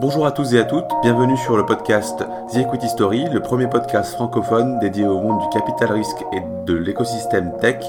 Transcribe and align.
Bonjour 0.00 0.26
à 0.26 0.30
tous 0.30 0.54
et 0.54 0.60
à 0.60 0.64
toutes, 0.64 0.86
bienvenue 1.02 1.36
sur 1.36 1.56
le 1.56 1.66
podcast 1.66 2.24
The 2.52 2.58
Equity 2.58 2.88
Story, 2.88 3.24
le 3.32 3.42
premier 3.42 3.68
podcast 3.68 4.12
francophone 4.12 4.78
dédié 4.78 5.04
au 5.04 5.20
monde 5.20 5.40
du 5.40 5.48
capital 5.48 5.90
risque 5.90 6.24
et 6.32 6.40
de 6.66 6.74
l'écosystème 6.74 7.52
tech. 7.60 7.84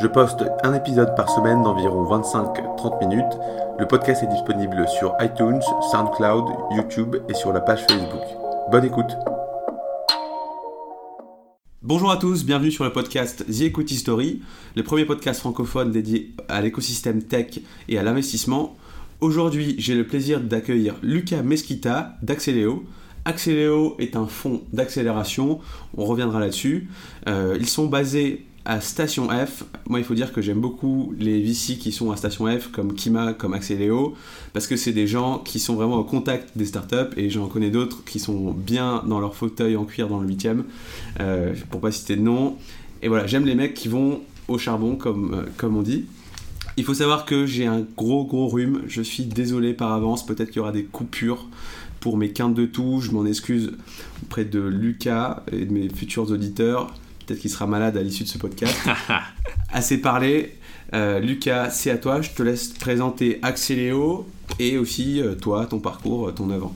Je 0.00 0.08
poste 0.08 0.42
un 0.64 0.74
épisode 0.74 1.14
par 1.14 1.30
semaine 1.30 1.62
d'environ 1.62 2.02
25-30 2.06 3.06
minutes. 3.06 3.38
Le 3.78 3.86
podcast 3.86 4.24
est 4.24 4.32
disponible 4.32 4.84
sur 4.88 5.14
iTunes, 5.20 5.62
SoundCloud, 5.92 6.44
YouTube 6.72 7.18
et 7.28 7.34
sur 7.34 7.52
la 7.52 7.60
page 7.60 7.86
Facebook. 7.88 8.24
Bonne 8.72 8.86
écoute 8.86 9.12
Bonjour 11.82 12.10
à 12.10 12.16
tous, 12.16 12.44
bienvenue 12.44 12.72
sur 12.72 12.82
le 12.82 12.90
podcast 12.90 13.44
The 13.46 13.60
Equity 13.60 13.94
Story, 13.94 14.42
le 14.74 14.82
premier 14.82 15.04
podcast 15.04 15.38
francophone 15.38 15.92
dédié 15.92 16.32
à 16.48 16.60
l'écosystème 16.60 17.22
tech 17.22 17.60
et 17.88 17.96
à 17.96 18.02
l'investissement. 18.02 18.74
Aujourd'hui, 19.20 19.76
j'ai 19.78 19.94
le 19.94 20.06
plaisir 20.06 20.40
d'accueillir 20.40 20.96
Lucas 21.02 21.42
Mesquita 21.42 22.16
d'Axeléo. 22.22 22.84
Axeléo 23.24 23.96
est 23.98 24.16
un 24.16 24.26
fonds 24.26 24.62
d'accélération, 24.72 25.60
on 25.96 26.04
reviendra 26.04 26.40
là-dessus. 26.40 26.88
Euh, 27.28 27.56
ils 27.58 27.68
sont 27.68 27.86
basés 27.86 28.44
à 28.64 28.80
Station 28.80 29.28
F. 29.28 29.64
Moi, 29.88 30.00
il 30.00 30.04
faut 30.04 30.14
dire 30.14 30.32
que 30.32 30.42
j'aime 30.42 30.60
beaucoup 30.60 31.14
les 31.18 31.40
VC 31.40 31.78
qui 31.78 31.92
sont 31.92 32.10
à 32.10 32.16
Station 32.16 32.46
F, 32.46 32.68
comme 32.68 32.94
Kima, 32.94 33.32
comme 33.32 33.54
Axeléo, 33.54 34.14
parce 34.52 34.66
que 34.66 34.76
c'est 34.76 34.92
des 34.92 35.06
gens 35.06 35.38
qui 35.38 35.58
sont 35.58 35.74
vraiment 35.74 35.96
au 35.96 36.04
contact 36.04 36.56
des 36.56 36.66
startups, 36.66 37.14
et 37.16 37.30
j'en 37.30 37.46
connais 37.46 37.70
d'autres 37.70 38.04
qui 38.04 38.18
sont 38.18 38.52
bien 38.52 39.04
dans 39.06 39.20
leur 39.20 39.34
fauteuil 39.34 39.76
en 39.76 39.84
cuir 39.84 40.08
dans 40.08 40.20
le 40.20 40.28
8 40.28 40.48
euh, 41.20 41.54
pour 41.70 41.80
pas 41.80 41.92
citer 41.92 42.16
de 42.16 42.22
nom. 42.22 42.56
Et 43.00 43.08
voilà, 43.08 43.26
j'aime 43.26 43.46
les 43.46 43.54
mecs 43.54 43.74
qui 43.74 43.88
vont 43.88 44.20
au 44.48 44.58
charbon, 44.58 44.96
comme, 44.96 45.34
euh, 45.34 45.42
comme 45.56 45.76
on 45.76 45.82
dit. 45.82 46.06
Il 46.76 46.84
faut 46.84 46.94
savoir 46.94 47.24
que 47.24 47.46
j'ai 47.46 47.66
un 47.66 47.86
gros 47.96 48.24
gros 48.24 48.48
rhume, 48.48 48.82
je 48.88 49.00
suis 49.00 49.24
désolé 49.24 49.74
par 49.74 49.92
avance, 49.92 50.26
peut-être 50.26 50.48
qu'il 50.48 50.56
y 50.56 50.60
aura 50.60 50.72
des 50.72 50.84
coupures 50.84 51.46
pour 52.00 52.16
mes 52.16 52.32
quintes 52.32 52.54
de 52.54 52.66
tout, 52.66 53.00
je 53.00 53.12
m'en 53.12 53.24
excuse 53.24 53.72
auprès 54.22 54.44
de 54.44 54.60
Lucas 54.60 55.44
et 55.52 55.64
de 55.64 55.72
mes 55.72 55.88
futurs 55.88 56.30
auditeurs, 56.30 56.92
peut-être 57.24 57.40
qu'il 57.40 57.50
sera 57.50 57.66
malade 57.66 57.96
à 57.96 58.02
l'issue 58.02 58.24
de 58.24 58.28
ce 58.28 58.38
podcast. 58.38 58.76
Assez 59.72 59.98
parlé, 59.98 60.56
euh, 60.94 61.20
Lucas, 61.20 61.70
c'est 61.70 61.90
à 61.90 61.96
toi, 61.96 62.20
je 62.20 62.30
te 62.30 62.42
laisse 62.42 62.68
présenter 62.68 63.38
Axeléo 63.42 64.28
et 64.58 64.76
aussi 64.76 65.20
euh, 65.20 65.34
toi, 65.34 65.66
ton 65.66 65.78
parcours, 65.78 66.34
ton 66.34 66.50
œuvre. 66.50 66.74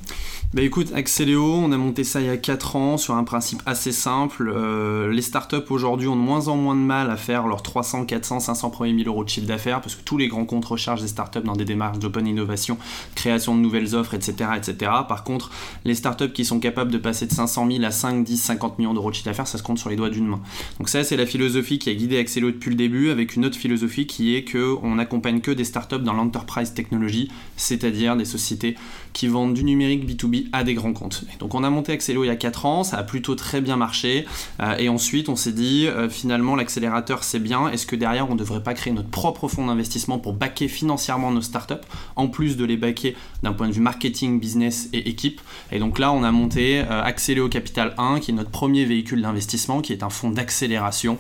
Bah 0.54 0.62
écoute, 0.62 0.92
Axeléo, 0.94 1.44
on 1.44 1.72
a 1.72 1.77
monté 1.77 2.04
ça 2.04 2.22
il 2.22 2.27
y 2.27 2.30
a 2.30 2.38
4 2.38 2.77
ans 2.77 2.96
sur 2.96 3.14
un 3.16 3.24
principe 3.24 3.60
assez 3.66 3.92
simple. 3.92 4.50
Euh, 4.50 5.12
les 5.12 5.20
startups 5.20 5.56
aujourd'hui 5.68 6.08
ont 6.08 6.16
de 6.16 6.22
moins 6.22 6.48
en 6.48 6.56
moins 6.56 6.74
de 6.74 6.80
mal 6.80 7.10
à 7.10 7.18
faire 7.18 7.46
leurs 7.46 7.62
300, 7.62 8.06
400, 8.06 8.41
500 8.41 8.70
premiers 8.70 8.94
1000 8.94 9.08
euros 9.08 9.24
de 9.24 9.28
chiffre 9.28 9.46
d'affaires 9.46 9.82
parce 9.82 9.94
que 9.94 10.00
tous 10.02 10.16
les 10.16 10.26
grands 10.26 10.46
comptes 10.46 10.64
rechargent 10.64 11.02
des 11.02 11.08
startups 11.08 11.42
dans 11.42 11.52
des 11.52 11.66
démarches 11.66 11.98
d'open 11.98 12.26
innovation, 12.26 12.78
création 13.14 13.54
de 13.54 13.60
nouvelles 13.60 13.94
offres, 13.94 14.14
etc., 14.14 14.52
etc. 14.56 14.91
Par 15.06 15.22
contre, 15.22 15.50
les 15.84 15.94
startups 15.94 16.32
qui 16.32 16.46
sont 16.46 16.60
capables 16.60 16.91
de 16.91 16.96
passer 16.96 17.26
de 17.26 17.32
500 17.32 17.70
000 17.70 17.84
à 17.84 17.91
5, 17.91 18.24
10, 18.24 18.38
50 18.38 18.78
millions 18.78 18.94
d'euros 18.94 19.10
de 19.10 19.16
chiffre 19.16 19.26
d'affaires, 19.26 19.48
ça 19.48 19.58
se 19.58 19.62
compte 19.62 19.78
sur 19.78 19.91
les 19.91 19.96
doigts 19.96 20.08
d'une 20.08 20.28
main. 20.28 20.41
Donc 20.78 20.88
ça, 20.88 21.04
c'est 21.04 21.19
la 21.19 21.26
philosophie 21.26 21.78
qui 21.78 21.91
a 21.91 21.94
guidé 21.94 22.16
Axeléo 22.16 22.52
depuis 22.52 22.70
le 22.70 22.76
début 22.76 23.10
avec 23.10 23.36
une 23.36 23.44
autre 23.44 23.58
philosophie 23.58 24.06
qui 24.06 24.34
est 24.34 24.50
qu'on 24.50 24.94
n'accompagne 24.94 25.42
que 25.42 25.50
des 25.50 25.64
startups 25.64 25.98
dans 25.98 26.14
l'enterprise 26.14 26.72
technology, 26.72 27.30
c'est-à-dire 27.58 28.16
des 28.16 28.24
sociétés 28.24 28.76
qui 29.12 29.28
vendent 29.28 29.52
du 29.52 29.64
numérique 29.64 30.08
B2B 30.08 30.38
à 30.53 30.64
des 30.64 30.75
grands 30.75 30.92
comptes. 30.92 31.25
donc 31.39 31.55
on 31.55 31.64
a 31.64 31.70
monté 31.70 31.92
Accéléo 31.92 32.25
il 32.25 32.28
y 32.28 32.31
a 32.31 32.36
4 32.36 32.67
ans, 32.67 32.84
ça 32.84 32.97
a 32.98 33.03
plutôt 33.03 33.34
très 33.34 33.61
bien 33.61 33.77
marché. 33.77 34.27
Euh, 34.61 34.77
et 34.78 34.89
ensuite 34.89 35.28
on 35.28 35.36
s'est 35.36 35.53
dit 35.53 35.86
euh, 35.86 36.08
finalement 36.08 36.56
l'accélérateur 36.56 37.25
c'est 37.25 37.39
bien, 37.39 37.69
est-ce 37.69 37.86
que 37.86 37.97
derrière 37.97 38.28
on 38.31 38.34
ne 38.34 38.39
devrait 38.39 38.62
pas 38.62 38.75
créer 38.75 38.92
notre 38.92 39.09
propre 39.09 39.48
fonds 39.48 39.66
d'investissement 39.66 40.19
pour 40.19 40.33
backer 40.33 40.69
financièrement 40.69 41.31
nos 41.31 41.41
startups, 41.41 41.75
en 42.16 42.28
plus 42.28 42.56
de 42.56 42.64
les 42.64 42.77
backer 42.77 43.16
d'un 43.42 43.53
point 43.53 43.69
de 43.69 43.72
vue 43.72 43.81
marketing, 43.81 44.41
business 44.41 44.89
et 44.92 45.09
équipe? 45.09 45.41
Et 45.72 45.78
donc 45.78 45.98
là 45.98 46.12
on 46.12 46.22
a 46.22 46.33
monté 46.33 46.84
euh, 46.91 47.48
Capital 47.50 47.94
1 47.98 48.20
qui 48.20 48.31
est 48.31 48.34
notre 48.34 48.50
premier 48.50 48.84
véhicule 48.84 49.22
d'investissement, 49.22 49.81
qui 49.81 49.92
est 49.92 50.03
un 50.03 50.11
fonds 50.11 50.31
d'accélération 50.31 51.19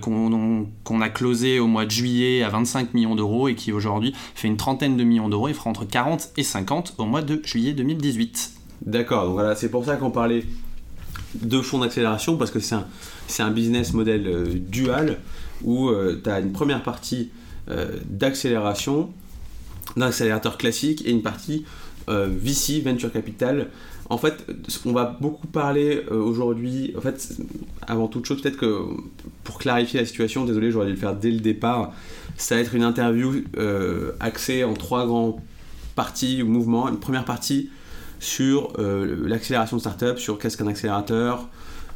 qu'on 0.00 1.00
a 1.00 1.08
closé 1.08 1.58
au 1.58 1.66
mois 1.66 1.86
de 1.86 1.90
juillet 1.90 2.42
à 2.42 2.48
25 2.48 2.94
millions 2.94 3.14
d'euros 3.14 3.48
et 3.48 3.54
qui 3.54 3.72
aujourd'hui 3.72 4.14
fait 4.34 4.48
une 4.48 4.56
trentaine 4.56 4.96
de 4.96 5.04
millions 5.04 5.28
d'euros 5.28 5.48
et 5.48 5.54
fera 5.54 5.70
entre 5.70 5.84
40 5.84 6.30
et 6.36 6.42
50 6.42 6.94
au 6.98 7.04
mois 7.04 7.22
de 7.22 7.40
juillet 7.44 7.72
2018. 7.72 8.49
D'accord, 8.82 9.24
donc 9.26 9.34
voilà, 9.34 9.54
c'est 9.54 9.68
pour 9.68 9.84
ça 9.84 9.96
qu'on 9.96 10.10
parlait 10.10 10.44
de 11.34 11.60
fonds 11.60 11.78
d'accélération, 11.78 12.36
parce 12.36 12.50
que 12.50 12.60
c'est 12.60 13.42
un, 13.42 13.50
business 13.50 13.92
model 13.92 14.26
euh, 14.26 14.46
dual, 14.54 15.18
où 15.62 15.88
euh, 15.88 16.20
tu 16.22 16.30
as 16.30 16.40
une 16.40 16.52
première 16.52 16.82
partie 16.82 17.30
euh, 17.68 17.98
d'accélération, 18.06 19.10
d'un 19.96 20.06
accélérateur 20.06 20.56
classique, 20.56 21.06
et 21.06 21.10
une 21.10 21.22
partie 21.22 21.64
VC, 22.08 22.80
Venture 22.80 23.12
Capital. 23.12 23.68
En 24.08 24.18
fait, 24.18 24.44
on 24.84 24.92
va 24.92 25.16
beaucoup 25.20 25.46
parler 25.46 26.02
aujourd'hui, 26.10 26.92
en 26.98 27.00
fait, 27.00 27.36
avant 27.86 28.08
toute 28.08 28.26
chose, 28.26 28.42
peut-être 28.42 28.56
que 28.56 28.80
pour 29.44 29.60
clarifier 29.60 30.00
la 30.00 30.06
situation, 30.06 30.44
désolé, 30.44 30.72
j'aurais 30.72 30.86
dû 30.86 30.92
le 30.92 30.98
faire 30.98 31.14
dès 31.14 31.30
le 31.30 31.38
départ, 31.38 31.92
ça 32.36 32.56
va 32.56 32.62
être 32.62 32.74
une 32.74 32.82
interview 32.82 33.44
axée 34.18 34.64
en 34.64 34.74
trois 34.74 35.06
grands 35.06 35.40
parties 35.94 36.42
ou 36.42 36.48
mouvements. 36.48 36.88
Une 36.88 36.98
première 36.98 37.24
partie 37.24 37.70
sur 38.20 38.74
euh, 38.78 39.26
l'accélération 39.26 39.76
de 39.78 39.80
start-up, 39.80 40.18
sur 40.18 40.38
qu'est-ce 40.38 40.56
qu'un 40.56 40.68
accélérateur, 40.68 41.48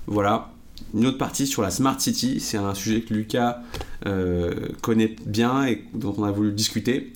voilà. 0.06 0.50
Une 0.92 1.06
autre 1.06 1.18
partie 1.18 1.46
sur 1.46 1.62
la 1.62 1.70
Smart 1.70 2.00
City, 2.00 2.40
c'est 2.40 2.56
un 2.56 2.74
sujet 2.74 3.02
que 3.02 3.14
Lucas 3.14 3.62
euh, 4.06 4.52
connaît 4.80 5.14
bien 5.26 5.66
et 5.66 5.84
dont 5.94 6.14
on 6.18 6.24
a 6.24 6.30
voulu 6.30 6.52
discuter. 6.52 7.12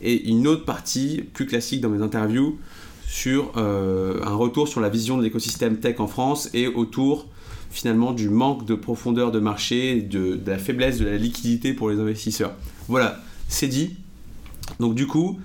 Et 0.00 0.28
une 0.28 0.46
autre 0.46 0.64
partie, 0.64 1.24
plus 1.34 1.46
classique 1.46 1.80
dans 1.80 1.88
mes 1.88 2.02
interviews, 2.02 2.58
sur 3.06 3.52
euh, 3.56 4.20
un 4.24 4.34
retour 4.34 4.68
sur 4.68 4.80
la 4.80 4.88
vision 4.88 5.18
de 5.18 5.22
l'écosystème 5.22 5.78
tech 5.78 6.00
en 6.00 6.06
France 6.06 6.48
et 6.54 6.66
autour 6.68 7.26
finalement 7.70 8.12
du 8.12 8.28
manque 8.28 8.64
de 8.64 8.74
profondeur 8.74 9.30
de 9.30 9.40
marché, 9.40 10.00
de, 10.00 10.38
la 10.46 10.58
faiblesse 10.58 10.98
de 10.98 11.06
la 11.06 11.16
liquidité 11.16 11.74
pour 11.74 11.90
les 11.90 11.98
investisseurs. 11.98 12.52
Voilà, 12.88 13.20
c'est 13.48 13.68
dit. 13.68 13.96
Donc 14.78 14.94
du 14.94 15.06
coup, 15.06 15.38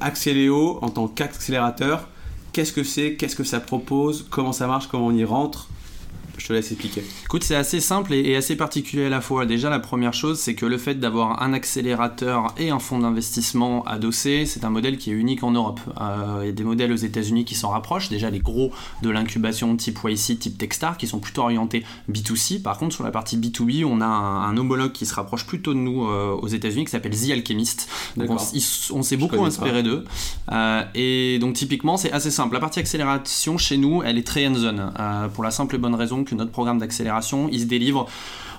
Axeléo 0.00 0.78
en 0.82 0.90
tant 0.90 1.06
qu'accélérateur, 1.06 2.08
Qu'est-ce 2.54 2.72
que 2.72 2.84
c'est 2.84 3.14
Qu'est-ce 3.14 3.34
que 3.34 3.42
ça 3.42 3.58
propose 3.58 4.26
Comment 4.30 4.52
ça 4.52 4.68
marche 4.68 4.86
Comment 4.86 5.08
on 5.08 5.14
y 5.14 5.24
rentre 5.24 5.66
je 6.38 6.46
te 6.48 6.52
laisse 6.52 6.70
expliquer. 6.70 7.02
Écoute, 7.24 7.44
c'est 7.44 7.54
assez 7.54 7.80
simple 7.80 8.12
et, 8.12 8.36
assez 8.36 8.56
particulier 8.56 9.06
à 9.06 9.08
la 9.08 9.20
fois. 9.20 9.46
Déjà, 9.46 9.70
la 9.70 9.78
première 9.78 10.14
chose, 10.14 10.38
c'est 10.38 10.54
que 10.54 10.66
le 10.66 10.78
fait 10.78 10.94
d'avoir 10.94 11.42
un 11.42 11.52
accélérateur 11.52 12.54
et 12.58 12.70
un 12.70 12.78
fonds 12.78 12.98
d'investissement 12.98 13.84
adossé, 13.84 14.46
c'est 14.46 14.64
un 14.64 14.70
modèle 14.70 14.98
qui 14.98 15.10
est 15.10 15.14
unique 15.14 15.42
en 15.42 15.52
Europe. 15.52 15.80
Euh, 16.00 16.40
il 16.42 16.46
y 16.46 16.48
a 16.48 16.52
des 16.52 16.64
modèles 16.64 16.92
aux 16.92 16.96
États-Unis 16.96 17.44
qui 17.44 17.54
s'en 17.54 17.70
rapprochent. 17.70 18.08
Déjà, 18.08 18.30
les 18.30 18.40
gros 18.40 18.72
de 19.02 19.10
l'incubation 19.10 19.76
type 19.76 19.98
YC, 20.04 20.38
type 20.38 20.58
Techstar, 20.58 20.96
qui 20.96 21.06
sont 21.06 21.18
plutôt 21.18 21.42
orientés 21.42 21.84
B2C. 22.10 22.62
Par 22.62 22.78
contre, 22.78 22.94
sur 22.94 23.04
la 23.04 23.10
partie 23.10 23.36
B2B, 23.36 23.84
on 23.84 24.00
a 24.00 24.06
un, 24.06 24.56
homologue 24.56 24.92
qui 24.92 25.06
se 25.06 25.14
rapproche 25.14 25.46
plutôt 25.46 25.74
de 25.74 25.78
nous 25.78 26.06
euh, 26.06 26.32
aux 26.32 26.46
États-Unis 26.46 26.84
qui 26.84 26.90
s'appelle 26.90 27.16
The 27.16 27.30
Alchemist. 27.30 27.88
Donc, 28.16 28.30
on, 28.30 29.02
s'est 29.02 29.16
beaucoup 29.16 29.44
inspiré 29.44 29.82
d'eux. 29.82 30.04
Euh, 30.52 30.82
et 30.94 31.38
donc, 31.40 31.54
typiquement, 31.54 31.96
c'est 31.96 32.12
assez 32.12 32.30
simple. 32.30 32.54
La 32.54 32.60
partie 32.60 32.80
accélération 32.80 33.58
chez 33.58 33.76
nous, 33.76 34.02
elle 34.02 34.18
est 34.18 34.26
très 34.26 34.46
hands-on. 34.46 35.28
pour 35.30 35.44
la 35.44 35.50
simple 35.50 35.74
et 35.76 35.78
bonne 35.78 35.94
raison 35.94 36.23
que 36.24 36.34
notre 36.34 36.50
programme 36.50 36.78
d'accélération, 36.78 37.48
il 37.52 37.60
se 37.60 37.66
délivre 37.66 38.06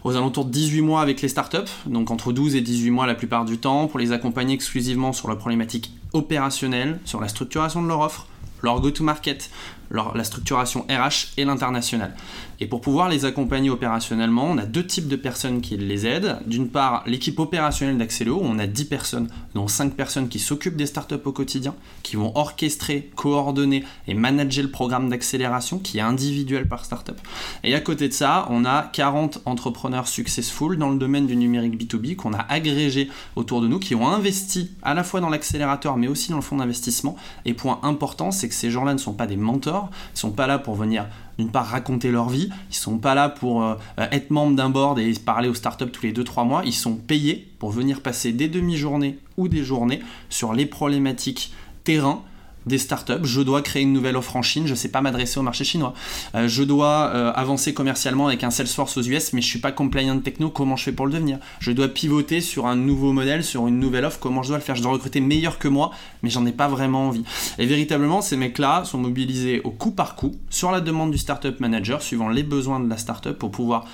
aux 0.03 0.15
alentours 0.15 0.45
de 0.45 0.51
18 0.51 0.81
mois 0.81 1.01
avec 1.01 1.21
les 1.21 1.27
startups, 1.27 1.71
donc 1.87 2.11
entre 2.11 2.31
12 2.31 2.55
et 2.55 2.61
18 2.61 2.91
mois 2.91 3.07
la 3.07 3.15
plupart 3.15 3.43
du 3.43 3.57
temps, 3.57 3.87
pour 3.87 3.99
les 3.99 4.11
accompagner 4.11 4.53
exclusivement 4.53 5.13
sur 5.13 5.27
la 5.27 5.35
problématique 5.35 5.91
opérationnelle, 6.13 6.99
sur 7.05 7.19
la 7.19 7.27
structuration 7.27 7.81
de 7.81 7.87
leur 7.87 8.01
offre, 8.01 8.27
leur 8.61 8.79
go-to-market, 8.81 9.49
la 9.91 10.23
structuration 10.23 10.85
RH 10.89 11.33
et 11.37 11.45
l'international. 11.45 12.15
Et 12.59 12.67
pour 12.67 12.81
pouvoir 12.81 13.09
les 13.09 13.25
accompagner 13.25 13.69
opérationnellement, 13.69 14.45
on 14.45 14.57
a 14.57 14.65
deux 14.65 14.85
types 14.85 15.07
de 15.07 15.15
personnes 15.15 15.61
qui 15.61 15.77
les 15.77 16.07
aident. 16.07 16.37
D'une 16.45 16.69
part, 16.69 17.03
l'équipe 17.05 17.39
opérationnelle 17.39 17.97
d'Axelo, 17.97 18.39
on 18.41 18.59
a 18.59 18.67
10 18.67 18.85
personnes, 18.85 19.27
dont 19.53 19.67
5 19.67 19.93
personnes 19.93 20.29
qui 20.29 20.39
s'occupent 20.39 20.77
des 20.77 20.85
startups 20.85 21.15
au 21.25 21.31
quotidien, 21.31 21.75
qui 22.03 22.15
vont 22.15 22.31
orchestrer, 22.35 23.11
coordonner 23.15 23.83
et 24.07 24.13
manager 24.13 24.63
le 24.63 24.71
programme 24.71 25.09
d'accélération 25.09 25.79
qui 25.79 25.97
est 25.97 26.01
individuel 26.01 26.67
par 26.67 26.85
startup. 26.85 27.19
Et 27.63 27.75
à 27.75 27.81
côté 27.81 28.07
de 28.07 28.13
ça, 28.13 28.47
on 28.49 28.63
a 28.65 28.83
40 28.83 29.41
entrepreneurs 29.45 30.07
successful 30.07 30.77
dans 30.77 30.89
le 30.89 30.97
domaine 30.97 31.27
du 31.27 31.35
numérique 31.35 31.81
B2B 31.81 32.15
qu'on 32.15 32.33
a 32.33 32.45
agrégé 32.49 33.09
autour 33.35 33.61
de 33.61 33.67
nous, 33.67 33.79
qui 33.79 33.95
ont 33.95 34.07
investi 34.07 34.71
à 34.81 34.93
la 34.93 35.03
fois 35.03 35.19
dans 35.19 35.29
l'accélérateur 35.29 35.97
mais 35.97 36.07
aussi 36.07 36.31
dans 36.31 36.37
le 36.37 36.41
fonds 36.41 36.57
d'investissement. 36.57 37.15
Et 37.45 37.53
point 37.53 37.79
important, 37.83 38.31
c'est 38.31 38.47
que 38.47 38.55
ces 38.55 38.71
gens-là 38.71 38.93
ne 38.93 38.99
sont 38.99 39.13
pas 39.13 39.27
des 39.27 39.37
mentors, 39.37 39.89
ils 39.91 40.15
ne 40.15 40.19
sont 40.19 40.31
pas 40.31 40.47
là 40.47 40.59
pour 40.59 40.75
venir 40.75 41.05
d'une 41.37 41.51
part 41.51 41.67
raconter 41.67 42.11
leur 42.11 42.29
vie, 42.29 42.49
ils 42.69 42.75
sont 42.75 42.97
pas 42.97 43.15
là 43.15 43.29
pour 43.29 43.63
euh, 43.63 43.75
être 43.97 44.31
membre 44.31 44.55
d'un 44.55 44.69
board 44.69 44.99
et 44.99 45.13
parler 45.13 45.49
aux 45.49 45.53
startups 45.53 45.89
tous 45.89 46.03
les 46.03 46.13
2-3 46.13 46.47
mois, 46.47 46.61
ils 46.65 46.73
sont 46.73 46.95
payés 46.95 47.47
pour 47.59 47.71
venir 47.71 48.01
passer 48.01 48.31
des 48.31 48.47
demi-journées 48.47 49.19
ou 49.37 49.47
des 49.47 49.63
journées 49.63 50.01
sur 50.29 50.53
les 50.53 50.65
problématiques 50.65 51.53
terrain 51.83 52.23
des 52.65 52.77
startups, 52.77 53.23
je 53.23 53.41
dois 53.41 53.61
créer 53.61 53.83
une 53.83 53.93
nouvelle 53.93 54.17
offre 54.17 54.35
en 54.35 54.41
Chine, 54.41 54.65
je 54.65 54.71
ne 54.71 54.75
sais 54.75 54.89
pas 54.89 55.01
m'adresser 55.01 55.39
au 55.39 55.43
marché 55.43 55.63
chinois. 55.63 55.93
Euh, 56.33 56.47
je 56.47 56.63
dois 56.63 57.11
euh, 57.13 57.31
avancer 57.33 57.73
commercialement 57.73 58.27
avec 58.27 58.43
un 58.43 58.49
Salesforce 58.49 58.97
aux 58.97 59.03
US, 59.03 59.33
mais 59.33 59.41
je 59.41 59.47
ne 59.47 59.49
suis 59.49 59.59
pas 59.59 59.71
compliant 59.71 60.17
techno, 60.19 60.49
comment 60.49 60.75
je 60.75 60.85
fais 60.85 60.91
pour 60.91 61.05
le 61.05 61.11
devenir? 61.11 61.39
Je 61.59 61.71
dois 61.71 61.87
pivoter 61.87 62.41
sur 62.41 62.65
un 62.65 62.75
nouveau 62.75 63.13
modèle, 63.13 63.43
sur 63.43 63.67
une 63.67 63.79
nouvelle 63.79 64.05
offre, 64.05 64.19
comment 64.19 64.43
je 64.43 64.49
dois 64.49 64.57
le 64.57 64.63
faire? 64.63 64.75
Je 64.75 64.81
dois 64.81 64.91
recruter 64.91 65.21
meilleur 65.21 65.59
que 65.59 65.67
moi, 65.67 65.91
mais 66.23 66.29
j'en 66.29 66.45
ai 66.45 66.51
pas 66.51 66.67
vraiment 66.67 67.07
envie. 67.07 67.23
Et 67.59 67.65
véritablement, 67.65 68.21
ces 68.21 68.37
mecs-là 68.37 68.83
sont 68.85 68.97
mobilisés 68.97 69.61
au 69.63 69.71
coup 69.71 69.91
par 69.91 70.15
coup 70.15 70.35
sur 70.49 70.71
la 70.71 70.81
demande 70.81 71.11
du 71.11 71.17
startup 71.17 71.59
manager, 71.59 72.01
suivant 72.01 72.29
les 72.29 72.43
besoins 72.43 72.79
de 72.79 72.89
la 72.89 72.97
startup, 72.97 73.33
pour 73.33 73.51
pouvoir 73.51 73.85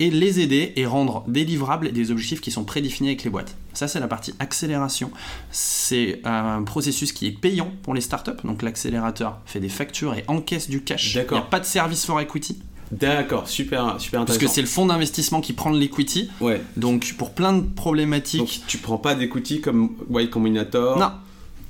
et 0.00 0.10
les 0.10 0.40
aider 0.40 0.72
et 0.76 0.86
rendre 0.86 1.24
délivrables 1.26 1.92
des 1.92 2.10
objectifs 2.10 2.40
qui 2.40 2.50
sont 2.50 2.64
prédéfinis 2.64 3.08
avec 3.08 3.24
les 3.24 3.30
boîtes. 3.30 3.56
Ça, 3.72 3.88
c'est 3.88 4.00
la 4.00 4.08
partie 4.08 4.34
accélération. 4.38 5.10
C'est 5.50 6.20
un 6.24 6.62
processus 6.62 7.12
qui 7.12 7.26
est 7.26 7.32
payant 7.32 7.72
pour 7.82 7.94
les 7.94 8.00
startups. 8.00 8.30
Donc, 8.44 8.62
l'accélérateur 8.62 9.38
fait 9.46 9.60
des 9.60 9.68
factures 9.68 10.14
et 10.14 10.24
encaisse 10.28 10.68
du 10.68 10.82
cash. 10.82 11.14
Il 11.14 11.26
n'y 11.30 11.38
a 11.38 11.42
pas 11.42 11.60
de 11.60 11.64
service 11.64 12.04
for 12.04 12.20
equity. 12.20 12.58
D'accord, 12.90 13.48
super, 13.48 14.00
super 14.00 14.20
intéressant. 14.20 14.24
Parce 14.24 14.38
que 14.38 14.46
c'est 14.46 14.62
le 14.62 14.66
fonds 14.66 14.86
d'investissement 14.86 15.40
qui 15.40 15.52
prend 15.52 15.70
l'equity. 15.70 16.30
Ouais. 16.40 16.62
Donc, 16.76 17.14
pour 17.18 17.32
plein 17.32 17.52
de 17.52 17.60
problématiques. 17.60 18.40
Donc, 18.40 18.60
tu 18.66 18.78
prends 18.78 18.98
pas 18.98 19.14
d'equity 19.14 19.60
comme 19.60 19.90
Y 20.10 20.30
Combinator 20.30 20.98
Non 20.98 21.10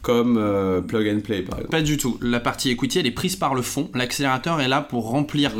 comme 0.02 0.38
euh, 0.38 0.80
plug 0.80 1.08
and 1.08 1.20
play 1.20 1.42
par 1.42 1.58
exemple 1.58 1.70
Pas 1.70 1.82
du 1.82 1.96
tout. 1.96 2.18
La 2.22 2.40
partie 2.40 2.70
equity, 2.70 3.00
elle 3.00 3.06
est 3.06 3.10
prise 3.10 3.36
par 3.36 3.54
le 3.54 3.62
fond. 3.62 3.90
L'accélérateur 3.94 4.60
est 4.60 4.68
là 4.68 4.80
pour 4.80 5.10
remplir 5.10 5.52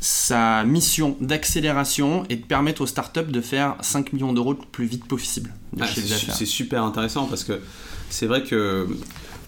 sa 0.00 0.64
mission 0.64 1.16
d'accélération 1.20 2.24
et 2.28 2.36
de 2.36 2.44
permettre 2.44 2.82
aux 2.82 2.86
startups 2.86 3.30
de 3.30 3.40
faire 3.40 3.76
5 3.80 4.12
millions 4.12 4.32
d'euros 4.32 4.52
le 4.52 4.58
plus 4.70 4.86
vite 4.86 5.06
possible. 5.06 5.52
Ah, 5.80 5.86
c'est 5.86 6.46
super 6.46 6.84
intéressant 6.84 7.26
parce 7.26 7.44
que 7.44 7.60
c'est 8.08 8.26
vrai 8.26 8.42
que 8.42 8.88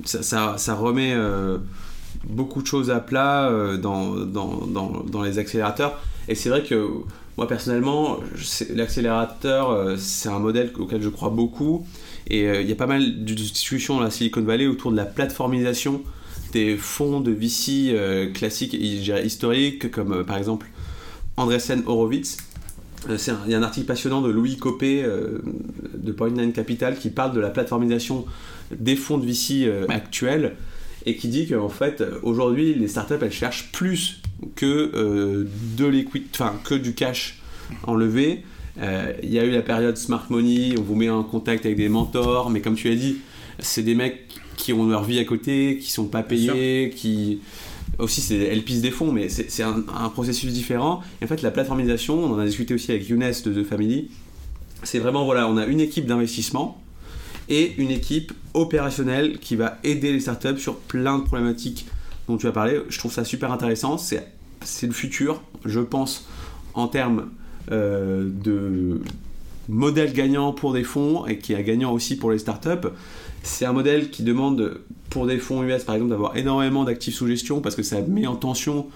ça, 0.05 0.57
ça, 0.57 0.75
remet 0.75 1.13
euh, 1.15 1.59
beaucoup 2.25 2.63
de 2.63 2.67
choses 2.67 2.91
à 2.91 3.01
plat 3.01 3.49
euh, 3.49 3.77
dans, 3.77 4.15
dans, 4.15 4.67
dans, 4.67 5.05
dans, 5.05 5.23
les 5.23 5.39
accélérateurs. 5.39 6.01
Et 6.29 6.35
c'est 6.35 6.49
vrai 6.49 6.63
que 6.63 6.89
moi 7.37 7.49
personnellement, 7.49 8.19
l'accélérateur, 8.75 9.99
c'est 9.99 10.29
un 10.29 10.39
modèle 10.39 10.71
auquel 10.79 11.01
je 11.03 11.09
crois 11.09 11.31
beaucoup. 11.31 11.87
Et 12.29 12.49
euh, 12.49 12.63
il 12.63 12.69
y 12.69 12.73
a 12.73 12.77
pas 12.77 12.87
mal 12.87 13.25
de 13.25 13.35
discussions 13.35 13.97
dans 13.97 14.03
la 14.03 14.11
Silicon 14.11 14.43
Valley 14.43 14.67
autour 14.67 14.91
de 14.91 14.97
la 14.97 15.05
plateformisation 15.05 16.03
des 16.53 16.77
fonds 16.77 17.21
de 17.21 17.33
VC 17.33 17.91
euh, 17.91 18.31
classiques 18.33 18.75
et 18.75 18.79
historiques, 19.25 19.91
comme 19.91 20.13
euh, 20.13 20.25
par 20.25 20.37
exemple 20.37 20.67
Andreessen 21.37 21.83
Horowitz. 21.87 22.37
Il 23.09 23.51
y 23.51 23.55
a 23.55 23.59
un 23.59 23.63
article 23.65 23.87
passionnant 23.87 24.21
de 24.21 24.31
Louis 24.31 24.57
Copé 24.57 25.05
de 25.05 26.13
Point 26.13 26.31
Nine 26.31 26.53
Capital 26.53 26.97
qui 26.97 27.11
parle 27.11 27.35
de 27.35 27.41
la 27.41 27.51
plateformisation 27.51 28.27
des 28.71 28.95
fonds 28.95 29.19
de 29.19 29.27
VC 29.27 29.69
actuels 29.89 30.55
et 31.07 31.17
qui 31.17 31.29
dit 31.29 31.49
qu'en 31.49 31.69
fait 31.69 32.03
aujourd'hui 32.23 32.75
les 32.75 32.89
startups 32.89 33.15
elles 33.21 33.33
cherchent 33.33 33.71
plus 33.73 34.21
que 34.57 35.47
de 35.77 36.05
enfin 36.35 36.55
que 36.65 36.75
du 36.75 36.95
cash 36.95 37.41
enlevé 37.85 38.45
euh, 38.81 39.13
il 39.23 39.33
y 39.33 39.39
a 39.39 39.45
eu 39.45 39.51
la 39.51 39.63
période 39.63 39.97
Smart 39.97 40.25
Money, 40.31 40.75
on 40.79 40.83
vous 40.83 40.95
met 40.95 41.11
en 41.11 41.23
contact 41.23 41.67
avec 41.67 41.77
des 41.77 41.89
mentors, 41.89 42.51
mais 42.51 42.61
comme 42.61 42.75
tu 42.75 42.89
as 42.91 42.95
dit, 42.95 43.19
c'est 43.59 43.83
des 43.83 43.95
mecs 43.95 44.27
qui 44.57 44.73
ont 44.73 44.87
leur 44.89 45.05
vie 45.05 45.19
à 45.19 45.25
côté, 45.25 45.79
qui 45.79 45.91
sont 45.91 46.07
pas 46.07 46.23
payés, 46.23 46.91
qui 46.95 47.41
aussi 47.99 48.35
elles 48.35 48.63
pissent 48.63 48.81
des 48.81 48.91
fonds, 48.91 49.13
mais 49.13 49.29
c'est 49.29 49.63
un, 49.63 50.09
processus 50.11 50.53
différent. 50.53 51.03
Et 51.21 51.25
en 51.25 51.29
fait, 51.29 51.43
la 51.43 51.51
plateformisation, 51.51 52.25
on 52.25 52.35
en 52.35 52.39
a 52.39 52.47
discuté 52.47 52.75
aussi 52.75 52.91
avec 52.91 53.09
Younes 53.09 53.33
de 53.45 53.63
The 53.63 53.67
Family. 53.67 54.11
C'est 54.83 54.99
vraiment 54.99 55.25
voilà, 55.25 55.49
on 55.49 55.57
a 55.57 55.67
une 55.67 55.81
équipe 55.81 56.07
d'investissement 56.07 56.81
et 57.49 57.75
une 57.77 57.91
équipe 57.91 58.33
opérationnelle 58.55 59.39
qui 59.39 59.57
va 59.57 59.79
aider 59.85 60.13
les 60.13 60.21
startups 60.21 60.59
sur 60.59 60.77
plein 60.77 61.19
de 61.19 61.25
problématiques 61.25 61.87
dont 62.29 62.37
tu 62.37 62.47
as 62.47 62.53
parlé. 62.53 62.81
Je 62.89 62.99
trouve 62.99 63.13
ça 63.13 63.25
super 63.25 63.53
intéressant. 63.53 63.99
C'est 63.99 64.87
le 64.87 64.93
futur, 64.93 65.43
je 65.65 65.81
pense, 65.81 66.27
en 66.75 66.89
termes 66.89 67.31
euh, 67.71 68.29
de 68.29 69.01
modèle 69.69 70.13
gagnant 70.13 70.53
pour 70.53 70.73
des 70.73 70.85
fonds 70.85 71.27
et 71.27 71.39
qui 71.39 71.53
est 71.53 71.63
gagnant 71.63 71.93
aussi 71.93 72.17
pour 72.17 72.31
les 72.31 72.39
startups. 72.39 72.89
C'est 73.43 73.65
un 73.65 73.73
modèle 73.73 74.11
qui 74.11 74.23
demande 74.23 74.81
pour 75.11 75.27
des 75.27 75.39
fonds 75.39 75.63
US 75.63 75.85
par 75.85 75.95
exemple 75.95 76.11
d'avoir 76.11 76.37
énormément 76.37 76.85
d'actifs 76.85 77.15
sous 77.15 77.27
gestion 77.27 77.61
parce 77.61 77.75
que 77.75 77.83
ça 77.83 78.01
met 78.01 78.27
en 78.27 78.37
tension 78.37 78.87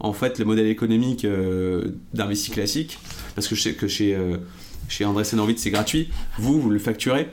en 0.00 0.12
fait 0.12 0.38
le 0.38 0.44
modèle 0.44 0.66
économique 0.66 1.24
euh, 1.24 1.96
d'investi 2.12 2.50
classique 2.50 2.98
parce 3.34 3.48
que 3.48 3.54
je 3.54 3.62
sais 3.62 3.74
que 3.74 3.88
chez, 3.88 4.14
euh, 4.14 4.36
chez 4.88 5.04
André 5.04 5.24
Horowitz 5.32 5.60
c'est 5.60 5.70
gratuit, 5.70 6.08
vous 6.38 6.60
vous 6.60 6.70
le 6.70 6.78
facturez 6.78 7.28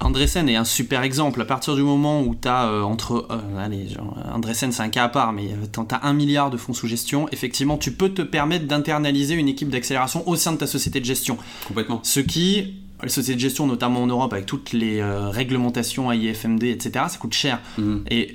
Andressen 0.00 0.48
est 0.48 0.56
un 0.56 0.64
super 0.64 1.02
exemple. 1.02 1.40
À 1.40 1.44
partir 1.44 1.76
du 1.76 1.82
moment 1.82 2.22
où 2.22 2.34
tu 2.34 2.48
as 2.48 2.66
euh, 2.66 2.82
entre. 2.82 3.26
Euh, 3.30 3.64
allez, 3.64 3.88
Andressen, 4.32 4.72
c'est 4.72 4.82
un 4.82 4.88
cas 4.88 5.04
à 5.04 5.08
part, 5.08 5.32
mais 5.32 5.48
euh, 5.52 5.66
tu 5.72 5.94
as 5.94 6.06
un 6.06 6.12
milliard 6.12 6.50
de 6.50 6.56
fonds 6.56 6.72
sous 6.72 6.86
gestion, 6.86 7.28
effectivement, 7.32 7.76
tu 7.76 7.92
peux 7.92 8.08
te 8.08 8.22
permettre 8.22 8.66
d'internaliser 8.66 9.34
une 9.34 9.48
équipe 9.48 9.68
d'accélération 9.68 10.26
au 10.28 10.36
sein 10.36 10.52
de 10.52 10.58
ta 10.58 10.66
société 10.66 11.00
de 11.00 11.04
gestion. 11.04 11.36
Complètement. 11.66 12.00
Ce 12.02 12.20
qui. 12.20 12.74
Les 13.02 13.08
sociétés 13.08 13.36
de 13.36 13.40
gestion, 13.40 13.66
notamment 13.66 14.02
en 14.02 14.06
Europe, 14.06 14.30
avec 14.34 14.44
toutes 14.44 14.74
les 14.74 15.02
réglementations 15.02 16.12
AIFMD, 16.12 16.64
etc., 16.64 17.06
ça 17.08 17.16
coûte 17.18 17.32
cher. 17.32 17.58
Mhm. 17.78 18.04
Et 18.10 18.34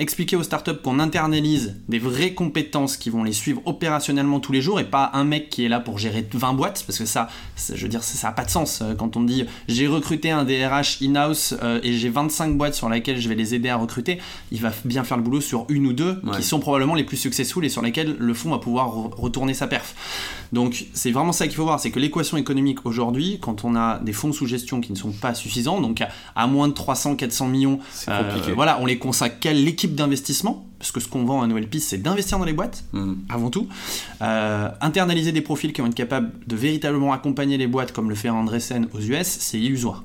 expliquer 0.00 0.36
aux 0.36 0.42
startups 0.42 0.76
qu'on 0.82 0.98
internalise 0.98 1.76
des 1.88 1.98
vraies 1.98 2.34
compétences 2.34 2.96
qui 2.96 3.10
vont 3.10 3.22
les 3.22 3.32
suivre 3.32 3.60
opérationnellement 3.66 4.40
tous 4.40 4.52
les 4.52 4.62
jours 4.62 4.80
et 4.80 4.84
pas 4.84 5.10
un 5.12 5.24
mec 5.24 5.50
qui 5.50 5.64
est 5.64 5.68
là 5.68 5.78
pour 5.78 5.98
gérer 5.98 6.26
20 6.32 6.54
boîtes 6.54 6.84
parce 6.86 6.98
que 6.98 7.04
ça, 7.04 7.28
je 7.56 7.80
veux 7.82 7.88
dire 7.88 8.02
ça 8.02 8.28
n'a 8.28 8.32
pas 8.32 8.44
de 8.44 8.50
sens 8.50 8.80
euh, 8.82 8.94
quand 8.94 9.16
on 9.16 9.22
dit 9.22 9.44
j'ai 9.68 9.86
recruté 9.86 10.30
un 10.30 10.44
DRH 10.44 10.98
in-house 11.02 11.54
euh, 11.62 11.80
et 11.82 11.92
j'ai 11.92 12.08
25 12.08 12.56
boîtes 12.56 12.74
sur 12.74 12.88
lesquelles 12.88 13.20
je 13.20 13.28
vais 13.28 13.34
les 13.34 13.54
aider 13.54 13.68
à 13.68 13.76
recruter 13.76 14.18
il 14.50 14.60
va 14.60 14.72
bien 14.84 15.04
faire 15.04 15.16
le 15.16 15.22
boulot 15.22 15.40
sur 15.40 15.66
une 15.68 15.86
ou 15.86 15.92
deux 15.92 16.20
qui 16.36 16.42
sont 16.42 16.60
probablement 16.60 16.94
les 16.94 17.04
plus 17.04 17.16
successful 17.16 17.64
et 17.64 17.68
sur 17.68 17.82
lesquelles 17.82 18.16
le 18.18 18.34
fonds 18.34 18.50
va 18.50 18.58
pouvoir 18.58 18.92
retourner 18.92 19.54
sa 19.54 19.66
perf. 19.66 19.94
Donc 20.52 20.86
c'est 20.94 21.10
vraiment 21.10 21.32
ça 21.32 21.46
qu'il 21.46 21.56
faut 21.56 21.64
voir 21.64 21.78
c'est 21.78 21.90
que 21.90 22.00
l'équation 22.00 22.36
économique 22.36 22.84
aujourd'hui 22.86 23.38
quand 23.40 23.64
on 23.64 23.76
a 23.76 23.98
des 23.98 24.12
fonds 24.12 24.32
sous 24.32 24.46
gestion 24.46 24.80
qui 24.80 24.92
ne 24.92 24.96
sont 24.96 25.12
pas 25.12 25.34
suffisants 25.34 25.80
donc 25.80 26.02
à, 26.34 26.46
moins 26.46 26.68
de 26.68 26.72
300 26.72 27.16
400 27.16 27.46
millions 27.48 27.78
euh, 28.08 28.40
voilà 28.54 28.78
on 28.80 28.86
les 28.86 28.98
consacre 28.98 29.36
quelle 29.38 29.62
l'équipe 29.64 29.89
d'investissement, 29.94 30.66
parce 30.78 30.92
que 30.92 31.00
ce 31.00 31.08
qu'on 31.08 31.24
vend 31.24 31.42
à 31.42 31.46
Noël 31.46 31.68
Peace, 31.68 31.80
c'est 31.80 32.02
d'investir 32.02 32.38
dans 32.38 32.44
les 32.44 32.52
boîtes, 32.52 32.84
mm. 32.92 33.14
avant 33.28 33.50
tout, 33.50 33.68
euh, 34.22 34.68
internaliser 34.80 35.32
des 35.32 35.40
profils 35.40 35.72
qui 35.72 35.80
vont 35.80 35.88
être 35.88 35.94
capables 35.94 36.32
de 36.46 36.56
véritablement 36.56 37.12
accompagner 37.12 37.58
les 37.58 37.66
boîtes, 37.66 37.92
comme 37.92 38.08
le 38.08 38.14
fait 38.14 38.30
Andreessen 38.30 38.88
aux 38.92 39.00
US, 39.00 39.26
c'est 39.26 39.58
illusoire. 39.58 40.04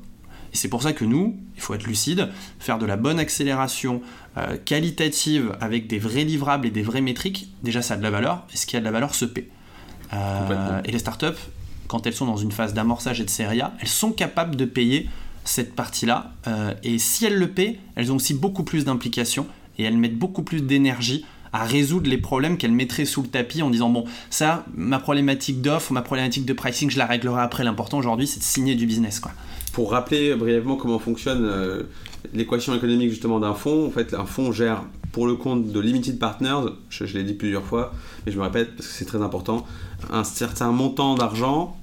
Et 0.54 0.58
c'est 0.58 0.68
pour 0.68 0.84
ça 0.84 0.94
que 0.94 1.06
nous, 1.06 1.36
il 1.56 1.62
faut 1.62 1.74
être 1.74 1.86
lucide, 1.86 2.30
faire 2.60 2.78
de 2.78 2.86
la 2.86 2.98
bonne 2.98 3.20
accélération 3.20 4.02
euh, 4.38 4.58
qualitative 4.64 5.56
avec 5.62 5.88
des 5.88 6.00
vrais 6.00 6.24
livrables 6.24 6.68
et 6.68 6.72
des 6.72 6.84
vraies 6.84 7.02
métriques, 7.02 7.50
déjà 7.64 7.82
ça 7.82 7.96
a 7.96 7.98
de 7.98 8.04
la 8.04 8.12
valeur, 8.12 8.46
et 8.54 8.58
ce 8.58 8.66
qui 8.66 8.78
a 8.78 8.80
de 8.80 8.86
la 8.86 8.92
valeur 8.92 9.16
se 9.16 9.26
paie. 9.26 9.48
Euh, 10.14 10.82
et 10.86 10.92
les 10.92 11.00
startups, 11.00 11.40
quand 11.88 12.06
elles 12.08 12.14
sont 12.14 12.26
dans 12.26 12.38
une 12.38 12.52
phase 12.52 12.74
d'amorçage 12.74 13.22
et 13.22 13.24
de 13.24 13.30
série 13.30 13.62
A, 13.62 13.74
elles 13.80 13.88
sont 13.88 14.12
capables 14.12 14.56
de 14.56 14.66
payer 14.66 15.10
cette 15.44 15.76
partie-là. 15.76 16.34
et 16.84 16.98
si 16.98 17.26
elles 17.26 17.38
le 17.38 17.48
paient, 17.48 17.80
elles 17.96 18.12
ont 18.12 18.16
aussi 18.16 18.34
beaucoup 18.34 18.64
plus 18.64 18.84
d'implications 18.84 19.46
et 19.78 19.84
elles 19.84 19.98
mettent 19.98 20.18
beaucoup 20.18 20.44
plus 20.44 20.62
d'énergie 20.62 21.26
à 21.56 21.64
résoudre 21.64 22.10
les 22.10 22.18
problèmes 22.18 22.58
qu'elles 22.58 22.74
mettraient 22.74 23.06
sous 23.06 23.22
le 23.22 23.30
tapis 23.30 23.62
en 23.62 23.70
disant 23.70 23.90
bon 23.90 24.04
ça 24.30 24.66
ma 24.76 25.00
problématique 25.00 25.62
d'offre 25.62 25.94
ma 25.94 26.02
problématique 26.02 26.46
de 26.46 26.52
pricing 26.52 26.90
je 26.90 26.98
la 26.98 27.06
réglerai 27.06 27.42
après. 27.42 27.64
L'important 27.64 27.98
aujourd'hui 27.98 28.28
c'est 28.28 28.40
de 28.40 28.44
signer 28.44 28.76
du 28.76 28.86
business 28.86 29.22
quoi. 29.22 29.32
Pour 29.72 29.92
rappeler 29.92 30.36
brièvement 30.36 30.76
comment 30.76 31.00
fonctionne 31.00 31.46
euh, 31.46 31.84
l'équation 32.34 32.76
économique 32.76 33.10
justement 33.10 33.40
d'un 33.40 33.54
fonds 33.54 33.88
en 33.88 33.90
fait 33.90 34.14
un 34.14 34.26
fonds 34.26 34.52
gère 34.52 34.84
pour 35.14 35.28
le 35.28 35.36
compte 35.36 35.72
de 35.72 35.80
limited 35.80 36.20
partners 36.20 36.72
je, 36.90 37.06
l'ai 37.06 37.24
dit 37.24 37.34
plusieurs 37.34 37.64
fois 37.64 37.94
mais 38.26 38.34
je 38.34 38.38
me 38.38 38.44
répète 38.44 38.76
parce 38.76 38.90
que 38.90 38.94
c'est 38.94 39.06
très 39.06 39.22
important 39.22 39.66
un 40.12 40.26
certain 40.26 40.72
montant 40.72 41.16
d'argent 41.16 41.78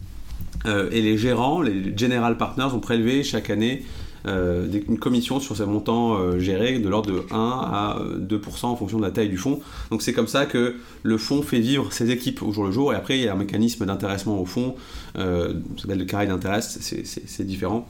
euh, 0.67 0.91
et 0.93 1.01
les 1.01 1.17
gérants 1.17 1.63
les 1.63 1.97
general 1.97 2.37
partners 2.37 2.69
ont 2.75 2.81
prélevé 2.81 3.23
chaque 3.23 3.49
année 3.49 3.85
euh, 4.27 4.69
une 4.89 4.99
commission 4.99 5.41
sur 5.41 5.57
ces 5.57 5.67
montants 5.67 6.17
euh, 6.17 6.39
gérés 6.39 6.79
de 6.79 6.89
l'ordre 6.89 7.11
de 7.11 7.23
1 7.31 7.37
à 7.37 7.99
2% 8.19 8.67
en 8.67 8.77
fonction 8.77 8.99
de 8.99 9.03
la 9.03 9.11
taille 9.11 9.29
du 9.29 9.37
fonds. 9.37 9.61
Donc 9.91 10.03
c'est 10.03 10.13
comme 10.13 10.29
ça 10.29 10.47
que 10.47 10.77
le 11.03 11.19
fonds 11.19 11.43
fait 11.43 11.61
vivre 11.61 11.93
ses 11.93 12.11
équipes 12.11 12.43
au 12.43 12.53
jour 12.53 12.65
le 12.65 12.71
jour 12.71 12.93
et 12.93 12.97
après 12.97 13.19
il 13.19 13.25
y 13.25 13.29
a 13.29 13.33
un 13.33 13.37
mécanisme 13.37 13.85
d'intéressement 13.85 14.41
au 14.41 14.45
fonds, 14.45 14.75
euh, 15.19 15.55
ça 15.77 15.83
s'appelle 15.83 15.99
le 15.99 16.05
carré 16.05 16.27
d'intérêt, 16.27 16.61
c'est 16.63 17.47
différent. 17.47 17.87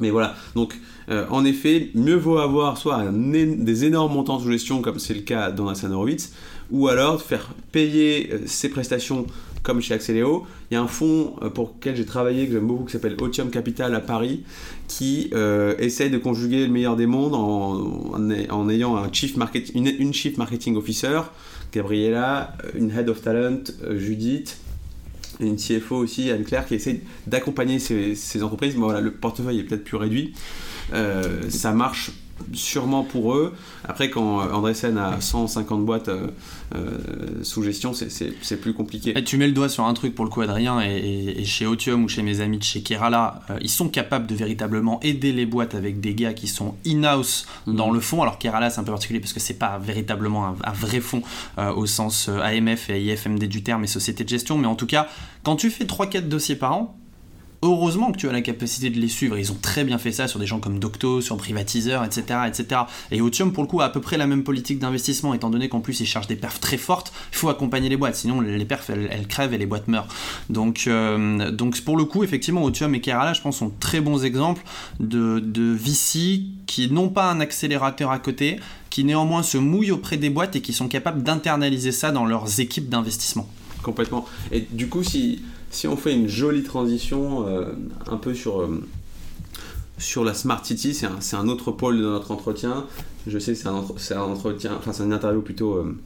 Mais 0.00 0.08
voilà, 0.08 0.34
donc 0.54 0.80
en 1.10 1.44
effet, 1.44 1.90
mieux 1.94 2.16
vaut 2.16 2.38
avoir 2.38 2.78
soit 2.78 3.04
des 3.12 3.84
énormes 3.84 4.14
montants 4.14 4.38
sous 4.38 4.50
gestion 4.50 4.80
comme 4.80 4.98
c'est 4.98 5.12
le 5.12 5.20
cas 5.20 5.50
dans 5.50 5.70
la 5.70 5.74
Horowitz, 5.90 6.32
ou 6.70 6.88
alors 6.88 7.20
faire 7.20 7.50
payer 7.72 8.30
ses 8.46 8.70
prestations 8.70 9.26
comme 9.62 9.80
chez 9.80 9.94
Axeléo. 9.94 10.46
Il 10.70 10.74
y 10.74 10.76
a 10.76 10.82
un 10.82 10.86
fonds 10.86 11.36
euh, 11.42 11.50
pour 11.50 11.74
lequel 11.76 11.96
j'ai 11.96 12.04
travaillé, 12.04 12.46
que 12.46 12.52
j'aime 12.52 12.66
beaucoup, 12.66 12.84
qui 12.84 12.92
s'appelle 12.92 13.16
Otium 13.20 13.50
Capital 13.50 13.94
à 13.94 14.00
Paris, 14.00 14.42
qui 14.88 15.30
euh, 15.32 15.74
essaie 15.78 16.10
de 16.10 16.18
conjuguer 16.18 16.66
le 16.66 16.72
meilleur 16.72 16.96
des 16.96 17.06
mondes 17.06 17.34
en, 17.34 18.68
ayant 18.68 18.96
un 18.96 19.12
chief 19.12 19.36
une, 19.74 20.12
chief 20.12 20.36
marketing 20.36 20.76
officer, 20.76 21.20
Gabriella, 21.72 22.56
une 22.74 22.90
head 22.90 23.08
of 23.08 23.22
talent, 23.22 23.62
euh, 23.84 23.98
Judith, 23.98 24.58
une 25.40 25.56
CFO 25.56 25.96
aussi, 25.96 26.30
Anne-Claire, 26.30 26.66
qui 26.66 26.74
essaie 26.74 27.00
d'accompagner 27.26 27.78
ces, 27.78 28.42
entreprises. 28.42 28.74
voilà, 28.76 29.00
le 29.00 29.12
portefeuille 29.12 29.60
est 29.60 29.64
peut-être 29.64 29.84
plus 29.84 29.96
réduit. 29.96 30.34
ça 31.48 31.72
marche 31.72 32.12
sûrement 32.52 33.04
pour 33.04 33.34
eux. 33.34 33.54
Après, 33.84 34.10
quand 34.10 34.40
Andreessen 34.52 34.98
a 34.98 35.20
150 35.20 35.84
boîtes 35.84 36.10
sous 37.42 37.62
gestion, 37.62 37.92
c'est 37.94 38.60
plus 38.60 38.74
compliqué. 38.74 39.16
Et 39.16 39.24
tu 39.24 39.36
mets 39.36 39.46
le 39.46 39.52
doigt 39.52 39.68
sur 39.68 39.84
un 39.84 39.94
truc 39.94 40.14
pour 40.14 40.24
le 40.24 40.30
coup, 40.30 40.40
Adrien, 40.40 40.80
et, 40.80 41.44
chez 41.44 41.66
Otium 41.66 42.04
ou 42.04 42.08
chez 42.08 42.22
mes 42.22 42.40
amis 42.40 42.58
de 42.58 42.62
chez 42.62 42.82
Kerala, 42.82 43.40
ils 43.60 43.70
sont 43.70 43.88
capables 43.88 44.26
de 44.26 44.34
véritablement 44.34 45.00
aider 45.00 45.32
les 45.32 45.46
boîtes 45.46 45.74
avec 45.74 46.00
des 46.00 46.14
gars 46.14 46.32
qui 46.32 46.48
sont 46.48 46.74
in-house 46.86 47.46
mhm. 47.66 47.76
dans 47.76 47.90
le 47.90 48.00
fond. 48.00 48.22
Alors 48.22 48.38
Kerala, 48.38 48.70
c'est 48.70 48.80
un 48.80 48.84
peu 48.84 48.92
particulier 48.92 49.20
parce 49.20 49.32
que 49.32 49.40
c'est 49.40 49.58
pas 49.58 49.78
véritablement 49.78 50.48
un, 50.48 50.72
vrai 50.72 51.00
fonds 51.00 51.22
au 51.76 51.86
sens 51.86 52.28
AMF 52.28 52.90
et 52.90 53.02
IFMD 53.02 53.44
du 53.44 53.62
terme 53.62 53.84
et 53.84 53.86
société 53.86 54.24
de 54.24 54.28
gestion, 54.28 54.58
mais 54.58 54.66
en 54.66 54.74
tout 54.74 54.86
cas, 54.86 55.08
quand 55.42 55.56
tu 55.56 55.70
fais 55.70 55.84
3-4 55.84 56.28
dossiers 56.28 56.56
par 56.56 56.72
an, 56.72 56.96
heureusement 57.62 58.10
que 58.10 58.18
tu 58.18 58.28
as 58.28 58.32
la 58.32 58.42
capacité 58.42 58.90
de 58.90 58.98
les 59.00 59.08
suivre. 59.08 59.38
Ils 59.38 59.52
ont 59.52 59.58
très 59.60 59.84
bien 59.84 59.98
fait 59.98 60.12
ça 60.12 60.26
sur 60.26 60.38
des 60.38 60.46
gens 60.46 60.58
comme 60.58 60.78
Docto, 60.78 61.20
sur 61.20 61.36
Privatiseur, 61.36 62.04
etc. 62.04 62.40
etc. 62.46 62.82
Et 63.10 63.20
Otium, 63.20 63.52
pour 63.52 63.62
le 63.62 63.68
coup, 63.68 63.80
a 63.80 63.84
à 63.84 63.88
peu 63.88 64.00
près 64.00 64.16
la 64.16 64.26
même 64.26 64.42
politique 64.42 64.78
d'investissement, 64.78 65.32
étant 65.32 65.50
donné 65.50 65.68
qu'en 65.68 65.80
plus, 65.80 66.00
ils 66.00 66.06
chargent 66.06 66.26
des 66.26 66.36
perfs 66.36 66.60
très 66.60 66.76
fortes. 66.76 67.12
Il 67.32 67.36
faut 67.36 67.48
accompagner 67.48 67.88
les 67.88 67.96
boîtes, 67.96 68.16
sinon 68.16 68.40
les 68.40 68.64
perfs, 68.64 68.90
elles, 68.90 69.26
crèvent 69.28 69.54
et 69.54 69.58
les 69.58 69.66
boîtes 69.66 69.88
meurent. 69.88 70.08
Donc, 70.50 70.84
euh, 70.86 71.50
donc 71.50 71.80
pour 71.82 71.96
le 71.96 72.04
coup, 72.04 72.24
effectivement, 72.24 72.64
Otium 72.64 72.94
et 72.94 73.00
Kerala, 73.00 73.32
je 73.32 73.40
pense, 73.40 73.58
sont 73.58 73.72
très 73.80 74.00
bons 74.00 74.24
exemples 74.24 74.62
de, 74.98 75.38
de 75.38 75.72
VC 75.72 76.42
qui 76.66 76.90
n'ont 76.90 77.08
pas 77.08 77.30
un 77.30 77.40
accélérateur 77.40 78.10
à 78.10 78.18
côté, 78.18 78.58
qui 78.90 79.04
néanmoins 79.04 79.42
se 79.42 79.58
mouillent 79.58 79.92
auprès 79.92 80.16
des 80.16 80.30
boîtes 80.30 80.56
et 80.56 80.60
qui 80.60 80.72
sont 80.72 80.88
capables 80.88 81.22
d'internaliser 81.22 81.92
ça 81.92 82.10
dans 82.10 82.24
leurs 82.24 82.60
équipes 82.60 82.88
d'investissement. 82.88 83.48
Complètement. 83.82 84.26
Et 84.50 84.66
du 84.70 84.88
coup, 84.88 85.02
si 85.02 85.42
si 85.72 85.88
on 85.88 85.96
fait 85.96 86.14
une 86.14 86.28
jolie 86.28 86.62
transition 86.62 87.48
euh, 87.48 87.72
un 88.06 88.18
peu 88.18 88.34
sur, 88.34 88.60
euh, 88.60 88.86
sur 89.98 90.22
la 90.22 90.34
Smart 90.34 90.64
City, 90.64 90.94
c'est 90.94 91.34
un, 91.34 91.48
autre 91.48 91.72
pôle 91.72 91.96
de 91.96 92.02
notre 92.02 92.30
entretien. 92.30 92.86
Je 93.26 93.38
sais 93.38 93.54
que 93.54 93.58
c'est 93.58 93.68
un, 93.68 93.72
un, 93.72 94.20
entretien, 94.20 94.72
enfin 94.78 94.92
c'est 94.92 95.02
une 95.02 95.14
interview 95.14 95.40
plutôt 95.40 95.74
euh, 95.74 95.96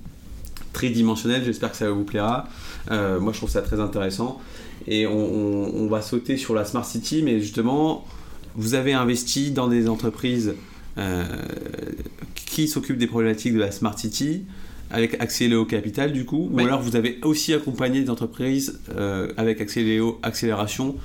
tridimensionnelle, 0.72 1.44
j'espère 1.44 1.72
que 1.72 1.76
ça 1.76 1.90
vous 1.90 2.04
plaira. 2.04 2.48
moi 2.88 3.32
je 3.32 3.38
trouve 3.38 3.50
ça 3.50 3.60
très 3.62 3.80
intéressant. 3.80 4.40
Et 4.86 5.06
on, 5.06 5.88
va 5.88 6.00
sauter 6.00 6.36
sur 6.36 6.54
la 6.54 6.64
Smart 6.64 6.84
City, 6.84 7.22
mais 7.24 7.40
justement, 7.40 8.06
vous 8.54 8.74
avez 8.74 8.92
investi 8.92 9.50
dans 9.50 9.66
des 9.66 9.88
entreprises 9.88 10.54
qui 12.34 12.68
s'occupent 12.68 12.98
des 12.98 13.08
problématiques 13.08 13.54
de 13.54 13.58
la 13.58 13.72
Smart 13.72 13.98
City 13.98 14.44
avec 14.90 15.20
Accéléo 15.20 15.64
Capital 15.64 16.12
du 16.12 16.24
coup, 16.24 16.48
ou 16.52 16.60
alors 16.60 16.80
vous 16.80 16.96
avez 16.96 17.18
aussi 17.22 17.52
accompagné 17.54 18.02
des 18.02 18.10
entreprises 18.10 18.80
euh, 18.96 19.32
avec 19.36 19.60
Accéléo 19.60 20.18
Accélération 20.22 20.96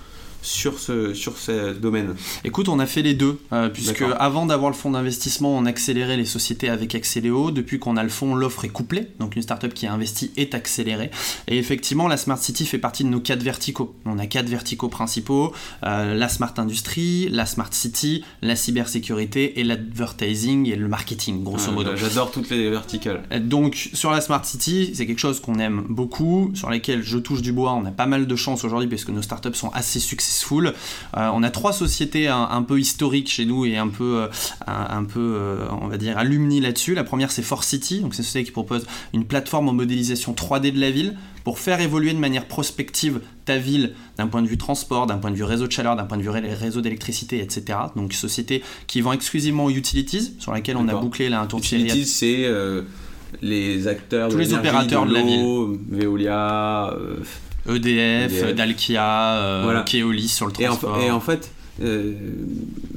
sur 0.42 0.80
ce, 0.80 1.14
sur 1.14 1.38
ce 1.38 1.74
domaine 1.74 2.16
Écoute, 2.44 2.70
on 2.70 2.80
a 2.80 2.86
fait 2.86 3.02
les 3.02 3.14
deux, 3.14 3.40
euh, 3.54 3.70
puisque 3.70 4.04
avant 4.20 4.46
d'avoir 4.46 4.72
le 4.72 4.76
fonds 4.76 4.92
d'investissement, 4.92 5.56
on 5.56 5.66
accélérait 5.66 6.18
les 6.18 6.26
sociétés 6.26 6.70
avec 6.70 6.96
Accéléo. 6.96 7.52
Depuis 7.52 7.80
qu'on 7.80 7.98
a 7.98 8.04
le 8.04 8.10
fonds, 8.10 8.36
l'offre 8.36 8.66
est 8.66 8.70
couplée, 8.70 9.08
donc 9.20 9.36
une 9.36 9.42
startup 9.42 9.74
qui 9.74 9.86
a 9.86 9.94
investi 9.94 10.32
est 10.38 10.56
accélérée. 10.56 11.12
Et 11.48 11.58
effectivement, 11.58 12.08
la 12.08 12.18
Smart 12.18 12.38
City 12.38 12.66
fait 12.66 12.78
partie 12.78 13.04
de 13.04 13.10
nos 13.10 13.20
quatre 13.20 13.44
verticaux. 13.44 13.96
On 14.06 14.18
a 14.20 14.26
quatre 14.26 14.50
verticaux 14.50 14.90
principaux 14.90 15.54
euh, 15.86 16.14
la 16.16 16.30
Smart 16.30 16.54
Industrie, 16.58 17.30
la 17.30 17.46
Smart 17.46 17.72
City, 17.72 18.24
la 18.42 18.56
cybersécurité 18.56 19.60
et 19.60 19.64
l'advertising 19.64 20.68
et 20.68 20.76
le 20.76 20.88
marketing, 20.88 21.44
grosso 21.44 21.66
ah, 21.70 21.72
modo. 21.72 21.96
J'adore 21.96 22.32
toutes 22.32 22.50
les 22.50 22.70
verticales. 22.70 23.24
Donc, 23.42 23.90
sur 23.94 24.12
la 24.12 24.22
Smart 24.22 24.44
City, 24.46 24.92
c'est 24.94 25.06
quelque 25.06 25.20
chose 25.20 25.40
qu'on 25.40 25.60
aime 25.60 25.86
beaucoup, 25.90 26.52
sur 26.54 26.70
lesquels 26.70 27.04
je 27.04 27.18
touche 27.18 27.42
du 27.42 27.52
bois. 27.52 27.74
On 27.74 27.86
a 27.86 27.92
pas 27.92 28.06
mal 28.06 28.28
de 28.28 28.36
chance 28.36 28.64
aujourd'hui, 28.64 28.90
parce 28.90 29.06
que 29.06 29.12
nos 29.12 29.22
startups 29.22 29.54
sont 29.54 29.70
assez 29.70 30.00
successful 30.00 30.31
euh, 30.62 31.30
on 31.34 31.44
a 31.44 31.50
trois 31.50 31.74
sociétés 31.74 32.28
un, 32.28 32.62
peu 32.64 32.80
historiques 32.80 33.30
chez 33.30 33.46
nous 33.46 33.66
et 33.66 33.78
un 33.78 33.88
peu, 33.88 34.22
euh, 34.22 34.28
un, 34.68 35.04
peu 35.04 35.20
euh, 35.20 35.66
on 35.82 35.88
va 35.88 35.98
dire, 35.98 36.18
alumni 36.18 36.60
là-dessus. 36.60 36.94
La 36.94 37.04
première, 37.04 37.32
c'est 37.32 37.42
Force 37.42 37.68
City, 37.68 38.00
donc 38.00 38.14
c'est 38.14 38.20
une 38.20 38.26
société 38.26 38.46
qui 38.46 38.52
propose 38.52 38.86
une 39.14 39.26
plateforme 39.26 39.70
en 39.70 39.74
modélisation 39.74 40.34
3D 40.34 40.72
de 40.72 40.80
la 40.80 40.92
ville 40.92 41.18
pour 41.44 41.60
faire 41.60 41.82
évoluer 41.82 42.14
de 42.14 42.20
manière 42.20 42.46
prospective 42.46 43.22
ta 43.46 43.58
ville 43.58 43.94
d'un 44.18 44.28
point 44.28 44.42
de 44.42 44.48
vue 44.48 44.58
transport, 44.58 45.08
d'un 45.08 45.18
point 45.18 45.32
de 45.32 45.36
vue 45.36 45.44
réseau 45.44 45.68
de 45.68 45.72
chaleur, 45.72 45.96
d'un 45.96 46.06
point 46.06 46.18
de 46.18 46.24
vue 46.24 46.30
réseau 46.30 46.82
d'électricité, 46.82 47.40
etc. 47.40 47.80
Donc 47.96 48.14
société 48.14 48.64
qui 48.88 49.02
vend 49.02 49.14
exclusivement 49.14 49.66
aux 49.66 49.72
utilities, 49.72 50.36
sur 50.38 50.52
laquelle 50.54 50.78
on 50.78 50.88
a 50.88 50.96
bouclé 50.96 51.30
là 51.30 51.42
un 51.42 51.48
tour 51.48 51.60
de 51.60 51.66
Utilities, 51.66 52.06
c'est 52.06 52.48
les 53.42 53.88
acteurs 53.88 54.30
tous 54.30 54.38
les 54.38 54.54
opérateurs 54.54 55.06
de, 55.06 55.14
la 55.14 55.22
ville. 55.22 55.80
Veolia. 55.90 56.94
EDF, 57.70 58.54
Dalkia, 58.56 59.36
euh, 59.36 59.84
Keolis 59.84 60.30
sur 60.30 60.48
le 60.48 60.52
transport. 60.52 61.00
Et 61.00 61.12
en, 61.12 61.20
fait, 61.20 61.52
euh, 61.82 62.14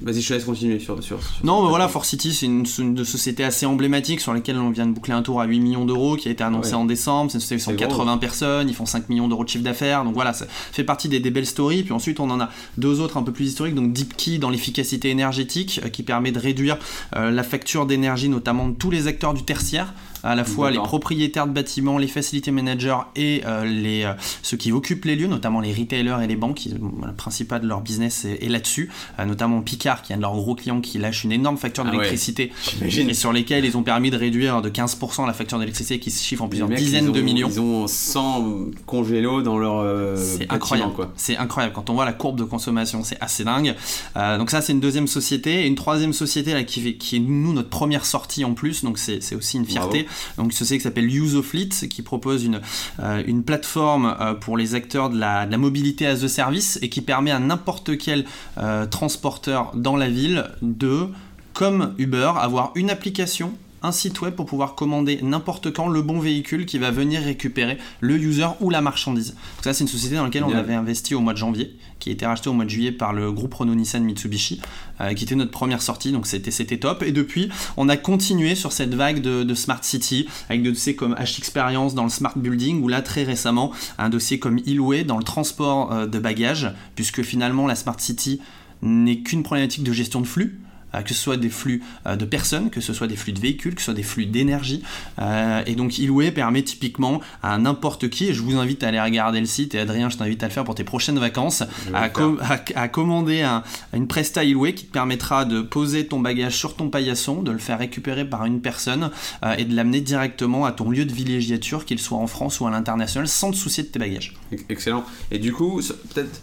vas-y, 0.03 0.21
je 0.21 0.29
te 0.29 0.35
laisse 0.35 0.45
continuer 0.45 0.79
sur. 0.79 1.03
sur, 1.03 1.19
non, 1.43 1.63
mais 1.63 1.69
voilà, 1.69 1.89
Force 1.89 2.09
City, 2.09 2.33
c'est 2.33 2.47
une, 2.47 3.05
société 3.05 3.45
assez 3.45 3.67
emblématique 3.67 4.21
sur 4.21 4.35
laquelle 4.35 4.57
on 4.57 4.71
vient 4.71 4.87
de 4.87 4.93
boucler 4.93 5.15
un 5.15 5.23
tour 5.23 5.41
à 5.41 5.45
8 5.45 5.61
millions 5.61 5.85
d'euros 5.85 6.17
qui 6.17 6.29
a 6.29 6.31
été 6.31 6.43
annoncé 6.43 6.75
en 6.75 6.85
décembre. 6.85 7.31
C'est 7.31 7.39
une 7.39 7.41
société 7.41 7.59
qui 7.59 7.85
180 7.85 8.19
personnes, 8.19 8.69
ils 8.69 8.75
font 8.75 8.87
5 8.87 9.09
millions 9.09 9.29
d'euros 9.29 9.45
de 9.45 9.49
chiffre 9.49 9.65
d'affaires. 9.65 10.05
Donc 10.05 10.15
voilà, 10.15 10.33
ça 10.33 10.47
fait 10.49 10.85
partie 10.85 11.09
des, 11.09 11.21
belles 11.31 11.47
stories. 11.47 11.83
Puis 11.83 11.93
ensuite, 11.93 12.21
on 12.21 12.31
en 12.31 12.41
a 12.41 12.51
deux 12.79 13.01
autres 13.01 13.17
un 13.17 13.23
peu 13.23 13.33
plus 13.33 13.47
historiques. 13.47 13.75
Donc 13.75 13.93
DeepKey 13.93 14.39
dans 14.39 14.51
l'efficacité 14.51 15.11
énergétique 15.11 15.81
euh, 15.85 15.89
qui 15.89 16.03
permet 16.03 16.33
de 16.33 16.39
réduire 16.39 16.79
la 17.15 17.43
facture 17.43 17.87
d'énergie, 17.87 18.29
notamment 18.29 18.69
de 18.69 18.75
tous 18.75 18.91
les 18.91 19.07
acteurs 19.07 19.35
du 19.35 19.45
tertiaire 19.45 19.95
à 20.25 20.35
la 20.35 20.45
fois 20.45 20.71
les 20.71 20.79
propriétaires 20.79 21.47
de 21.47 21.53
bâtiments, 21.53 21.99
les 21.99 22.09
facility 22.09 22.51
managers 22.51 22.97
et 23.15 23.43
euh, 23.47 23.65
les, 23.65 24.05
euh, 24.05 24.15
ceux 24.43 24.57
qui 24.57 24.73
occupent 24.73 25.05
les 25.05 25.17
lieux, 25.17 25.27
notamment 25.27 25.61
les 25.61 25.73
retailers 25.73 26.17
et 26.23 26.27
les 26.27 26.37
banques. 26.37 26.63
le 26.65 27.13
principal 27.13 27.61
de 27.61 27.67
leur 27.67 27.83
business 27.83 28.25
est, 28.25 28.49
là-dessus, 28.49 28.91
euh, 29.19 29.27
notamment 29.27 29.61
Picard, 29.61 30.03
qui 30.03 30.13
est 30.13 30.15
un 30.15 30.19
de 30.19 30.23
leurs 30.23 30.35
gros 30.35 30.55
clients 30.55 30.81
qui 30.81 30.99
lâche 30.99 31.25
une 31.25 31.33
énorme 31.33 31.59
facture 31.59 31.85
ah 31.87 31.91
d'électricité 31.91 32.53
et 32.83 33.15
sur 33.15 33.33
lesquels 33.33 33.65
ils 33.65 33.77
ont 33.77 33.83
permis 33.83 34.11
de 34.11 34.17
réduire 34.17 34.63
de 34.63 34.71
15% 34.71 35.27
la 35.27 35.35
facture 35.35 35.59
d'électricité 35.59 35.99
qui 35.99 36.11
se 36.11 36.25
chiffre 36.25 36.43
en 36.43 36.49
plusieurs 36.49 36.69
dizaines 36.69 37.13
de 37.13 37.21
millions. 37.21 37.49
Ils 37.51 37.61
ont 37.61 37.87
100 37.87 38.71
congélos 38.87 39.43
dans 39.43 39.59
leur. 39.59 40.17
c'est 40.19 40.51
incroyable. 40.51 41.09
C'est 41.17 41.37
incroyable. 41.37 41.75
Quand 41.75 41.91
on 41.91 41.95
voit 41.95 42.07
la 42.07 42.13
courbe 42.15 42.39
de 42.39 42.45
consommation, 42.45 43.05
c'est 43.05 43.19
assez 43.21 43.45
dingue. 43.45 43.75
donc, 44.15 44.51
ça, 44.51 44.63
c'est 44.63 44.73
une 44.73 44.81
deuxième 44.81 45.07
société. 45.07 45.65
Et 45.65 45.67
une 45.67 45.75
troisième 45.75 46.13
société 46.13 46.55
là, 46.55 46.65
qui, 46.65 46.97
qui 46.97 47.17
est, 47.17 47.21
nous, 47.21 47.53
notre 47.53 47.69
première 47.69 48.07
sortie 48.07 48.45
en 48.45 48.55
plus. 48.55 48.85
Donc, 48.85 48.99
c'est 48.99 49.35
aussi 49.35 49.59
une 49.59 49.67
fierté 49.67 50.07
donc 50.37 50.47
une 50.47 50.53
société 50.53 50.79
qui 50.79 50.85
s'appelle 50.85 51.07
UseOfleet 51.07 51.89
qui 51.89 52.03
propose 52.03 52.45
une, 52.45 52.61
euh, 53.01 53.23
plateforme 53.45 54.17
euh, 54.21 54.35
pour 54.35 54.57
les 54.57 54.75
acteurs 54.75 55.11
de 55.11 55.19
la, 55.19 55.47
mobilité 55.59 56.07
as 56.07 56.23
a 56.23 56.29
service 56.29 56.79
et 56.83 56.89
qui 56.89 57.01
permet 57.01 57.31
à 57.31 57.39
n'importe 57.39 57.97
quel 57.99 58.25
euh, 58.59 58.87
transporteur 58.87 59.73
dans 59.75 59.97
la 59.97 60.09
ville 60.09 60.51
de 60.63 61.09
comme 61.53 61.95
Uber, 61.99 62.33
avoir 62.37 62.73
une 62.75 62.91
application 62.91 63.53
un 63.85 63.93
site 63.93 64.23
web 64.23 64.35
pour 64.35 64.47
pouvoir 64.47 64.75
commander 64.75 65.21
n'importe 65.23 65.73
quand 65.73 65.89
le 65.89 66.01
bon 66.01 66.19
véhicule 66.19 66.65
qui 66.65 66.79
va 66.79 66.91
venir 66.91 67.23
récupérer 67.23 67.77
le 68.01 68.17
user 68.17 68.49
ou 68.61 68.71
la 68.71 68.81
marchandise. 68.81 69.33
Donc 69.33 69.65
ça, 69.65 69.75
c'est 69.75 69.85
une 69.85 69.89
société 69.89 70.17
dans 70.17 70.25
laquelle 70.25 70.45
on 70.45 70.55
avait 70.55 70.75
investi 70.75 71.15
au 71.15 71.21
mois 71.21 71.35
de 71.35 71.39
janvier, 71.39 71.77
qui 71.99 72.09
a 72.09 72.13
été 72.13 72.25
rachetée 72.25 72.49
au 72.49 72.55
mois 72.55 72.65
de 72.65 72.71
juillet 72.71 72.93
par 72.93 73.13
le 73.13 73.31
groupe 73.31 73.53
Renault 73.53 73.75
Nissan 73.75 74.03
Mitsubishi, 74.03 74.63
euh, 75.03 75.13
qui 75.13 75.25
était 75.25 75.35
notre 75.35 75.51
première 75.51 75.83
sortie, 75.83 76.13
donc 76.13 76.27
c'était, 76.27 76.51
c'était 76.51 76.79
top. 76.79 77.03
Et 77.03 77.13
depuis, 77.13 77.51
on 77.77 77.91
a 77.91 77.99
continué 77.99 78.55
sur 78.55 78.73
cette 78.73 78.95
vague 78.95 79.21
de, 79.21 79.55
Smart 79.55 79.85
City, 79.85 80.27
avec 80.49 80.63
des 80.63 80.71
dossiers 80.71 80.97
comme 80.97 81.15
H 81.15 81.39
Experience 81.39 81.95
dans 81.95 82.05
le 82.05 82.09
Smart 82.09 82.37
Building, 82.37 82.83
ou 82.83 82.89
là, 82.89 83.03
très 83.03 83.23
récemment, 83.23 83.71
un 83.99 84.09
dossier 84.09 84.39
comme 84.39 84.59
Ilway 84.65 85.05
dans 85.05 85.19
le 85.19 85.25
transport 85.25 85.93
euh, 85.93 86.07
de 86.07 86.19
bagages, 86.19 86.73
puisque 86.95 87.23
finalement, 87.23 87.67
la 87.67 87.75
Smart 87.75 88.01
City 88.01 88.41
n'est 88.81 89.19
qu'une 89.19 89.43
problématique 89.43 89.85
de 89.85 89.93
gestion 89.93 90.21
de 90.23 90.27
flux. 90.27 90.59
Euh, 90.95 91.03
que 91.03 91.15
ce 91.15 91.21
soit 91.21 91.37
des 91.37 91.49
flux 91.49 91.83
euh, 92.07 92.17
de 92.17 92.25
personnes, 92.25 92.71
que 92.71 92.81
ce 92.81 92.93
soit 92.93 93.07
des 93.07 93.17
flux 93.17 93.33
de 93.33 93.41
véhicules, 93.41 93.75
que 93.75 93.81
ce 93.81 93.87
soit 93.87 93.95
des 93.95 94.03
flux 94.03 94.27
d'énergie. 94.27 94.83
Euh, 95.21 95.63
et 95.67 95.75
donc 95.75 95.99
Ilway 95.99 96.31
permet 96.31 96.63
typiquement 96.63 97.21
à 97.43 97.59
n'importe 97.59 98.09
qui, 98.09 98.29
et 98.29 98.35
je 98.35 98.43
vous 98.43 98.57
invite 98.57 98.83
à 98.83 98.89
aller 98.89 99.01
regarder 99.01 99.41
le 99.41 99.47
site, 99.47 99.75
et 99.75 99.81
Adrien, 99.81 100.09
je 100.09 100.17
t'invite 100.17 100.43
à 100.43 100.47
le 100.47 100.53
faire 100.53 100.65
pour 100.65 100.75
tes 100.75 100.85
prochaines 100.85 101.19
vacances, 101.19 101.63
à, 101.93 102.89
commander 102.89 103.47
une 103.93 104.07
Presta 104.07 104.45
Ilway 104.45 104.75
qui 104.75 104.87
te 104.87 104.93
permettra 104.93 105.45
de 105.45 105.61
poser 105.61 106.07
ton 106.07 106.21
bagage 106.21 106.57
sur 106.57 106.77
ton 106.77 106.91
paillasson, 106.91 107.43
de 107.43 107.51
le 107.51 107.59
faire 107.59 107.79
récupérer 107.79 108.25
par 108.25 108.45
une 108.45 108.61
personne 108.61 109.11
et 109.59 109.65
de 109.65 109.75
l'amener 109.75 110.01
directement 110.01 110.65
à 110.65 110.73
ton 110.73 110.91
lieu 110.91 111.05
de 111.05 111.13
villégiature, 111.13 111.85
qu'il 111.85 111.99
soit 111.99 112.19
en 112.19 112.27
France 112.27 112.61
ou 112.61 112.67
à 112.67 112.71
l'international, 112.71 113.29
sans 113.29 113.51
te 113.51 113.57
soucier 113.57 113.83
de 113.83 113.89
tes 113.89 113.99
bagages. 113.99 114.35
Excellent. 114.69 115.05
Et 115.31 115.39
du 115.39 115.53
coup, 115.53 115.81
peut-être 116.15 116.43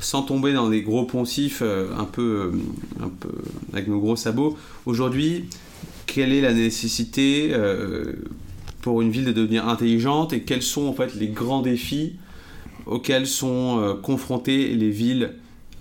sans 0.00 0.22
tomber 0.22 0.52
dans 0.52 0.68
des 0.68 0.82
gros 0.82 1.04
poncifs 1.04 1.60
euh, 1.62 1.88
un, 1.96 2.04
peu, 2.04 2.52
euh, 2.52 3.04
un 3.04 3.08
peu 3.08 3.30
avec 3.72 3.88
nos 3.88 3.98
gros 3.98 4.16
sabots, 4.16 4.56
aujourd'hui, 4.84 5.46
quelle 6.06 6.32
est 6.32 6.40
la 6.40 6.52
nécessité 6.52 7.50
euh, 7.52 8.12
pour 8.82 9.02
une 9.02 9.10
ville 9.10 9.24
de 9.24 9.32
devenir 9.32 9.68
intelligente 9.68 10.32
et 10.32 10.42
quels 10.42 10.62
sont 10.62 10.86
en 10.86 10.92
fait 10.92 11.14
les 11.14 11.28
grands 11.28 11.62
défis 11.62 12.16
auxquels 12.86 13.26
sont 13.26 13.98
confrontées 14.00 14.68
les 14.76 14.90
villes 14.90 15.32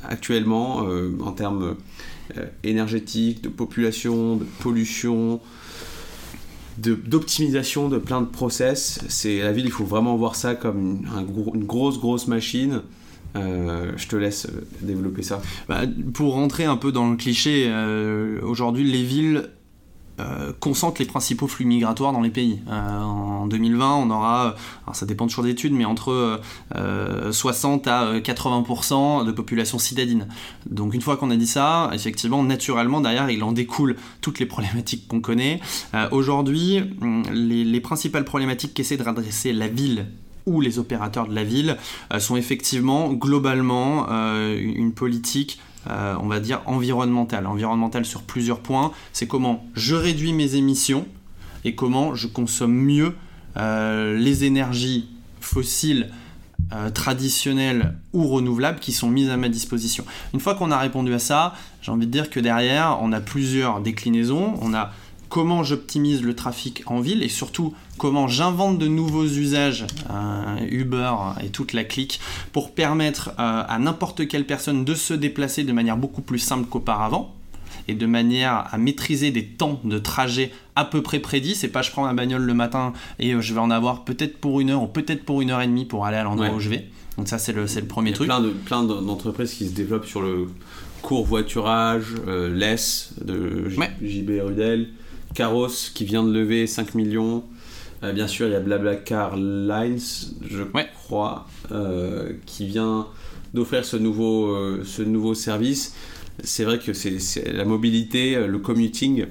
actuellement 0.03 0.87
en 1.23 1.31
termes 1.33 1.75
énergétiques, 2.63 3.43
de 3.43 3.49
population, 3.49 4.37
de 4.37 4.45
pollution, 4.59 5.39
d'optimisation 6.79 7.89
de, 7.89 7.99
plein 7.99 8.21
de 8.21 8.25
process? 8.25 9.01
C'est 9.07 9.37
la 9.37 9.51
ville, 9.51 9.65
il 9.65 9.71
faut 9.71 9.85
vraiment 9.85 10.15
voir 10.15 10.33
ça 10.33 10.55
comme 10.55 11.05
une 11.53 11.65
grosse 11.65 11.99
grosse 11.99 12.25
machine 12.25 12.81
je 13.35 14.07
te 14.07 14.15
laisse 14.15 14.47
développer 14.81 15.23
ça. 15.23 15.41
Bah, 15.67 15.81
pour 16.13 16.33
rentrer 16.33 16.65
un 16.65 16.77
peu 16.77 16.91
dans 16.91 17.09
le 17.09 17.17
cliché, 17.17 17.71
aujourd'hui 18.41 18.89
les 18.89 19.03
villes 19.03 19.49
euh, 20.17 20.53
concentre 20.61 21.01
les 21.01 21.05
principaux 21.05 21.45
flux 21.47 21.65
migratoires 21.65 22.13
dans 22.13 22.21
les 22.21 22.29
pays. 22.29 22.61
Euh, 22.69 23.01
en 23.01 23.47
2020, 23.47 23.95
on 23.95 24.09
aura, 24.09 24.55
ça 24.93 25.05
dépend 25.05 25.27
toujours 25.27 25.43
d'études, 25.43 25.73
mais 25.73 25.83
entre 25.83 26.39
60 27.31 27.87
euh, 27.87 27.91
à 27.91 28.19
80% 28.19 29.25
de 29.25 29.31
population 29.33 29.77
citadine. 29.77 30.27
Donc 30.69 30.93
une 30.93 31.01
fois 31.01 31.17
qu'on 31.17 31.31
a 31.31 31.35
dit 31.35 31.47
ça, 31.47 31.89
effectivement, 31.93 32.43
naturellement, 32.43 33.01
derrière, 33.01 33.29
il 33.29 33.43
en 33.43 33.51
découle 33.51 33.97
toutes 34.21 34.39
les 34.39 34.45
problématiques 34.45 35.07
qu'on 35.09 35.19
connaît. 35.19 35.59
Aujourd'hui, 36.11 36.81
hum, 37.01 37.23
les, 37.33 37.65
les, 37.65 37.81
principales 37.81 38.23
problématiques 38.23 38.73
qu'essaie 38.73 38.97
de 38.97 39.03
redresser 39.03 39.51
la 39.51 39.67
ville 39.67 40.05
ou 40.45 40.61
les 40.61 40.79
opérateurs 40.79 41.27
de 41.27 41.33
la 41.33 41.43
ville 41.43 41.77
sont 42.19 42.35
effectivement 42.35 43.11
globalement 43.13 44.07
une 44.55 44.93
politique 44.93 45.59
euh, 45.87 46.15
on 46.19 46.27
va 46.27 46.39
dire, 46.39 46.61
environnemental. 46.65 47.45
Environnemental 47.45 48.05
sur 48.05 48.23
plusieurs 48.23 48.59
points. 48.59 48.91
C'est 49.13 49.27
comment 49.27 49.65
je 49.75 49.93
réduis 49.93 50.33
mes 50.33 50.55
émissions 50.55 51.05
et 51.63 51.75
comment 51.75 52.15
je 52.15 52.27
consomme 52.27 52.73
mieux 52.73 53.15
euh, 53.57 54.17
les 54.17 54.45
énergies 54.45 55.07
fossiles 55.41 56.09
euh, 56.73 56.89
traditionnelles 56.89 57.95
ou 58.13 58.27
renouvelables 58.27 58.79
qui 58.79 58.93
sont 58.93 59.11
mises 59.11 59.29
à 59.29 59.37
ma 59.37 59.47
disposition. 59.47 60.05
Une 60.33 60.39
fois 60.39 60.55
qu'on 60.55 60.71
a 60.71 60.79
répondu 60.79 61.13
à 61.13 61.19
ça, 61.19 61.53
j'ai 61.83 61.91
envie 61.91 62.07
de 62.07 62.11
dire 62.11 62.31
que 62.31 62.39
derrière, 62.39 62.97
on 63.01 63.11
a 63.11 63.21
plusieurs 63.21 63.79
déclinaisons. 63.81 64.55
On 64.61 64.73
a 64.73 64.91
comment 65.35 65.65
j'optimise 65.65 66.23
le 66.23 66.33
trafic 66.33 66.83
en 66.85 67.01
ville 67.01 67.21
et 67.21 67.27
surtout 67.27 67.73
comment 67.97 68.25
j'invente 68.25 68.79
de 68.79 68.87
nouveaux 68.87 69.25
usages, 69.25 69.85
euh, 70.09 70.65
Uber 70.71 71.11
et 71.43 71.49
toute 71.49 71.73
la 71.73 71.83
clique, 71.83 72.21
pour 72.53 72.71
permettre 72.71 73.31
euh, 73.31 73.63
à 73.67 73.77
n'importe 73.77 74.29
quelle 74.29 74.45
personne 74.45 74.85
de 74.85 74.95
se 74.95 75.13
déplacer 75.13 75.65
de 75.65 75.73
manière 75.73 75.97
beaucoup 75.97 76.21
plus 76.21 76.39
simple 76.39 76.69
qu'auparavant 76.69 77.35
et 77.89 77.95
de 77.95 78.05
manière 78.05 78.73
à 78.73 78.77
maîtriser 78.77 79.31
des 79.31 79.45
temps 79.45 79.81
de 79.83 79.99
trajet 79.99 80.53
à 80.77 80.85
peu 80.85 81.01
près 81.01 81.19
prédits. 81.19 81.55
C'est 81.55 81.67
pas 81.67 81.81
je 81.81 81.91
prends 81.91 82.05
ma 82.05 82.13
bagnole 82.13 82.43
le 82.43 82.53
matin 82.53 82.93
et 83.19 83.33
euh, 83.33 83.41
je 83.41 83.53
vais 83.53 83.59
en 83.59 83.71
avoir 83.71 84.05
peut-être 84.05 84.37
pour 84.37 84.61
une 84.61 84.69
heure 84.69 84.83
ou 84.83 84.87
peut-être 84.87 85.25
pour 85.25 85.41
une 85.41 85.49
heure 85.49 85.61
et 85.61 85.67
demie 85.67 85.83
pour 85.83 86.05
aller 86.05 86.15
à 86.15 86.23
l'endroit 86.23 86.53
où 86.53 86.61
je 86.61 86.69
vais. 86.69 86.87
Donc 87.17 87.27
ça 87.27 87.39
c'est 87.39 87.51
le, 87.51 87.65
le 87.65 87.87
premier 87.87 88.13
truc. 88.13 88.31
Il 88.31 88.45
y 88.45 88.47
a 88.47 88.51
plein 88.65 88.85
d'entreprises 88.85 89.53
qui 89.53 89.67
se 89.67 89.73
développent 89.73 90.07
sur 90.07 90.21
le 90.21 90.47
court 91.01 91.25
voiturage, 91.25 92.05
l'ES 92.25 93.09
de 93.21 93.67
JB 94.01 94.29
Rudel, 94.41 94.87
Caros 95.35 95.91
qui 95.93 96.05
vient 96.05 96.23
de 96.23 96.31
lever 96.31 96.65
5 96.65 96.95
millions. 96.95 97.43
Euh, 98.03 98.13
bien 98.13 98.27
sûr, 98.27 98.47
il 98.47 98.53
y 98.53 98.55
a 98.55 98.59
Blablacar 98.59 99.35
Lines, 99.35 99.99
je 100.49 100.63
crois, 101.03 101.47
euh, 101.71 102.33
qui 102.45 102.65
vient 102.65 103.07
d'offrir 103.53 103.85
ce 103.85 103.97
nouveau, 103.97 104.47
euh, 104.47 104.81
ce 104.83 105.01
nouveau 105.01 105.33
service. 105.35 105.93
C'est 106.43 106.63
vrai 106.63 106.79
que 106.79 106.93
c'est 106.93 107.53
la 107.53 107.63
mobilité, 107.63 108.35
le 108.47 108.59
commuting, 108.59 109.25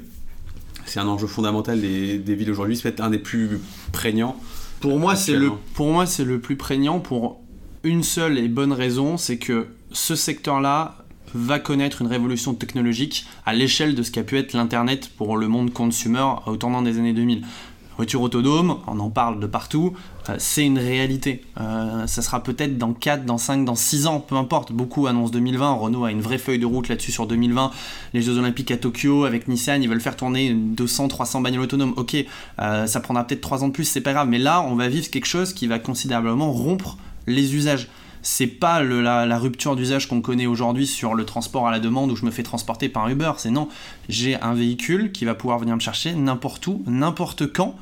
c'est 0.87 1.01
un 1.01 1.07
enjeu 1.07 1.27
fondamental 1.27 1.81
des, 1.81 2.35
villes 2.35 2.51
aujourd'hui. 2.51 2.77
C'est 2.77 2.83
peut-être 2.85 3.03
un 3.03 3.11
des 3.11 3.19
plus 3.19 3.61
prégnants. 3.93 4.37
Pour 4.81 4.99
moi, 4.99 5.17
c'est 5.17 5.37
le, 5.37 5.51
pour 5.75 5.91
moi, 5.91 6.07
c'est 6.07 6.25
le 6.25 6.41
plus 6.41 6.57
prégnant 6.57 7.01
pour 7.01 7.43
une 7.83 8.03
seule 8.03 8.39
et 8.39 8.49
bonne 8.49 8.73
raison, 8.73 9.19
c'est 9.19 9.37
que 9.37 9.67
ce 9.93 10.15
secteur-là 10.15 11.04
va 11.35 11.59
connaître 11.59 12.00
une 12.03 12.09
révolution 12.09 12.55
technologique 12.55 13.26
à 13.45 13.53
l'échelle 13.53 13.95
de 13.95 14.03
ce 14.03 14.11
qu'a 14.11 14.23
pu 14.23 14.38
être 14.38 14.53
l'Internet 14.53 15.11
pour 15.17 15.37
le 15.37 15.49
monde 15.49 15.73
consumer 15.73 16.26
au 16.47 16.57
tournant 16.57 16.83
des 16.83 16.99
années 16.99 17.12
2000 17.12 17.43
voiture 17.97 18.23
autonome, 18.23 18.79
on 18.87 18.99
en 18.99 19.11
parle 19.11 19.41
de 19.41 19.47
partout, 19.47 19.95
euh, 20.29 20.35
c'est 20.38 20.64
une 20.64 20.79
réalité. 20.79 21.45
Euh, 21.61 22.07
ça 22.07 22.23
sera 22.23 22.43
peut-être 22.43 22.76
dans 22.76 22.93
4, 22.93 23.25
dans 23.25 23.38
5, 23.38 23.64
dans 23.64 23.75
6 23.75 24.07
ans, 24.07 24.21
peu 24.21 24.37
importe. 24.37 24.73
Beaucoup 24.73 25.07
annoncent 25.07 25.33
2020, 25.33 25.73
Renault 25.75 26.05
a 26.05 26.11
une 26.11 26.21
vraie 26.21 26.38
feuille 26.38 26.59
de 26.59 26.67
route 26.67 26.88
là-dessus 26.88 27.12
sur 27.12 27.26
2020. 27.26 27.71
Les 28.12 28.23
Jeux 28.23 28.38
Olympiques 28.38 28.71
à 28.71 28.76
Tokyo, 28.76 29.25
avec 29.25 29.49
Nissan, 29.49 29.83
ils 29.83 29.88
veulent 29.88 30.00
faire 30.00 30.17
tourner 30.17 30.53
200, 30.53 31.09
300 31.09 31.41
bagnoles 31.41 31.62
autonomes. 31.62 31.95
Ok, 31.97 32.17
euh, 32.61 32.87
ça 32.87 33.00
prendra 33.00 33.25
peut-être 33.25 33.41
3 33.41 33.64
ans 33.64 33.69
de 33.69 33.73
plus, 33.73 33.85
c'est 33.85 34.00
pas 34.00 34.12
grave, 34.12 34.29
mais 34.29 34.38
là, 34.38 34.62
on 34.62 34.75
va 34.75 34.88
vivre 34.88 35.09
quelque 35.11 35.26
chose 35.26 35.53
qui 35.53 35.67
va 35.67 35.79
considérablement 35.79 36.53
rompre 36.53 36.97
les 37.26 37.55
usages 37.55 37.88
c'est 38.25 38.47
pas 38.47 38.83
la, 38.83 39.38
rupture 39.38 39.76
d'usage 39.76 40.09
qu'on 40.09 40.23
connaît 40.23 40.47
aujourd'hui 40.47 40.87
sur 40.87 41.14
le 41.14 41.26
transport 41.26 41.69
à 41.69 41.71
la 41.71 41.78
demande 41.78 42.11
où 42.11 42.16
je 42.16 42.25
me 42.25 42.31
fais 42.31 42.43
transporter 42.43 42.88
par 42.88 43.07
Uber. 43.09 43.33
C'est 43.37 43.50
non, 43.50 43.69
j'ai 44.09 44.40
un 44.40 44.54
véhicule 44.54 45.12
qui 45.12 45.26
va 45.26 45.35
pouvoir 45.35 45.59
venir 45.59 45.75
me 45.75 45.81
chercher 45.81 46.14
n'importe 46.14 46.66
où, 46.66 46.83
n'importe 46.87 47.52
quand 47.52 47.76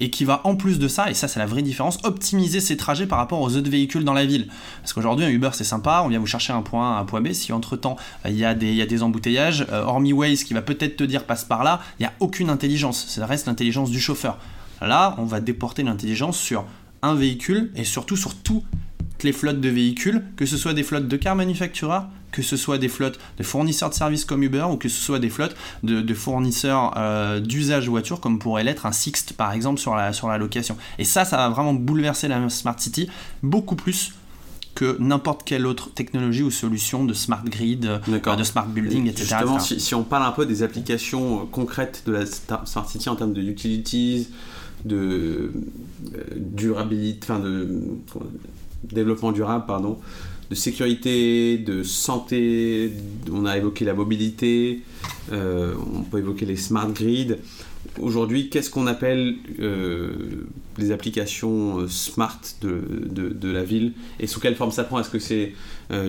et 0.00 0.10
qui 0.10 0.24
va 0.24 0.40
en 0.44 0.56
plus 0.56 0.78
de 0.78 0.88
ça, 0.88 1.10
et 1.10 1.14
ça 1.14 1.28
c'est 1.28 1.38
la 1.38 1.46
vraie 1.46 1.62
différence, 1.62 1.98
optimiser 2.04 2.60
ses 2.60 2.76
trajets 2.76 3.06
par 3.06 3.18
rapport 3.18 3.40
aux 3.40 3.54
autres 3.54 3.70
véhicules 3.70 4.02
dans 4.02 4.14
la 4.14 4.24
ville. 4.24 4.48
Parce 4.80 4.92
qu'aujourd'hui 4.92 5.26
un 5.26 5.28
Uber 5.28 5.50
c'est 5.52 5.62
sympa, 5.62 6.02
on 6.04 6.08
vient 6.08 6.18
vous 6.18 6.26
chercher 6.26 6.52
un 6.52 6.62
point 6.62 6.94
A 6.94 6.98
à 6.98 7.00
un 7.00 7.04
point 7.04 7.20
B, 7.20 7.32
si 7.32 7.52
entre 7.52 7.76
temps 7.76 7.96
il 8.24 8.36
y, 8.36 8.44
a 8.44 8.54
des, 8.54 9.02
embouteillages, 9.02 9.66
euh, 9.70 9.84
hormis 9.84 10.14
Waze 10.14 10.42
qui 10.42 10.54
va 10.54 10.62
peut-être 10.62 10.96
te 10.96 11.04
dire 11.04 11.24
passe 11.24 11.44
par 11.44 11.62
là, 11.62 11.80
il 11.98 12.02
n'y 12.02 12.06
a 12.06 12.14
aucune 12.18 12.50
intelligence, 12.50 13.06
ça 13.08 13.24
reste 13.26 13.46
l'intelligence 13.46 13.90
du 13.90 14.00
chauffeur. 14.00 14.38
Là 14.80 15.14
on 15.18 15.26
va 15.26 15.40
déporter 15.40 15.82
l'intelligence 15.82 16.38
sur 16.38 16.64
un 17.02 17.14
véhicule 17.14 17.70
et 17.76 17.84
surtout 17.84 18.16
sur 18.16 18.34
tout 18.34 18.64
les 19.22 19.32
flottes 19.32 19.60
de 19.60 19.68
véhicules, 19.68 20.22
que 20.36 20.46
ce 20.46 20.56
soit 20.56 20.74
des 20.74 20.82
flottes 20.82 21.08
de 21.08 21.16
car 21.16 21.36
manufacturers, 21.36 22.06
que 22.32 22.42
ce 22.42 22.56
soit 22.56 22.78
des 22.78 22.88
flottes 22.88 23.18
de 23.38 23.42
fournisseurs 23.42 23.90
de 23.90 23.94
services 23.94 24.24
comme 24.24 24.42
Uber 24.42 24.66
ou 24.70 24.76
que 24.76 24.88
ce 24.88 25.00
soit 25.00 25.18
des 25.18 25.30
flottes 25.30 25.56
de, 25.82 26.14
fournisseurs 26.14 26.94
euh, 26.96 27.40
d'usage 27.40 27.88
voiture 27.88 28.20
comme 28.20 28.38
pourrait 28.38 28.64
l'être 28.64 28.86
un 28.86 28.92
Sixt 28.92 29.32
par 29.32 29.52
exemple 29.52 29.80
sur 29.80 29.94
la, 29.94 30.12
sur 30.12 30.28
la 30.28 30.38
location. 30.38 30.76
Et 30.98 31.04
ça, 31.04 31.24
ça 31.24 31.36
va 31.36 31.48
vraiment 31.48 31.74
bouleverser 31.74 32.28
la 32.28 32.48
Smart 32.48 32.78
City 32.78 33.08
beaucoup 33.42 33.76
plus 33.76 34.12
que 34.74 34.96
n'importe 35.00 35.42
quelle 35.44 35.66
autre 35.66 35.92
technologie 35.92 36.42
ou 36.42 36.50
solution 36.50 37.04
de 37.04 37.12
smart 37.12 37.44
grid, 37.44 37.86
euh, 37.86 38.36
de 38.36 38.44
smart 38.44 38.66
building, 38.66 39.08
etc. 39.08 39.24
Justement, 39.24 39.58
Si, 39.58 39.94
on 39.94 40.04
parle 40.04 40.24
un 40.24 40.30
peu 40.30 40.46
des 40.46 40.62
applications 40.62 41.40
euh, 41.40 41.44
concrètes 41.50 42.04
de 42.06 42.12
la 42.12 42.26
smart 42.26 42.88
city 42.88 43.08
en 43.08 43.16
termes 43.16 43.32
de 43.32 43.42
utilities, 43.42 44.28
de 44.84 45.52
durabilité, 46.36 47.18
enfin 47.24 47.40
de 47.40 47.82
développement 48.84 49.32
durable, 49.32 49.64
pardon, 49.66 49.98
de 50.50 50.54
sécurité, 50.56 51.58
de 51.58 51.84
santé, 51.84 52.92
on 53.30 53.46
a 53.46 53.56
évoqué 53.56 53.84
la 53.84 53.94
mobilité, 53.94 54.80
euh, 55.32 55.74
on 55.94 56.02
peut 56.02 56.18
évoquer 56.18 56.44
les 56.44 56.56
smart 56.56 56.90
grids. 56.90 57.36
Aujourd'hui, 58.00 58.50
qu'est-ce 58.50 58.68
qu'on 58.68 58.88
appelle 58.88 59.36
euh, 59.60 60.10
les 60.76 60.90
applications 60.90 61.78
euh, 61.78 61.88
smart 61.88 62.40
de, 62.62 62.82
de, 63.32 63.50
la 63.50 63.62
ville 63.62 63.92
et 64.18 64.26
sous 64.26 64.40
quelle 64.40 64.56
forme 64.56 64.72
ça 64.72 64.82
prend? 64.82 64.98
Est-ce 64.98 65.10
que 65.10 65.20
c'est 65.20 65.52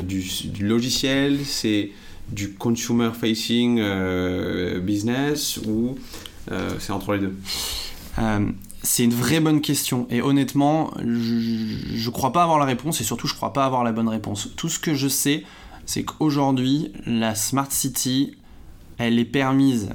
du, 0.03 0.23
du, 0.45 0.67
logiciel, 0.67 1.39
c'est 1.45 1.91
du 2.29 2.53
consumer 2.53 3.11
facing 3.13 3.81
business 4.81 5.59
ou 5.67 5.97
c'est 6.79 6.91
entre 6.91 7.13
les 7.13 7.19
deux? 7.19 7.35
C'est 8.83 9.03
une 9.03 9.13
vraie 9.13 9.39
bonne 9.39 9.61
question 9.61 10.07
et 10.09 10.21
honnêtement, 10.21 10.91
je, 10.99 12.05
ne 12.05 12.11
crois 12.11 12.31
pas 12.31 12.43
avoir 12.43 12.59
la 12.59 12.65
réponse 12.65 12.99
et 13.01 13.03
surtout 13.03 13.27
je 13.27 13.35
crois 13.35 13.53
pas 13.53 13.65
avoir 13.65 13.83
la 13.83 13.91
bonne 13.91 14.07
réponse. 14.07 14.49
Tout 14.55 14.69
ce 14.69 14.79
que 14.79 14.93
je 14.93 15.07
sais, 15.07 15.43
c'est 15.85 16.03
qu'aujourd'hui, 16.03 16.91
la 17.05 17.35
Smart 17.35 17.71
City, 17.71 18.35
elle 18.97 19.19
est 19.19 19.25
permise 19.25 19.89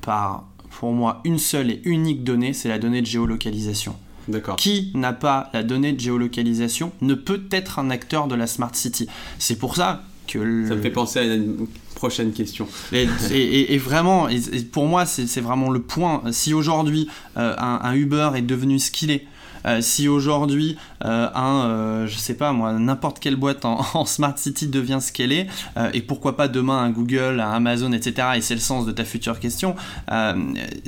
par, 0.00 0.48
pour 0.70 0.92
moi, 0.92 1.20
une 1.24 1.38
seule 1.38 1.70
et 1.70 1.82
unique 1.84 2.24
donnée, 2.24 2.52
c'est 2.52 2.68
la 2.68 2.78
donnée 2.78 3.00
de 3.00 3.06
géolocalisation. 3.06 3.96
D'accord. 4.28 4.56
Qui 4.56 4.92
n'a 4.94 5.12
pas 5.12 5.50
la 5.52 5.62
donnée 5.62 5.92
de 5.92 6.00
géolocalisation 6.00 6.92
ne 7.00 7.14
peut 7.14 7.42
être 7.50 7.78
un 7.78 7.90
acteur 7.90 8.28
de 8.28 8.34
la 8.34 8.46
Smart 8.46 8.74
City. 8.74 9.08
C'est 9.38 9.56
pour 9.56 9.76
ça 9.76 10.04
que... 10.26 10.66
Ça 10.68 10.74
me 10.74 10.82
fait 10.82 10.90
penser 10.90 11.18
à 11.18 11.24
une 11.24 11.66
prochaine 12.02 12.32
question. 12.32 12.66
Et, 12.92 13.78
vraiment, 13.78 14.26
pour 14.72 14.86
moi, 14.86 15.06
c'est 15.06 15.40
vraiment 15.40 15.70
le 15.70 15.80
point. 15.80 16.20
Si 16.32 16.52
aujourd'hui, 16.52 17.08
euh, 17.36 17.54
un, 17.58 17.78
un, 17.84 17.94
Uber 17.94 18.30
est 18.34 18.42
devenu 18.42 18.80
ce 18.80 18.90
qu'il 18.90 19.12
est, 19.12 19.24
euh, 19.66 19.80
si 19.80 20.08
aujourd'hui 20.08 20.76
euh, 21.04 21.28
un, 21.34 21.66
euh, 21.66 22.06
je 22.06 22.16
sais 22.16 22.34
pas 22.34 22.52
moi, 22.52 22.72
n'importe 22.74 23.18
quelle 23.18 23.36
boîte 23.36 23.64
en, 23.64 24.04
smart 24.06 24.36
city 24.36 24.68
devient 24.68 24.98
ce 25.00 25.12
qu'elle 25.12 25.32
est, 25.32 25.46
et 25.94 26.00
pourquoi 26.00 26.36
pas 26.36 26.48
demain 26.48 26.78
un 26.78 26.90
Google, 26.90 27.40
un 27.40 27.52
Amazon, 27.52 27.92
etc. 27.92 28.28
Et 28.36 28.40
c'est 28.40 28.54
le 28.54 28.60
sens 28.60 28.86
de 28.86 28.92
ta 28.92 29.04
future 29.04 29.40
question. 29.40 29.74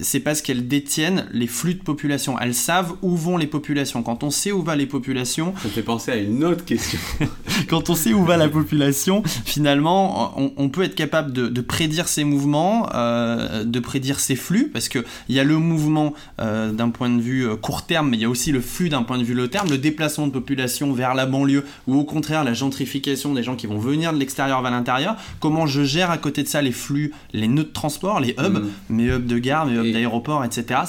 c'est 0.00 0.20
parce 0.20 0.42
qu'elles 0.42 0.68
détiennent 0.68 1.26
les 1.32 1.46
flux 1.46 1.74
de 1.74 1.82
population. 1.82 2.38
Elles 2.38 2.54
savent 2.54 2.94
où 3.02 3.16
vont 3.16 3.36
les 3.36 3.46
populations. 3.46 4.02
Quand 4.02 4.22
on 4.22 4.30
sait 4.30 4.52
où 4.52 4.62
va 4.62 4.76
les 4.76 4.86
populations, 4.86 5.54
ça 5.60 5.68
me 5.68 5.72
fait 5.72 5.82
penser 5.82 6.12
à 6.12 6.16
une 6.16 6.44
autre 6.44 6.64
question. 6.64 6.98
quand 7.68 7.90
on 7.90 7.94
sait 7.94 8.12
où 8.12 8.24
va 8.24 8.36
la 8.36 8.48
population, 8.48 9.22
finalement, 9.24 10.34
on, 10.56 10.68
peut 10.68 10.82
être 10.82 10.94
capable 10.94 11.32
de, 11.32 11.60
prédire 11.60 12.08
ses 12.08 12.24
mouvements, 12.24 12.88
de 12.92 13.80
prédire 13.80 14.20
ses 14.20 14.36
flux, 14.36 14.70
parce 14.72 14.88
que 14.88 15.04
il 15.28 15.34
y 15.34 15.40
a 15.40 15.44
le 15.44 15.58
mouvement 15.58 16.14
d'un 16.38 16.90
point 16.90 17.10
de 17.10 17.20
vue 17.20 17.48
court 17.56 17.86
terme, 17.86 18.10
mais 18.10 18.16
il 18.16 18.20
y 18.20 18.26
a 18.26 18.30
aussi 18.30 18.52
le 18.52 18.60
flux 18.60 18.88
d'un 18.88 19.02
point 19.02 19.18
de 19.18 19.24
vue 19.24 19.34
long 19.34 19.48
terme, 19.48 19.70
le 19.70 19.78
déplacement 19.78 20.03
de 20.04 20.32
population 20.32 20.92
vers 20.92 21.14
la 21.14 21.26
banlieue 21.26 21.64
ou 21.86 21.98
au 21.98 22.04
contraire 22.04 22.44
la 22.44 22.54
gentrification 22.54 23.34
des 23.34 23.42
gens 23.42 23.56
qui 23.56 23.66
vont 23.66 23.78
venir 23.78 24.12
de 24.12 24.18
l'extérieur 24.18 24.62
vers 24.62 24.70
l'intérieur, 24.70 25.16
comment 25.40 25.66
je 25.66 25.82
gère 25.82 26.10
à 26.10 26.18
côté 26.18 26.42
de 26.42 26.48
ça 26.48 26.62
les 26.62 26.72
flux, 26.72 27.12
les 27.32 27.48
nœuds 27.48 27.64
de 27.64 27.72
transport, 27.72 28.20
les 28.20 28.34
hubs, 28.38 28.58
mm. 28.58 28.70
mes 28.90 29.06
hubs 29.06 29.26
de 29.26 29.38
gare, 29.38 29.66
mes 29.66 29.76
hubs 29.76 29.92
d'aéroport, 29.92 30.44
etc. 30.44 30.80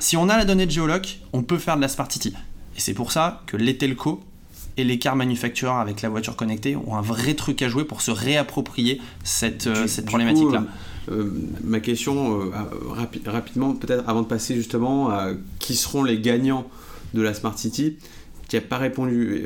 Si 0.00 0.16
on 0.16 0.28
a 0.28 0.36
la 0.36 0.44
donnée 0.44 0.66
de 0.66 0.70
géoloc, 0.70 1.18
on 1.32 1.42
peut 1.42 1.58
faire 1.58 1.76
de 1.76 1.82
la 1.82 1.88
Smart 1.88 2.10
City. 2.10 2.34
Et 2.76 2.80
c'est 2.80 2.94
pour 2.94 3.12
ça 3.12 3.42
que 3.46 3.56
les 3.56 3.76
telcos 3.76 4.20
et 4.78 4.84
les 4.84 4.98
car 4.98 5.16
manufacturers 5.16 5.80
avec 5.80 6.00
la 6.00 6.08
voiture 6.08 6.34
connectée 6.34 6.76
ont 6.76 6.96
un 6.96 7.02
vrai 7.02 7.34
truc 7.34 7.60
à 7.60 7.68
jouer 7.68 7.84
pour 7.84 8.00
se 8.00 8.10
réapproprier 8.10 9.00
cette, 9.22 9.68
cette 9.86 10.06
problématique-là. 10.06 10.64
ma 11.62 11.80
question, 11.80 12.50
rapidement, 13.26 13.74
peut-être 13.74 14.08
avant 14.08 14.22
de 14.22 14.26
passer 14.26 14.54
justement 14.54 15.10
à 15.10 15.32
qui 15.58 15.74
seront 15.76 16.04
les 16.04 16.18
gagnants 16.18 16.66
de 17.14 17.20
la 17.20 17.34
Smart 17.34 17.56
City, 17.58 17.96
tu 18.58 18.62
n'as 18.62 18.68
pas 18.68 18.78
répondu 18.78 19.44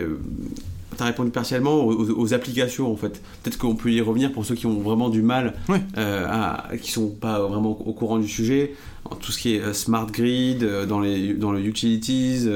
tu 0.97 1.03
as 1.03 1.07
répondu 1.07 1.31
partiellement 1.31 1.85
aux, 1.87 2.35
applications 2.35 2.90
en 2.90 2.97
fait. 2.97 3.23
Peut-être 3.42 3.59
qu'on 3.59 3.77
peut 3.77 3.90
y 3.92 4.01
revenir 4.01 4.33
pour 4.33 4.45
ceux 4.45 4.55
qui 4.55 4.66
ont 4.66 4.81
vraiment 4.81 5.09
du 5.09 5.23
mal, 5.23 5.55
euh, 5.71 6.27
à, 6.29 6.69
qui 6.81 6.90
sont 6.90 7.09
pas 7.09 7.40
vraiment 7.40 7.71
au 7.71 7.92
courant 7.92 8.19
du 8.19 8.29
sujet. 8.29 8.75
Tout 9.21 9.31
ce 9.31 9.38
qui 9.38 9.55
est 9.55 9.61
euh, 9.61 9.73
smart 9.73 10.07
grid, 10.07 10.64
euh, 10.64 10.87
dans, 10.87 11.01
les, 11.01 11.35
dans 11.35 11.53
le 11.53 11.64
utilities, 11.64 12.49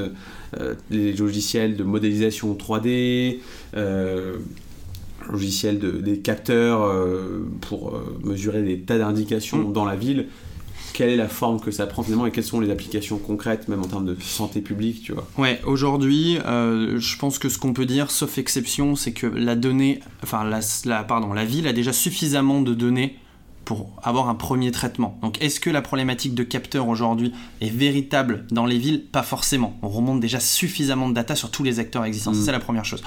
les 0.91 1.13
logiciels 1.13 1.77
de 1.77 1.85
modélisation 1.85 2.55
3D, 2.55 3.39
logiciels 5.31 5.79
de, 5.79 5.91
des 5.91 6.19
capteurs 6.19 6.93
pour 7.61 8.01
mesurer 8.25 8.63
des 8.63 8.81
tas 8.81 8.99
d'indications 8.99 9.69
mm. 9.69 9.73
dans 9.73 9.85
la 9.85 9.97
ville 9.97 10.27
quelle 10.93 11.11
est 11.11 11.17
la 11.17 11.29
forme 11.29 11.61
que 11.61 11.71
ça 11.71 11.87
prend 11.87 12.03
finalement 12.03 12.27
et 12.27 12.31
quelles 12.31 12.45
sont 12.45 12.61
les 12.61 12.71
applications 12.71 13.19
concrètes, 13.19 13.69
même 13.69 13.81
en 13.81 13.87
termes 13.87 14.07
de 14.07 14.17
santé 14.21 14.61
publique, 14.61 15.03
tu 15.03 15.13
vois. 15.13 15.27
Ouais, 15.39 15.61
aujourd'hui, 15.65 16.39
euh, 16.47 16.99
je 16.99 17.19
pense 17.19 17.39
que 17.39 17.49
ce 17.49 17.59
qu'on 17.59 17.73
peut 17.73 17.87
dire, 17.87 18.11
sauf 18.11 18.39
exception, 18.39 18.97
c'est 18.97 19.13
que 19.13 19.27
la 19.27 19.57
donnée, 19.57 20.01
enfin 20.23 20.45
la, 20.45 21.05
pardon, 21.05 21.33
la 21.33 21.45
ville 21.45 21.67
a 21.67 21.73
déjà 21.73 21.93
suffisamment 21.93 22.63
de 22.63 22.75
données 22.75 23.17
pour 23.65 23.91
avoir 24.03 24.29
un 24.29 24.35
premier 24.35 24.73
traitement. 24.73 25.19
Donc 25.23 25.41
est-ce 25.41 25.61
que 25.61 25.71
la 25.71 25.83
problématique 25.83 26.35
de 26.35 26.43
capteurs 26.43 26.89
aujourd'hui 26.89 27.33
est 27.61 27.71
véritable 27.71 28.45
dans 28.51 28.67
les 28.67 28.79
villes? 28.79 29.05
Pas 29.05 29.23
forcément. 29.23 29.77
On 29.83 29.89
remonte 29.89 30.21
déjà 30.21 30.41
suffisamment 30.41 31.09
de 31.09 31.15
data 31.15 31.37
sur 31.37 31.51
tous 31.51 31.63
les 31.63 31.79
acteurs 31.79 32.05
existants. 32.05 32.33
Mm. 32.33 32.43
C'est 32.45 32.53
la 32.53 32.59
première 32.59 32.85
chose. 32.85 33.03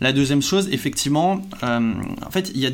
La 0.00 0.12
deuxième 0.12 0.42
chose, 0.42 0.68
effectivement, 0.72 1.42
euh, 1.62 1.92
en 2.24 2.30
fait, 2.30 2.50
il 2.54 2.60
y 2.60 2.66
a, 2.66 2.70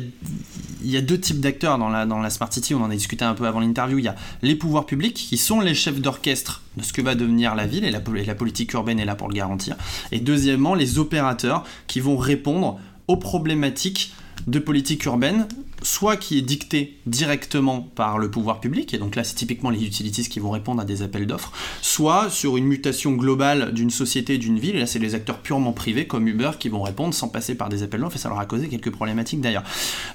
y 0.83 0.97
a, 0.97 1.01
deux 1.01 1.19
types 1.19 1.39
d'acteurs 1.39 1.77
dans 1.77 1.89
la, 1.89 2.05
dans 2.05 2.19
la 2.19 2.29
Smart 2.29 2.51
City. 2.51 2.75
On 2.75 2.81
en 2.81 2.89
a 2.89 2.95
discuté 2.95 3.25
un 3.25 3.33
peu 3.33 3.45
avant 3.45 3.59
l'interview. 3.59 3.97
Il 3.99 4.05
y 4.05 4.09
a 4.09 4.15
les 4.41 4.55
pouvoirs 4.55 4.85
publics 4.85 5.15
qui 5.15 5.37
sont 5.37 5.59
les 5.59 5.73
chefs 5.73 5.99
d'orchestre 5.99 6.61
de 6.77 6.83
ce 6.83 6.93
que 6.93 7.01
va 7.01 7.15
devenir 7.15 7.55
la 7.55 7.67
ville 7.67 7.83
et 7.83 7.91
la, 7.91 8.01
et 8.15 8.25
la 8.25 8.35
politique 8.35 8.73
urbaine 8.73 8.99
est 8.99 9.05
là 9.05 9.15
pour 9.15 9.27
le 9.27 9.33
garantir. 9.33 9.75
Et 10.11 10.19
deuxièmement, 10.19 10.75
les 10.75 10.97
opérateurs 10.97 11.65
qui 11.87 11.99
vont 11.99 12.17
répondre 12.17 12.79
aux 13.07 13.17
problématiques 13.17 14.13
de 14.47 14.59
politique 14.59 15.05
urbaine, 15.05 15.47
soit 15.81 16.17
qui 16.17 16.37
est 16.37 16.41
dictée 16.41 16.97
directement 17.05 17.81
par 17.81 18.17
le 18.17 18.31
pouvoir 18.31 18.59
public, 18.59 18.93
et 18.93 18.97
donc 18.97 19.15
là 19.15 19.23
c'est 19.23 19.35
typiquement 19.35 19.69
les 19.69 19.83
utilities 19.83 20.27
qui 20.27 20.39
vont 20.39 20.51
répondre 20.51 20.81
à 20.81 20.85
des 20.85 21.01
appels 21.01 21.27
d'offres, 21.27 21.51
soit 21.81 22.29
sur 22.29 22.57
une 22.57 22.65
mutation 22.65 23.11
globale 23.11 23.73
d'une 23.73 23.89
société, 23.89 24.37
d'une 24.37 24.59
ville, 24.59 24.75
et 24.75 24.79
là 24.79 24.87
c'est 24.87 24.99
les 24.99 25.15
acteurs 25.15 25.39
purement 25.39 25.73
privés 25.73 26.07
comme 26.07 26.27
Uber 26.27 26.51
qui 26.59 26.69
vont 26.69 26.81
répondre 26.81 27.13
sans 27.13 27.27
passer 27.27 27.55
par 27.55 27.69
des 27.69 27.83
appels 27.83 28.01
d'offres, 28.01 28.15
et 28.15 28.19
ça 28.19 28.29
leur 28.29 28.39
a 28.39 28.45
causé 28.45 28.67
quelques 28.67 28.91
problématiques 28.91 29.41
d'ailleurs. 29.41 29.63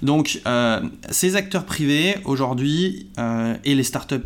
Donc 0.02 0.40
euh, 0.46 0.80
ces 1.10 1.36
acteurs 1.36 1.64
privés 1.64 2.16
aujourd'hui, 2.24 3.06
euh, 3.18 3.54
et 3.64 3.74
les 3.74 3.84
startups 3.84 4.16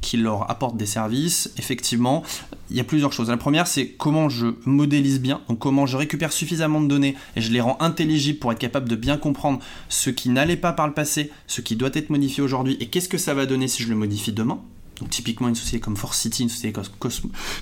qui 0.00 0.16
leur 0.16 0.50
apportent 0.50 0.76
des 0.76 0.86
services, 0.86 1.50
effectivement, 1.58 2.22
il 2.70 2.76
y 2.76 2.80
a 2.80 2.84
plusieurs 2.84 3.12
choses. 3.12 3.30
La 3.30 3.36
première, 3.36 3.66
c'est 3.66 3.88
comment 3.88 4.28
je 4.28 4.46
modélise 4.64 5.20
bien, 5.20 5.40
donc 5.48 5.58
comment 5.58 5.86
je 5.86 5.96
récupère 5.96 6.32
suffisamment 6.32 6.80
de 6.80 6.88
données 6.88 7.16
et 7.36 7.40
je 7.40 7.52
les 7.52 7.60
rends 7.60 7.76
intelligibles 7.80 8.38
pour 8.38 8.52
être 8.52 8.58
capable 8.58 8.88
de 8.88 8.96
bien 8.96 9.16
comprendre 9.16 9.60
ce 9.88 10.10
qui 10.10 10.28
n'allait 10.30 10.56
pas 10.56 10.72
par 10.72 10.86
le 10.86 10.94
passé, 10.94 11.30
ce 11.46 11.60
qui 11.60 11.76
doit 11.76 11.90
être 11.94 12.10
modifié 12.10 12.42
aujourd'hui 12.42 12.76
et 12.80 12.86
qu'est-ce 12.86 13.08
que 13.08 13.18
ça 13.18 13.34
va 13.34 13.46
donner 13.46 13.68
si 13.68 13.82
je 13.82 13.88
le 13.88 13.96
modifie 13.96 14.32
demain. 14.32 14.60
Donc 15.00 15.10
typiquement 15.10 15.48
une 15.48 15.54
société 15.54 15.80
comme 15.80 15.96
Force 15.96 16.18
City, 16.18 16.42
une 16.42 16.48
société 16.48 16.72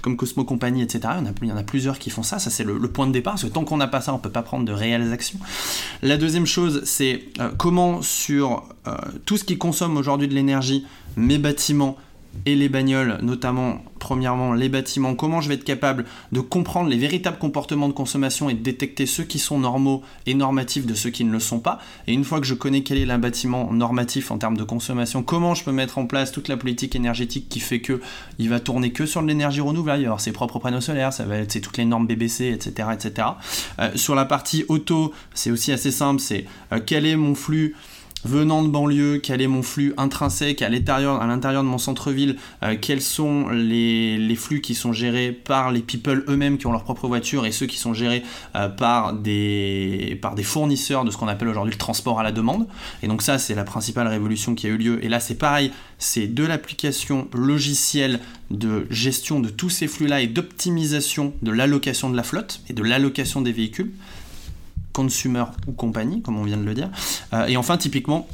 comme 0.01 0.16
Cosmo, 0.16 0.44
Company, 0.44 0.83
etc. 0.83 1.01
Il 1.42 1.49
y, 1.49 1.53
en 1.53 1.57
a, 1.57 1.62
plusieurs 1.62 1.99
qui 1.99 2.11
font 2.11 2.22
ça. 2.22 2.38
Ça 2.38 2.51
c'est 2.51 2.64
le, 2.64 2.79
point 2.88 3.07
de 3.07 3.12
départ. 3.12 3.35
Parce 3.35 3.44
que 3.44 3.49
tant 3.49 3.64
qu'on 3.64 3.77
n'a 3.77 3.88
pas 3.88 4.01
ça, 4.01 4.12
on 4.12 4.16
ne 4.16 4.22
peut 4.22 4.31
pas 4.31 4.42
prendre 4.42 4.64
de 4.64 4.72
réelles 4.72 5.12
actions. 5.12 5.38
La 6.03 6.16
deuxième 6.16 6.46
chose, 6.46 6.83
c'est 6.85 7.25
euh, 7.40 7.51
comment 7.57 8.01
sur 8.01 8.64
euh, 8.87 8.96
tout 9.27 9.37
ce 9.37 9.44
qui 9.44 9.59
consomme 9.59 9.96
aujourd'hui 9.96 10.29
de 10.29 10.35
l'énergie, 10.35 10.87
mes 11.16 11.38
bâtiments, 11.38 11.99
et 12.44 12.55
les 12.55 12.68
bagnoles, 12.68 13.18
notamment 13.22 13.83
premièrement 13.99 14.53
les 14.53 14.68
bâtiments, 14.68 15.14
comment 15.14 15.40
je 15.40 15.49
vais 15.49 15.55
être 15.55 15.64
capable 15.64 16.05
de 16.33 16.40
comprendre 16.40 16.88
les 16.88 16.96
véritables 16.96 17.38
comportements 17.38 17.88
de 17.88 17.92
consommation 17.92 18.49
et 18.51 18.55
de 18.55 18.62
détecter 18.62 19.07
ceux 19.07 19.25
qui 19.25 19.38
sont 19.38 19.59
normaux 19.59 20.03
et 20.27 20.35
normatifs 20.35 20.87
de 20.87 20.94
ceux 20.94 21.11
qui 21.11 21.25
ne 21.25 21.33
le 21.33 21.40
sont 21.40 21.59
pas? 21.59 21.81
Et 22.07 22.12
une 22.12 22.25
fois 22.25 22.40
que 22.40 22.46
je 22.46 22.55
connais 22.55 22.83
quel 22.83 22.99
est 22.99 23.11
un 23.11 23.18
bâtiment 23.18 23.72
normatif 23.72 24.31
en 24.31 24.38
termes 24.38 24.57
de 24.57 24.64
consommation, 24.64 25.22
comment 25.22 25.55
je 25.55 25.64
peux 25.64 25.72
mettre 25.72 25.99
en 25.99 26.07
place 26.07 26.33
toute 26.33 26.49
la 26.49 26.57
politique 26.57 26.94
énergétique 26.94 27.49
qui 27.49 27.61
fait 27.61 27.81
que 27.81 28.01
il 28.38 28.49
va 28.49 28.61
tourner 28.61 28.92
que 28.92 29.07
sur 29.07 29.22
de 29.22 29.29
l'énergie 29.29 29.61
renouvelable, 29.61 30.01
il 30.01 30.05
va 30.05 30.09
avoir 30.09 30.20
ses 30.20 30.33
propres 30.33 30.59
panneaux 30.59 30.81
solaires, 30.81 31.12
ça 31.12 31.25
va 31.25 31.38
être 31.38 31.61
toutes 31.61 31.79
les 31.79 31.85
normes 31.85 32.07
BBC, 32.07 32.46
etc. 32.46 32.88
etc. 32.92 33.29
Euh, 33.79 33.90
sur 33.94 34.14
la 34.14 34.25
partie 34.25 34.64
auto, 34.68 35.12
c'est 35.35 35.51
aussi 35.51 35.72
assez 35.72 35.90
simple, 35.90 36.20
c'est 36.20 36.44
euh, 36.72 36.81
quel 36.85 37.07
est 37.07 37.16
mon 37.16 37.35
flux 37.35 37.75
venant 38.24 38.62
de 38.62 38.68
banlieue, 38.68 39.18
quel 39.22 39.40
est 39.40 39.46
mon 39.46 39.62
flux 39.62 39.94
intrinsèque 39.96 40.62
à 40.62 40.68
l'intérieur, 40.68 41.20
de 41.20 41.68
mon 41.68 41.79
centre-ville, 41.79 42.37
euh, 42.62 42.76
quels 42.81 43.00
sont 43.00 43.48
les, 43.48 44.35
flux 44.37 44.61
qui 44.61 44.74
sont 44.74 44.92
gérés 44.92 45.33
par 45.33 45.70
les 45.70 45.81
people 45.81 46.24
eux-mêmes 46.29 46.59
qui 46.59 46.66
ont 46.66 46.72
leur 46.72 46.85
propre 46.85 47.07
voiture 47.09 47.46
et 47.46 47.52
ceux 47.52 47.66
qui 47.66 47.79
sont 47.79 47.94
gérés 47.94 48.22
euh, 48.55 48.68
par, 48.68 49.14
des, 49.14 50.18
par 50.20 50.35
des 50.35 50.42
fournisseurs 50.42 51.05
de 51.05 51.11
ce 51.11 51.16
qu'on 51.16 51.29
appelle 51.29 51.48
aujourd'hui 51.48 51.72
le 51.72 51.79
transport 51.79 52.20
à 52.20 52.22
la 52.22 52.33
demande. 52.33 52.66
Et 53.02 53.09
donc 53.09 53.22
ça, 53.22 53.38
c'est 53.38 53.55
la 53.55 53.64
principale 53.64 54.09
révolution 54.09 54.55
qui 54.55 54.66
a 54.66 54.70
eu 54.70 54.76
lieu. 54.76 55.05
Et 55.05 55.09
là, 55.09 55.20
c'est 55.20 55.37
pareil, 55.37 55.70
c'est 55.98 56.26
de 56.26 56.44
l'application 56.44 57.29
logicielle 57.33 58.20
de 58.50 58.87
gestion 58.90 59.40
de 59.40 59.48
tous 59.48 59.70
ces 59.70 59.88
flux-là 59.88 60.20
et 60.20 60.26
d'optimisation 60.26 61.33
de 61.42 61.50
l'allocation 61.50 62.11
de 62.11 62.16
la 62.16 62.22
flotte 62.22 62.61
et 62.68 62.72
de 62.72 62.83
l'allocation 62.83 63.40
des 63.40 63.52
véhicules 63.52 63.92
consumer 64.96 65.44
ou 65.66 65.72
compagnie, 65.72 66.22
comme 66.22 66.38
on 66.38 66.44
vient 66.44 66.56
de 66.56 66.64
le 66.64 66.72
dire. 66.72 66.88
Euh, 67.35 67.46
et 67.48 67.59
enfin, 67.59 67.76
typiquement, 67.76 68.26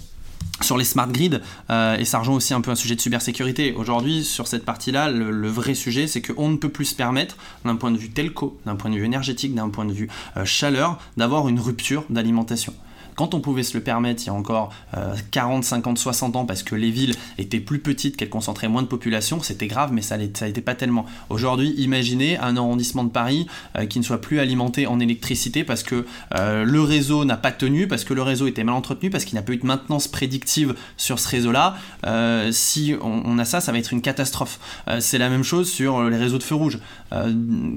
sur 0.60 0.78
les 0.78 0.84
smart 0.84 1.08
grids, 1.08 1.40
euh, 1.70 1.96
et 1.96 2.04
ça 2.04 2.20
rejoint 2.20 2.36
aussi 2.36 2.54
un 2.54 2.60
peu 2.60 2.70
un 2.70 2.76
sujet 2.76 2.94
de 2.94 3.00
cybersécurité. 3.00 3.72
Aujourd'hui, 3.72 4.22
sur 4.22 4.46
cette 4.46 4.64
partie-là, 4.64 5.10
le, 5.10 5.48
vrai 5.48 5.74
sujet, 5.74 6.06
c'est 6.06 6.22
qu'on 6.22 6.50
ne 6.50 6.56
peut 6.56 6.68
plus 6.68 6.84
se 6.84 6.94
permettre, 6.94 7.36
d'un 7.64 7.74
point 7.74 7.90
de 7.90 7.98
vue 7.98 8.10
telco, 8.10 8.60
d'un 8.64 8.76
point 8.76 8.90
de 8.90 8.96
vue 8.96 9.04
énergétique, 9.04 9.56
d'un 9.56 9.70
point 9.70 9.84
de 9.84 9.92
vue 9.92 10.08
euh, 10.36 10.44
chaleur, 10.44 11.00
d'avoir 11.16 11.48
une 11.48 11.58
rupture 11.58 12.04
d'alimentation. 12.10 12.72
Quand 13.14 13.34
on 13.34 13.40
pouvait 13.40 13.62
se 13.62 13.76
le 13.76 13.82
permettre 13.82 14.22
il 14.24 14.26
y 14.26 14.30
a 14.30 14.34
encore 14.34 14.72
40, 15.30 15.64
50, 15.64 15.98
60 15.98 16.36
ans 16.36 16.44
parce 16.44 16.62
que 16.62 16.74
les 16.74 16.90
villes 16.90 17.14
étaient 17.38 17.60
plus 17.60 17.78
petites, 17.78 18.16
qu'elles 18.16 18.28
concentraient 18.28 18.68
moins 18.68 18.82
de 18.82 18.86
population, 18.86 19.42
c'était 19.42 19.66
grave, 19.66 19.92
mais 19.92 20.02
ça 20.02 20.16
n'était 20.16 20.60
pas 20.60 20.74
tellement. 20.74 21.06
Aujourd'hui, 21.30 21.74
imaginez 21.78 22.38
un 22.38 22.56
arrondissement 22.56 23.04
de 23.04 23.10
Paris 23.10 23.46
euh, 23.76 23.86
qui 23.86 23.98
ne 23.98 24.04
soit 24.04 24.20
plus 24.20 24.38
alimenté 24.38 24.86
en 24.86 25.00
électricité 25.00 25.64
parce 25.64 25.82
que 25.82 26.06
euh, 26.34 26.64
le 26.64 26.80
réseau 26.80 27.24
n'a 27.24 27.36
pas 27.36 27.52
tenu, 27.52 27.86
parce 27.86 28.04
que 28.04 28.14
le 28.14 28.22
réseau 28.22 28.46
était 28.46 28.64
mal 28.64 28.74
entretenu, 28.74 29.10
parce 29.10 29.24
qu'il 29.24 29.36
n'a 29.36 29.42
pas 29.42 29.52
eu 29.52 29.58
de 29.58 29.66
maintenance 29.66 30.08
prédictive 30.08 30.74
sur 30.96 31.18
ce 31.18 31.28
réseau-là. 31.28 31.76
Euh, 32.06 32.50
si 32.52 32.94
on, 33.02 33.38
a 33.38 33.44
ça, 33.44 33.60
ça 33.60 33.72
va 33.72 33.78
être 33.78 33.92
une 33.92 34.02
catastrophe. 34.02 34.58
C'est 35.00 35.18
la 35.18 35.28
même 35.28 35.44
chose 35.44 35.70
sur 35.70 36.02
les 36.04 36.16
réseaux 36.16 36.38
de 36.38 36.42
feux 36.42 36.54
rouges 36.54 36.78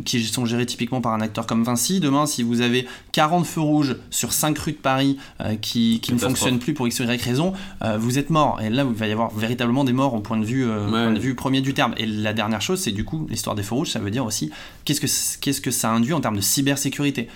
qui 0.06 0.24
sont 0.24 0.46
gérés 0.46 0.66
typiquement 0.66 1.02
par 1.02 1.14
un 1.14 1.22
acteur 1.22 1.46
comme 1.48 1.64
Vinci. 1.64 2.00
Demain, 2.00 2.26
si 2.26 2.44
vous 2.44 2.62
avez 2.62 2.88
40 3.12 3.46
feux 3.46 3.62
rouges 3.62 3.98
sur 4.10 4.34
5 4.34 4.58
rues 4.58 4.72
de 4.74 4.78
Paris 4.78 5.18
euh, 5.42 5.56
qui, 5.56 6.02
ne 6.12 6.18
fonctionne 6.18 6.60
plus 6.60 6.74
pour 6.74 6.88
x 6.88 7.00
ou 7.00 7.04
y 7.04 7.22
raison, 7.22 7.54
euh, 7.84 7.98
vous 7.98 8.18
êtes 8.18 8.30
mort. 8.30 8.62
Et 8.62 8.70
là, 8.70 8.86
il 8.88 8.96
va 8.96 9.08
y 9.08 9.12
avoir 9.12 9.34
véritablement 9.34 9.84
des 9.84 9.94
morts 9.94 10.14
au 10.14 10.20
point 10.20 10.38
de 10.38 10.46
vue, 10.46 10.66
euh, 10.66 10.88
point 10.88 11.12
de 11.12 11.20
vue 11.20 11.36
premier 11.36 11.62
du 11.62 11.74
terme. 11.74 11.94
Et 11.98 12.06
la 12.06 12.34
dernière 12.34 12.62
chose, 12.62 12.80
c'est 12.80 12.92
du 12.92 13.04
coup 13.04 13.28
l'histoire 13.30 13.56
des 13.56 13.64
feux 13.64 13.76
rouges, 13.76 13.92
ça 13.92 14.00
veut 14.00 14.12
dire 14.12 14.26
aussi 14.26 14.52
qu'est-ce 14.86 15.02
que, 15.02 15.40
qu'est-ce 15.40 15.62
que 15.62 15.72
ça 15.72 15.92
induit 15.92 16.14
en 16.14 16.22
termes 16.22 16.38
de 16.38 16.42
cybersécurité? 16.42 17.28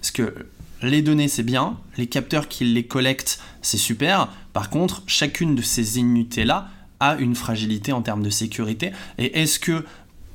Parce 0.00 0.10
que 0.10 0.34
les 0.82 1.02
données, 1.02 1.28
c'est 1.28 1.42
bien, 1.42 1.76
les 1.96 2.06
capteurs 2.06 2.48
qui 2.48 2.64
les 2.64 2.84
collectent, 2.84 3.40
c'est 3.62 3.78
super. 3.78 4.28
Par 4.52 4.70
contre, 4.70 5.02
chacune 5.06 5.54
de 5.54 5.62
ces 5.62 5.98
unités-là 5.98 6.68
a 7.00 7.16
une 7.16 7.34
fragilité 7.34 7.92
en 7.92 8.02
termes 8.02 8.22
de 8.22 8.30
sécurité. 8.30 8.92
Et 9.18 9.40
est-ce 9.40 9.58
que 9.58 9.84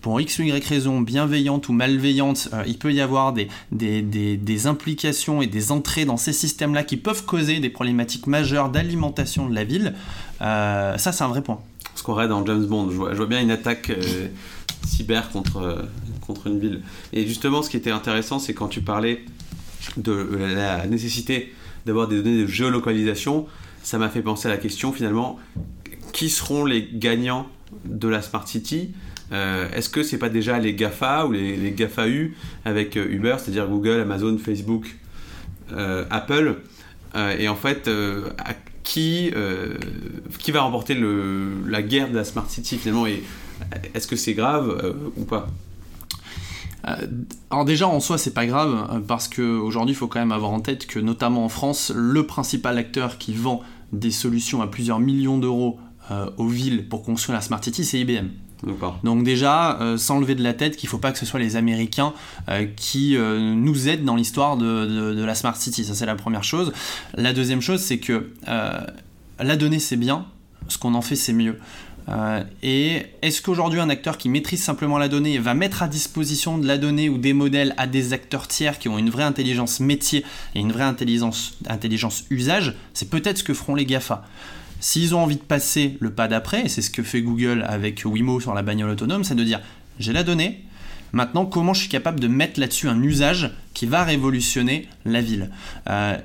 pour 0.01 0.19
X 0.21 0.39
ou 0.39 0.43
Y 0.43 0.65
raison, 0.65 1.01
bienveillante 1.01 1.69
ou 1.69 1.73
malveillante, 1.73 2.49
euh, 2.53 2.63
il 2.67 2.77
peut 2.77 2.93
y 2.93 3.01
avoir 3.01 3.33
des, 3.33 3.49
des, 3.71 4.67
implications 4.67 5.41
et 5.41 5.47
des 5.47 5.71
entrées 5.71 6.05
dans 6.05 6.17
ces 6.17 6.33
systèmes-là 6.33 6.83
qui 6.83 6.97
peuvent 6.97 7.25
causer 7.25 7.59
des 7.59 7.69
problématiques 7.69 8.27
majeures 8.27 8.69
d'alimentation 8.69 9.49
de 9.49 9.55
la 9.55 9.63
ville. 9.63 9.93
Euh, 10.41 10.97
ça, 10.97 11.11
c'est 11.11 11.23
un 11.23 11.27
vrai 11.27 11.41
point. 11.41 11.59
Ce 11.95 12.03
qu'on 12.03 12.13
aurait 12.13 12.27
dans 12.27 12.45
James 12.45 12.65
Bond, 12.65 12.89
je 12.89 12.95
vois, 12.95 13.25
bien 13.25 13.41
une 13.41 13.51
attaque 13.51 13.89
euh, 13.89 14.27
cyber 14.85 15.29
contre, 15.31 15.85
contre 16.25 16.47
une 16.47 16.59
ville. 16.59 16.81
Et 17.11 17.27
justement, 17.27 17.61
ce 17.61 17.69
qui 17.69 17.77
était 17.77 17.91
intéressant, 17.91 18.39
c'est 18.39 18.53
quand 18.53 18.67
tu 18.67 18.81
parlais 18.81 19.25
de 19.97 20.29
la 20.55 20.85
nécessité 20.87 21.53
d'avoir 21.85 22.07
des 22.07 22.17
données 22.17 22.43
de 22.43 22.47
géolocalisation, 22.47 23.47
ça 23.83 23.97
m'a 23.97 24.09
fait 24.09 24.21
penser 24.21 24.47
à 24.47 24.51
la 24.51 24.57
question 24.57 24.93
finalement, 24.93 25.39
qui 26.13 26.29
seront 26.29 26.65
les 26.65 26.87
gagnants 26.93 27.47
de 27.85 28.07
la 28.07 28.21
Smart 28.21 28.47
City? 28.47 28.91
Euh, 29.31 29.69
est-ce 29.73 29.89
que 29.89 30.03
c'est 30.03 30.17
pas 30.17 30.29
déjà 30.29 30.59
les 30.59 30.73
GAFA 30.73 31.25
ou 31.25 31.31
les, 31.31 31.55
les 31.55 31.71
GAFAU 31.71 32.31
avec 32.65 32.97
euh, 32.97 33.07
Uber, 33.09 33.35
c'est-à-dire 33.37 33.67
Google, 33.67 34.01
Amazon, 34.01 34.37
Facebook, 34.37 34.95
euh, 35.71 36.05
Apple 36.09 36.55
Et 37.37 37.47
en 37.47 37.55
fait, 37.55 37.89
qui, 38.83 39.31
qui 40.39 40.51
va 40.51 40.61
remporter 40.61 40.97
la 41.67 41.81
guerre 41.81 42.09
de 42.09 42.15
la 42.15 42.23
Smart 42.23 42.49
City 42.49 42.77
finalement 42.77 43.07
Et 43.07 43.23
est-ce 43.93 44.07
que 44.07 44.15
c'est 44.15 44.33
grave 44.33 44.95
ou 45.17 45.25
pas? 45.25 45.47
Alors 47.51 47.65
déjà 47.65 47.87
en 47.87 47.99
soi 47.99 48.17
c'est 48.17 48.33
pas 48.33 48.45
grave 48.45 49.03
parce 49.05 49.27
qu'aujourd'hui 49.27 49.93
il 49.93 49.97
faut 49.97 50.07
quand 50.07 50.19
même 50.19 50.31
avoir 50.31 50.51
en 50.51 50.61
tête 50.61 50.87
que 50.87 50.97
notamment 50.97 51.43
en 51.43 51.49
France 51.49 51.91
le 51.93 52.25
principal 52.25 52.77
acteur 52.77 53.17
qui 53.17 53.33
vend 53.33 53.61
des 53.91 54.11
solutions 54.11 54.61
à 54.61 54.67
plusieurs 54.67 54.99
millions 54.99 55.37
d'euros 55.37 55.77
aux 56.37 56.47
villes 56.47 56.87
pour 56.87 57.03
construire 57.03 57.35
la 57.35 57.41
Smart 57.41 57.61
City 57.61 57.83
c'est 57.83 57.99
IBM. 57.99 58.29
Donc 59.03 59.23
déjà, 59.23 59.79
euh, 59.79 59.97
sans 59.97 60.19
lever 60.19 60.35
de 60.35 60.43
la 60.43 60.53
tête 60.53 60.75
qu'il 60.75 60.87
ne 60.87 60.91
faut 60.91 60.97
pas 60.97 61.11
que 61.11 61.17
ce 61.17 61.25
soit 61.25 61.39
les 61.39 61.55
Américains 61.55 62.13
euh, 62.49 62.65
qui 62.75 63.15
euh, 63.15 63.39
nous 63.39 63.87
aident 63.87 64.03
dans 64.03 64.15
l'histoire 64.15 64.57
de, 64.57 65.23
la 65.23 65.35
Smart 65.35 65.55
City. 65.55 65.85
Ça, 65.85 65.95
c'est 65.95 66.05
la 66.05 66.15
première 66.15 66.43
chose. 66.43 66.73
La 67.15 67.33
deuxième 67.33 67.61
chose, 67.61 67.79
c'est 67.79 67.99
que 67.99 68.29
la 68.47 69.55
donnée, 69.55 69.79
c'est 69.79 69.95
bien. 69.95 70.25
Ce 70.67 70.77
qu'on 70.77 70.93
en 70.93 71.01
fait, 71.01 71.15
c'est 71.15 71.33
mieux. 71.33 71.57
et 72.61 73.03
est-ce 73.21 73.41
qu'aujourd'hui, 73.41 73.79
un 73.79 73.89
acteur 73.89 74.17
qui 74.17 74.29
maîtrise 74.29 74.61
simplement 74.61 74.97
la 74.97 75.07
donnée 75.07 75.37
va 75.37 75.53
mettre 75.53 75.83
à 75.83 75.87
disposition 75.87 76.57
de 76.57 76.67
la 76.67 76.77
donnée 76.77 77.09
ou 77.09 77.17
des 77.17 77.33
modèles 77.33 77.73
à 77.77 77.87
des 77.87 78.13
acteurs 78.13 78.47
tiers 78.47 78.77
qui 78.77 78.89
ont 78.89 78.97
une 78.97 79.09
vraie 79.09 79.23
intelligence 79.23 79.79
métier 79.79 80.25
et 80.55 80.59
une 80.59 80.71
vraie 80.71 80.83
intelligence, 80.83 81.57
intelligence 81.67 82.25
usage 82.29 82.75
C'est 82.93 83.09
peut-être 83.09 83.39
ce 83.39 83.43
que 83.43 83.53
feront 83.53 83.75
les 83.75 83.85
GAFA. 83.85 84.25
S'ils 84.79 85.13
ont 85.13 85.19
envie 85.19 85.35
de 85.35 85.41
passer 85.41 85.97
le 85.99 86.11
pas 86.11 86.27
d'après, 86.27 86.65
et 86.65 86.69
c'est 86.69 86.81
ce 86.81 86.89
que 86.89 87.03
fait 87.03 87.21
Google 87.21 87.65
avec 87.67 88.03
Wimo 88.05 88.39
sur 88.39 88.53
la 88.53 88.61
bagnole 88.61 88.91
autonome, 88.91 89.23
c'est 89.23 89.35
de 89.35 89.43
dire 89.43 89.61
j'ai 89.99 90.13
la 90.13 90.23
donnée, 90.23 90.63
maintenant 91.11 91.45
comment 91.45 91.73
je 91.73 91.81
suis 91.81 91.89
capable 91.89 92.19
de 92.19 92.27
mettre 92.27 92.59
là-dessus 92.59 92.87
un 92.87 93.01
usage 93.01 93.51
qui 93.73 93.85
va 93.85 94.03
révolutionner 94.03 94.87
la 95.05 95.21
ville? 95.21 95.51
Euh, 95.89 96.17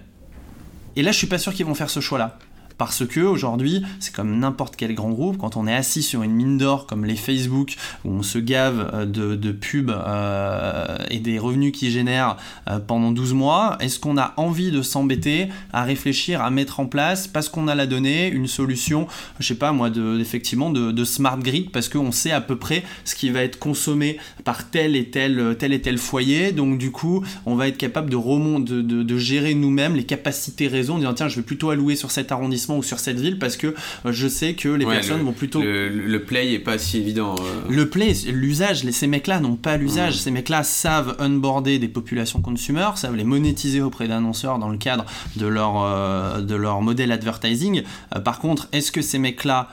et 0.96 1.02
là, 1.02 1.10
je 1.10 1.18
suis 1.18 1.26
pas 1.26 1.38
sûr 1.38 1.52
qu'ils 1.52 1.66
vont 1.66 1.74
faire 1.74 1.90
ce 1.90 2.00
choix-là. 2.00 2.38
Parce 2.84 3.06
que 3.06 3.20
aujourd'hui, 3.20 3.82
c'est 3.98 4.14
comme 4.14 4.38
n'importe 4.38 4.76
quel 4.76 4.94
grand 4.94 5.08
groupe, 5.08 5.38
quand 5.38 5.56
on 5.56 5.66
est 5.66 5.74
assis 5.74 6.02
sur 6.02 6.22
une 6.22 6.32
mine 6.32 6.58
d'or 6.58 6.86
comme 6.86 7.06
les 7.06 7.16
Facebook, 7.16 7.76
où 8.04 8.10
on 8.10 8.22
se 8.22 8.36
gave 8.36 8.90
euh, 8.92 9.06
de, 9.06 9.52
pubs 9.52 9.90
euh, 9.90 10.98
et 11.10 11.18
des 11.18 11.38
revenus 11.38 11.72
qu'ils 11.72 11.90
génèrent 11.90 12.36
euh, 12.68 12.80
pendant 12.80 13.10
12 13.10 13.32
mois, 13.32 13.78
est-ce 13.80 13.98
qu'on 13.98 14.18
a 14.18 14.34
envie 14.36 14.70
de 14.70 14.82
s'embêter 14.82 15.48
à 15.72 15.84
réfléchir, 15.84 16.42
à 16.42 16.50
mettre 16.50 16.78
en 16.78 16.84
place, 16.84 17.26
parce 17.26 17.48
qu'on 17.48 17.68
a 17.68 17.74
la 17.74 17.86
donnée, 17.86 18.28
une 18.28 18.48
solution, 18.48 19.08
je 19.40 19.46
sais 19.46 19.54
pas 19.54 19.72
moi, 19.72 19.88
de, 19.88 20.20
effectivement 20.20 20.68
de, 20.68 21.04
smart 21.04 21.38
grid, 21.38 21.70
parce 21.70 21.88
qu'on 21.88 22.12
sait 22.12 22.32
à 22.32 22.42
peu 22.42 22.56
près 22.56 22.84
ce 23.06 23.14
qui 23.14 23.30
va 23.30 23.40
être 23.40 23.58
consommé 23.58 24.18
par 24.44 24.70
tel 24.70 24.94
et 24.94 25.08
tel, 25.08 25.56
tel 25.58 25.72
et 25.72 25.80
tel 25.80 25.96
foyer, 25.96 26.52
donc 26.52 26.76
du 26.76 26.90
coup, 26.90 27.24
on 27.46 27.54
va 27.54 27.66
être 27.66 27.78
capable 27.78 28.10
de, 28.10 28.60
de, 28.60 29.02
de 29.02 29.18
gérer 29.18 29.54
nous-mêmes 29.54 29.96
les 29.96 30.04
capacités 30.04 30.68
réseau 30.68 30.92
en 30.92 30.98
disant 30.98 31.14
tiens, 31.14 31.28
je 31.28 31.36
vais 31.36 31.42
plutôt 31.42 31.70
allouer 31.70 31.96
sur 31.96 32.10
cet 32.10 32.30
arrondissement 32.30 32.73
ou 32.76 32.82
sur 32.82 32.98
cette 32.98 33.18
ville 33.18 33.38
parce 33.38 33.56
que 33.56 33.68
euh, 33.68 34.12
je 34.12 34.28
sais 34.28 34.54
que 34.54 34.68
les 34.68 34.86
personnes 34.86 35.22
vont 35.22 35.32
plutôt. 35.32 35.62
Le, 35.62 36.18
play 36.18 36.52
est 36.52 36.58
pas 36.58 36.78
si 36.78 36.98
évident. 36.98 37.34
Euh. 37.40 37.70
Le 37.70 37.88
play, 37.88 38.12
l'usage, 38.32 38.88
ces 38.90 39.06
mecs-là 39.06 39.40
n'ont 39.40 39.56
pas 39.56 39.76
l'usage. 39.76 40.18
Ces 40.18 40.30
mecs-là 40.30 40.62
savent 40.62 41.16
onboarder 41.18 41.78
des 41.78 41.88
populations 41.88 42.40
consumers, 42.40 42.96
savent 42.98 43.16
les 43.16 43.24
monétiser 43.24 43.80
auprès 43.80 44.08
d'annonceurs 44.08 44.58
dans 44.58 44.68
le 44.68 44.78
cadre 44.78 45.04
de 45.36 45.46
leur, 45.46 45.82
euh, 45.82 46.40
de 46.40 46.54
leur 46.54 46.80
modèle 46.82 47.12
advertising. 47.12 47.82
par 48.24 48.38
contre, 48.38 48.68
est-ce 48.72 48.92
que 48.92 49.02
ces 49.02 49.18
mecs-là 49.18 49.68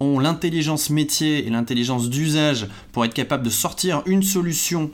ont 0.00 0.18
l'intelligence 0.18 0.90
métier 0.90 1.46
et 1.46 1.50
l'intelligence 1.50 2.10
d'usage 2.10 2.66
pour 2.92 3.04
être 3.04 3.14
capable 3.14 3.44
de 3.44 3.50
sortir 3.50 4.02
une 4.06 4.22
solution 4.22 4.90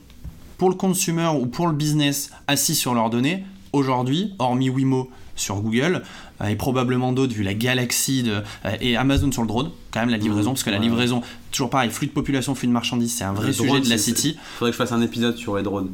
pour 0.59 0.69
le 0.69 0.75
consumer 0.75 1.31
ou 1.41 1.47
pour 1.47 1.67
le 1.67 1.73
business 1.73 2.31
assis 2.47 2.75
sur 2.75 2.95
leurs 2.95 3.11
données? 3.11 3.45
Aujourd'hui, 3.73 4.35
hormis 4.38 4.71
Wimo 4.71 5.11
sur 5.38 5.61
Google, 5.61 6.03
euh, 6.40 6.46
et 6.46 6.57
probablement 6.57 7.12
d'autres 7.12 7.33
vu 7.33 7.42
la 7.42 7.55
galaxie 7.55 8.22
de, 8.22 8.42
euh, 8.64 8.77
et 8.81 8.96
Amazon 8.96 9.33
sur 9.33 9.42
le 9.42 9.48
drone, 9.48 9.70
quand 9.90 10.01
même 10.01 10.11
la 10.11 10.16
livraison, 10.16 10.51
parce 10.51 10.62
que 10.62 10.70
la 10.70 10.79
livraison, 10.79 11.22
toujours 11.51 11.70
pareil, 11.70 11.90
flux 11.90 12.09
de 12.09 12.12
population, 12.12 12.55
flux 12.55 12.68
de 12.68 12.72
marchandises, 12.72 13.14
c'est 13.16 13.24
un 13.24 13.33
vrai 13.33 13.53
sujet 13.53 13.81
de 13.81 13.88
la 13.88 13.98
City. 13.98 14.37
Faudrait 14.59 14.72
que 14.72 14.77
je 14.77 14.83
fasse 14.83 14.92
un 14.92 15.01
épisode 15.01 15.37
sur 15.37 15.57
les 15.57 15.62
drones, 15.62 15.90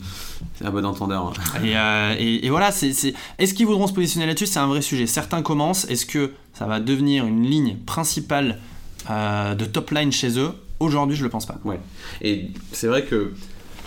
c'est 0.59 0.67
un 0.67 0.71
bon 0.71 0.85
entendeur. 0.85 1.33
Euh, 1.63 2.17
et, 2.19 2.47
et, 2.47 2.51
voilà, 2.51 2.73
c'est, 2.73 2.93
est-ce 3.39 3.55
qu'ils 3.55 3.67
voudront 3.67 3.87
se 3.87 3.93
positionner 3.93 4.27
là-dessus? 4.27 4.47
C'est 4.47 4.59
un 4.59 4.67
vrai 4.67 4.83
sujet. 4.83 5.07
Certains 5.07 5.43
commencent, 5.43 5.85
est-ce 5.87 6.07
que 6.07 6.33
ça 6.53 6.67
va 6.67 6.81
devenir 6.81 7.27
une 7.27 7.45
ligne 7.45 7.77
principale 7.87 8.59
de 9.09 9.65
top 9.65 9.91
line 9.91 10.13
chez 10.13 10.39
eux? 10.39 10.53
Aujourd'hui, 10.81 11.17
je 11.17 11.23
le 11.23 11.31
pense 11.31 11.47
pas. 11.47 11.59
Ouais. 11.65 11.79
Et 12.21 12.51
c'est 12.73 12.87
vrai 12.87 13.05
que 13.05 13.33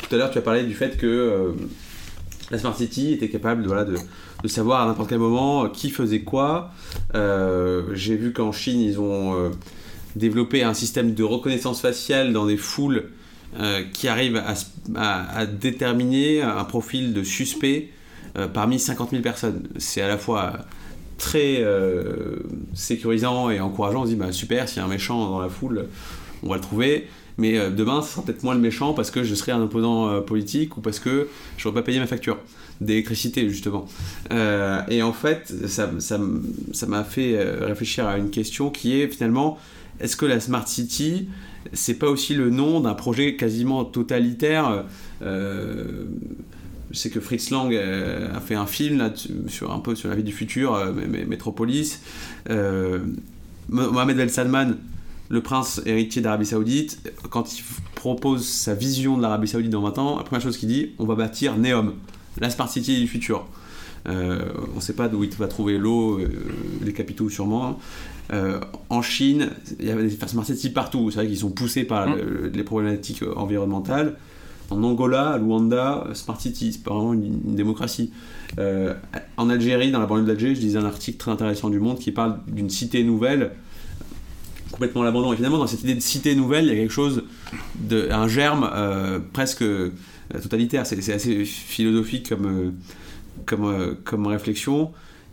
tout 0.02 0.16
à 0.16 0.18
l'heure, 0.18 0.32
tu 0.32 0.38
as 0.38 0.42
parlé 0.42 0.64
du 0.64 0.74
fait 0.74 0.98
que 0.98 1.54
la 2.52 2.58
Smart 2.58 2.76
City 2.76 3.14
était 3.14 3.30
capable 3.30 3.64
de, 3.64 3.68
voilà, 3.68 3.84
de, 3.84 3.96
de 4.44 4.48
savoir 4.48 4.82
à 4.82 4.86
n'importe 4.86 5.10
quel 5.10 5.20
moment 5.20 5.66
euh, 5.66 5.68
qui 5.70 5.90
faisait 5.90 6.22
quoi. 6.22 6.72
Euh, 7.16 7.84
j'ai 7.94 8.16
vu 8.16 8.34
qu'en 8.34 8.52
Chine, 8.52 8.80
ils 8.80 9.00
ont 9.00 9.36
euh, 9.36 9.50
développé 10.16 10.64
un 10.64 10.74
système 10.74 11.14
de 11.14 11.24
reconnaissance 11.24 11.82
faciale 11.82 12.34
dans 12.34 12.46
des 12.46 12.58
foules 12.58 13.10
qui 13.94 14.08
arrive 14.08 14.44
à, 14.96 15.46
déterminer 15.48 16.44
un 16.44 16.64
profil 16.64 17.14
de 17.14 17.24
suspect 17.24 17.90
parmi 18.54 18.78
50 18.78 19.12
000 19.12 19.24
personnes. 19.24 19.64
C'est 19.78 20.02
à 20.02 20.08
la 20.08 20.20
fois 20.20 20.60
très 21.18 21.66
sécurisant 22.76 23.50
et 23.50 23.60
encourageant. 23.60 24.02
On 24.02 24.06
se 24.06 24.10
dit, 24.10 24.16
bah, 24.16 24.32
super, 24.32 24.70
s'il 24.70 24.78
y 24.78 24.82
a 24.82 24.86
un 24.86 24.90
méchant 24.90 25.32
dans 25.32 25.40
la 25.40 25.50
foule, 25.50 25.88
on 26.44 26.50
va 26.50 26.58
le 26.58 26.62
trouver 26.62 27.08
mais 27.38 27.70
demain, 27.70 28.02
ce 28.02 28.12
sera 28.12 28.24
peut-être 28.24 28.44
moins 28.44 28.56
le 28.56 28.62
méchant 28.62 28.94
parce 28.94 29.12
que 29.12 29.24
je 29.24 29.36
serai 29.36 29.52
un 29.52 29.62
opposant 29.62 30.22
politique 30.22 30.78
ou 30.78 30.82
parce 30.82 31.00
que 31.00 31.28
je 31.58 31.68
n'aurai 31.68 31.82
pas 31.82 31.86
payé 31.86 32.00
ma 32.00 32.08
facture 32.08 32.38
d'électricité 32.82 33.50
justement. 33.50 33.88
Euh, 34.32 34.82
et 34.90 35.02
en 35.02 35.14
fait, 35.14 35.54
ça 35.68 35.88
m'a 35.88 36.00
ça, 36.00 36.20
ça 36.74 37.04
fait 37.04 37.36
euh, 37.36 37.66
réfléchir 37.66 38.08
à 38.08 38.18
une 38.18 38.30
question 38.30 38.70
qui 38.70 39.00
est 39.00 39.08
finalement, 39.08 39.58
est-ce 40.00 40.16
que 40.16 40.26
la 40.26 40.40
Smart 40.40 40.68
City, 40.68 41.28
c'est 41.74 41.96
pas 41.96 42.08
aussi 42.08 42.34
le 42.34 42.50
nom 42.50 42.80
d'un 42.80 42.94
projet 42.94 43.36
quasiment 43.36 43.84
totalitaire 43.86 44.86
euh, 45.22 46.06
je 46.92 46.98
sais 47.00 47.10
que 47.10 47.20
Fritz 47.20 47.50
Lang 47.50 47.76
a 47.76 48.40
fait 48.40 48.56
un 48.56 48.66
film 48.66 48.98
là, 48.98 49.12
sur 49.48 49.74
un 49.74 49.80
peu 49.80 49.94
sur 49.94 50.08
la 50.08 50.16
vie 50.16 50.24
du 50.24 50.32
futur, 50.32 50.94
Metropolis. 51.28 52.00
Mohamed 53.68 54.18
El 54.18 54.30
Salman, 54.30 54.76
le 55.30 55.42
prince 55.42 55.82
héritier 55.86 56.22
d'Arabie 56.22 56.46
Saoudite, 56.46 57.12
quand 57.30 57.58
il 57.58 57.64
propose 57.96 58.48
sa 58.48 58.74
vision 58.74 59.18
de 59.18 59.22
l'Arabie 59.22 59.48
Saoudite 59.48 59.72
dans 59.72 59.82
20 59.82 59.98
ans, 59.98 60.18
la 60.18 60.24
première 60.24 60.42
chose 60.42 60.58
qu'il 60.58 60.70
dit, 60.70 60.92
on 61.00 61.06
va 61.06 61.16
bâtir 61.16 61.58
Neom 61.58 61.94
la 62.40 62.50
Smart 62.50 62.70
City 62.70 63.00
du 63.00 63.08
futur. 63.08 63.46
Euh, 64.08 64.40
on 64.74 64.78
ne 64.78 64.82
sait 64.82 64.94
pas 64.94 65.08
d'où 65.08 65.24
il 65.24 65.30
va 65.32 65.48
trouver 65.48 65.78
l'eau, 65.78 66.20
euh, 66.20 66.30
les 66.84 66.94
capitaux 66.94 67.30
sûrement. 67.30 67.80
Euh, 68.34 68.60
en 68.90 69.02
Chine, 69.02 69.50
il 69.80 69.86
y 69.86 69.92
a 69.92 69.96
des 69.96 70.10
Smart 70.10 70.46
City 70.46 70.70
partout. 70.70 71.10
C'est 71.12 71.18
vrai 71.18 71.28
qu'ils 71.28 71.38
sont 71.38 71.52
poussés 71.52 71.84
par 71.84 72.10
mm. 72.10 72.52
les 72.54 72.64
problématiques 72.64 73.24
environnementales. 73.36 74.16
En 74.70 74.84
Angola, 74.84 75.30
à 75.30 75.38
Luanda, 75.38 76.08
Smart 76.14 76.40
City, 76.40 76.74
c'est 76.74 76.84
pas 76.84 76.94
vraiment 76.94 77.14
une, 77.14 77.56
démocratie. 77.56 78.12
en 79.38 79.50
Algérie, 79.50 79.92
dans 79.92 80.00
la 80.00 80.06
banlieue 80.06 80.26
d'Alger, 80.26 80.56
je 80.56 80.62
lisais 80.62 80.78
un 80.78 80.86
article 80.86 81.18
très 81.18 81.32
intéressant 81.32 81.70
du 81.70 81.80
Monde 81.80 82.00
qui 82.00 82.12
parle 82.12 82.40
d'une 82.48 82.70
cité 82.70 83.04
nouvelle 83.04 83.52
complètement 84.72 85.04
l'abandon. 85.04 85.34
Et 85.34 85.36
finalement, 85.36 85.58
dans 85.58 85.68
cette 85.68 85.84
idée 85.84 85.96
de 85.96 86.00
cité 86.00 86.36
nouvelle, 86.36 86.66
il 86.66 86.70
y 86.70 86.72
a 86.72 86.76
quelque 86.76 86.92
chose, 86.92 87.24
de, 87.80 88.10
un 88.12 88.28
germe 88.28 88.70
presque 89.34 89.64
euh, 90.36 90.40
totalitaire. 90.42 90.86
C'est 90.86 91.14
assez 91.14 91.46
philosophique 91.46 92.30
comme, 92.30 92.46
euh, 92.46 92.72
comme, 93.46 93.66
euh, 93.66 93.94
comme 94.04 94.28
réflexion. 94.28 94.92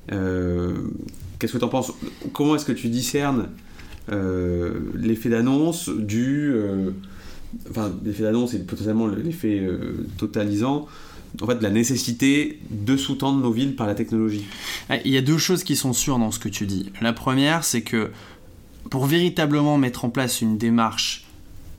Qu'est-ce 0.08 1.52
que 1.52 1.58
tu 1.58 1.64
en 1.64 1.68
penses? 1.68 1.92
Comment 2.32 2.56
est-ce 2.56 2.64
que 2.64 2.72
tu 2.72 2.88
discernes 2.88 3.48
l'effet 4.08 5.30
d'annonce 5.30 5.88
du. 5.88 6.54
enfin, 7.70 7.90
l'effet 8.04 8.22
d'annonce 8.22 8.52
et 8.52 8.58
potentiellement 8.58 9.06
l'effet 9.06 9.66
totalisant 10.18 10.86
en 11.40 11.46
fait, 11.46 11.56
de 11.56 11.62
la 11.62 11.70
nécessité 11.70 12.60
de 12.70 12.98
sous-tendre 12.98 13.42
nos 13.42 13.50
villes 13.50 13.76
par 13.76 13.86
la 13.86 13.94
technologie? 13.94 14.44
Il 15.06 15.10
y 15.10 15.16
a 15.16 15.22
deux 15.22 15.38
choses 15.38 15.64
qui 15.64 15.74
sont 15.74 15.94
sûres 15.94 16.18
dans 16.18 16.30
ce 16.30 16.38
que 16.38 16.50
tu 16.50 16.66
dis. 16.66 16.92
La 17.00 17.14
première, 17.14 17.64
c'est 17.64 17.82
que 17.82 18.10
pour 18.94 19.06
véritablement 19.06 19.76
mettre 19.76 20.04
en 20.04 20.08
place 20.08 20.40
une 20.40 20.56
démarche 20.56 21.24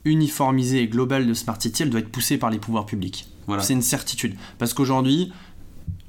uniformisée 0.04 0.82
et 0.82 0.86
globale 0.86 1.26
de 1.26 1.32
Smart 1.32 1.56
City, 1.58 1.82
elle 1.82 1.88
doit 1.88 2.00
être 2.00 2.10
poussée 2.10 2.36
par 2.36 2.50
les 2.50 2.58
pouvoirs 2.58 2.84
publics. 2.84 3.26
Voilà. 3.46 3.62
C'est 3.62 3.72
une 3.72 3.80
certitude. 3.80 4.34
Parce 4.58 4.74
qu'aujourd'hui, 4.74 5.32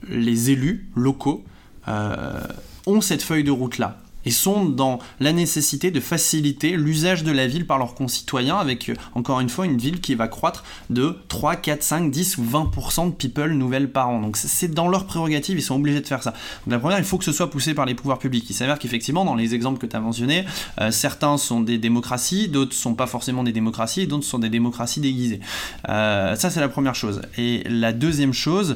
les 0.10 0.52
élus 0.52 0.89
locaux 0.98 1.46
euh, 1.88 2.41
ont 2.88 3.00
cette 3.00 3.24
feuille 3.24 3.46
de 3.46 3.52
route-là 3.52 4.02
et 4.28 4.32
sont 4.32 4.66
dans 4.66 5.00
la 5.22 5.32
nécessité 5.32 5.90
de 5.90 6.02
faciliter 6.02 6.76
l'usage 6.76 7.24
de 7.24 7.32
la 7.32 7.48
ville 7.48 7.66
par 7.66 7.78
leurs 7.78 7.96
concitoyens 7.96 8.58
avec, 8.58 8.90
euh, 8.90 8.96
encore 9.16 9.40
une 9.40 9.48
fois, 9.48 9.66
une 9.66 9.78
ville 9.78 10.02
qui 10.02 10.16
va 10.16 10.28
croître 10.28 10.66
de 10.90 11.16
3, 11.30 11.56
4, 11.56 11.82
5, 11.82 12.12
10 12.12 12.38
ou 12.38 12.44
20% 12.44 13.08
de 13.08 13.12
people 13.13 13.54
nouvelles 13.54 13.90
par 13.90 14.10
an. 14.10 14.20
Donc 14.22 14.36
c'est 14.36 14.68
dans 14.68 14.90
leur 14.90 15.06
prérogative, 15.06 15.58
ils 15.58 15.62
sont 15.62 15.76
obligés 15.76 16.02
de 16.02 16.08
faire 16.08 16.22
ça. 16.22 16.32
Donc 16.66 16.74
la 16.74 16.80
première, 16.80 17.00
il 17.00 17.06
faut 17.06 17.18
que 17.18 17.24
ce 17.24 17.32
soit 17.32 17.50
poussé 17.50 17.74
par 17.74 17.86
les 17.86 17.96
pouvoirs 17.96 18.20
publics. 18.20 18.46
Il 18.50 18.54
s'avère 18.54 18.80
qu'effectivement, 18.80 19.24
dans 19.24 19.36
les 19.36 19.56
exemples 19.56 19.80
que 19.80 19.86
tu 19.86 19.96
as 19.96 20.02
mentionnés, 20.02 20.44
euh, 20.82 20.92
certains 20.92 21.38
sont 21.38 21.62
des 21.62 21.78
démocraties, 21.78 22.50
d'autres 22.50 22.74
sont 22.74 22.96
pas 22.96 23.08
forcément 23.08 23.46
des 23.46 23.54
démocraties, 23.54 24.08
d'autres 24.08 24.26
sont 24.26 24.40
des 24.40 24.50
démocraties 24.50 25.00
déguisées. 25.00 25.40
Euh, 25.88 26.36
ça, 26.36 26.50
c'est 26.50 26.60
la 26.60 26.68
première 26.68 26.96
chose. 26.96 27.22
Et 27.38 27.63
la 27.70 27.94
deuxième 27.94 28.34
chose, 28.34 28.76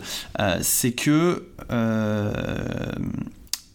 c'est 0.62 0.94
que 0.94 1.44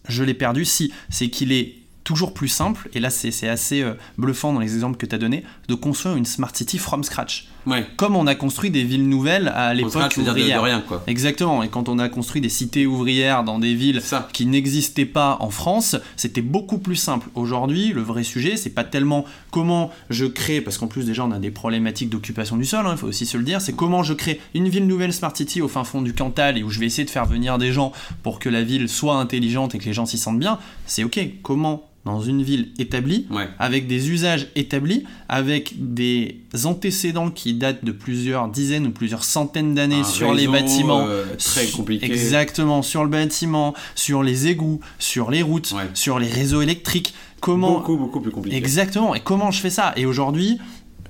je 0.09 0.25
l'ai 0.25 0.35
perdu, 0.35 0.65
si, 0.65 0.93
c'est 1.11 1.29
qu'il 1.29 1.53
est 1.53 1.75
toujours 2.05 2.35
plus 2.35 2.49
simple, 2.49 2.89
et 2.95 3.01
là 3.01 3.11
c'est 3.11 3.49
assez 3.49 3.83
euh, 3.83 3.95
bluffant 4.17 4.53
dans 4.53 4.61
les 4.61 4.75
exemples 4.75 4.97
que 4.97 5.07
tu 5.07 5.15
as 5.15 5.19
donnés, 5.19 5.45
de 5.69 5.75
construire 5.75 6.17
une 6.17 6.25
Smart 6.25 6.55
City 6.55 6.79
from 6.79 7.03
scratch. 7.03 7.49
Ouais. 7.67 7.85
Comme 7.97 8.15
on 8.17 8.27
a 8.27 8.35
construit 8.35 8.71
des 8.71 8.85
villes 8.85 9.09
nouvelles 9.09 9.49
à 9.49 9.75
l'époque 9.75 9.93
c'est-à-dire 10.13 10.35
de- 10.35 10.39
de 10.39 10.43
ouvrière. 10.45 10.63
rien, 10.63 10.81
quoi. 10.87 11.03
Exactement, 11.07 11.63
et 11.63 11.69
quand 11.69 11.89
on 11.89 11.99
a 11.99 12.09
construit 12.09 12.41
des 12.41 12.49
cités 12.49 12.87
ouvrières 12.87 13.43
dans 13.45 13.59
des 13.59 13.75
villes 13.75 14.01
ça. 14.03 14.29
qui 14.33 14.47
n'existaient 14.47 15.05
pas 15.05 15.37
en 15.41 15.51
France, 15.51 15.97
c'était 16.17 16.43
beaucoup 16.43 16.79
plus 16.79 16.97
simple. 16.97 17.29
Aujourd'hui, 17.35 17.93
le 17.93 18.03
vrai 18.03 18.23
sujet, 18.23 18.57
c'est 18.57 18.71
pas 18.71 18.85
tellement 18.85 19.25
comment 19.51 19.91
je 20.11 20.27
crée, 20.27 20.61
parce 20.61 20.79
qu'en 20.79 20.87
plus 20.87 21.05
déjà 21.07 21.25
on 21.25 21.33
a 21.33 21.39
des 21.39 21.51
problématiques 21.51 22.09
d'occupation 22.11 22.57
du 22.57 22.65
sol, 22.65 22.87
hein, 22.87 22.93
il 22.93 22.99
faut 22.99 23.09
aussi 23.09 23.27
se 23.27 23.37
le 23.37 23.43
dire, 23.45 23.61
c'est 23.61 23.75
comment 23.75 24.03
je 24.03 24.15
crée 24.15 24.41
une 24.55 24.69
ville 24.69 24.87
nouvelle 24.87 25.13
Smart 25.13 25.37
City 25.37 25.61
au 25.61 25.69
fin 25.69 25.85
fond 25.85 26.03
du 26.03 26.13
Cantal 26.13 26.57
et 26.59 26.63
où 26.63 26.71
je 26.71 26.79
vais 26.79 26.87
essayer 26.87 27.05
de 27.05 27.11
faire 27.11 27.27
venir 27.27 27.59
des 27.59 27.73
gens 27.73 27.93
pour 28.23 28.39
que 28.39 28.49
la 28.49 28.63
ville 28.63 28.89
soit 28.89 29.17
intelligente 29.17 29.75
et 29.75 29.79
que 29.79 29.85
les 29.87 29.93
gens 29.93 30.07
s'y 30.07 30.19
sentent 30.19 30.39
bien. 30.39 30.59
C'est 30.87 31.03
ok, 31.05 31.19
comment 31.43 31.83
dans 32.05 32.21
une 32.23 32.41
ville 32.45 32.69
établie, 32.79 33.27
Ouais. 33.33 33.49
avec 33.59 33.89
des 33.89 34.11
usages 34.11 34.47
établis, 34.55 35.03
avec 35.29 35.75
des 35.77 36.37
antécédents 36.63 37.31
qui 37.31 37.53
datent 37.59 37.85
de 37.85 37.93
plusieurs 37.93 38.49
dizaines 38.49 38.87
ou 38.87 38.91
plusieurs 38.91 39.25
centaines 39.25 39.75
d'années 39.75 40.05
sur 40.05 40.33
les 40.35 40.47
bâtiments, 40.49 41.05
euh, 41.07 41.25
très 41.39 41.67
compliqué. 41.67 42.07
Exactement, 42.07 42.83
sur 42.83 43.03
le 43.05 43.11
bâtiment, 43.11 43.75
sur 43.95 44.23
les 44.23 44.47
égouts, 44.47 44.81
sur 44.99 45.31
les 45.31 45.43
routes, 45.43 45.73
Ouais. 45.73 45.89
sur 45.95 46.19
les 46.19 46.29
réseaux 46.29 46.63
électriques. 46.63 47.15
Comment 47.41 47.73
Beaucoup, 47.75 47.97
beaucoup 47.97 48.21
plus 48.21 48.31
compliqué. 48.31 48.57
Exactement. 48.57 49.15
Et 49.15 49.21
comment 49.21 49.51
je 49.51 49.61
fais 49.61 49.71
ça? 49.71 49.93
Et 49.97 50.07
aujourd'hui, 50.07 50.59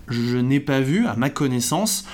je 0.08 0.36
n'ai 0.36 0.60
pas 0.60 0.80
vu, 0.80 1.06
à 1.06 1.14
ma 1.16 1.30
connaissance, 1.30 2.04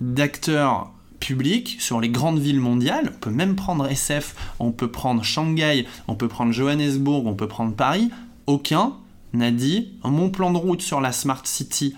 d'acteurs 0.00 0.90
publics 1.20 1.76
sur 1.80 2.00
les 2.00 2.08
grandes 2.08 2.38
villes 2.40 2.60
mondiales. 2.60 3.12
On 3.14 3.18
peut 3.18 3.30
même 3.30 3.54
prendre 3.54 3.86
SF, 3.86 4.34
on 4.58 4.72
peut 4.72 4.90
prendre 4.90 5.22
Shanghai, 5.22 5.86
on 6.08 6.14
peut 6.16 6.28
prendre 6.28 6.52
Johannesburg, 6.52 7.26
on 7.26 7.34
peut 7.34 7.46
prendre 7.48 7.74
Paris. 7.74 8.10
Aucun 8.46 8.94
n'a 9.32 9.50
dit 9.50 9.88
mon 10.04 10.28
plan 10.30 10.50
de 10.50 10.58
route 10.58 10.82
sur 10.82 11.00
la 11.00 11.12
Smart 11.12 11.40
City, 11.44 11.94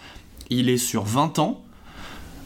il 0.51 0.69
est 0.69 0.77
sur 0.77 1.05
20 1.05 1.39
ans. 1.39 1.63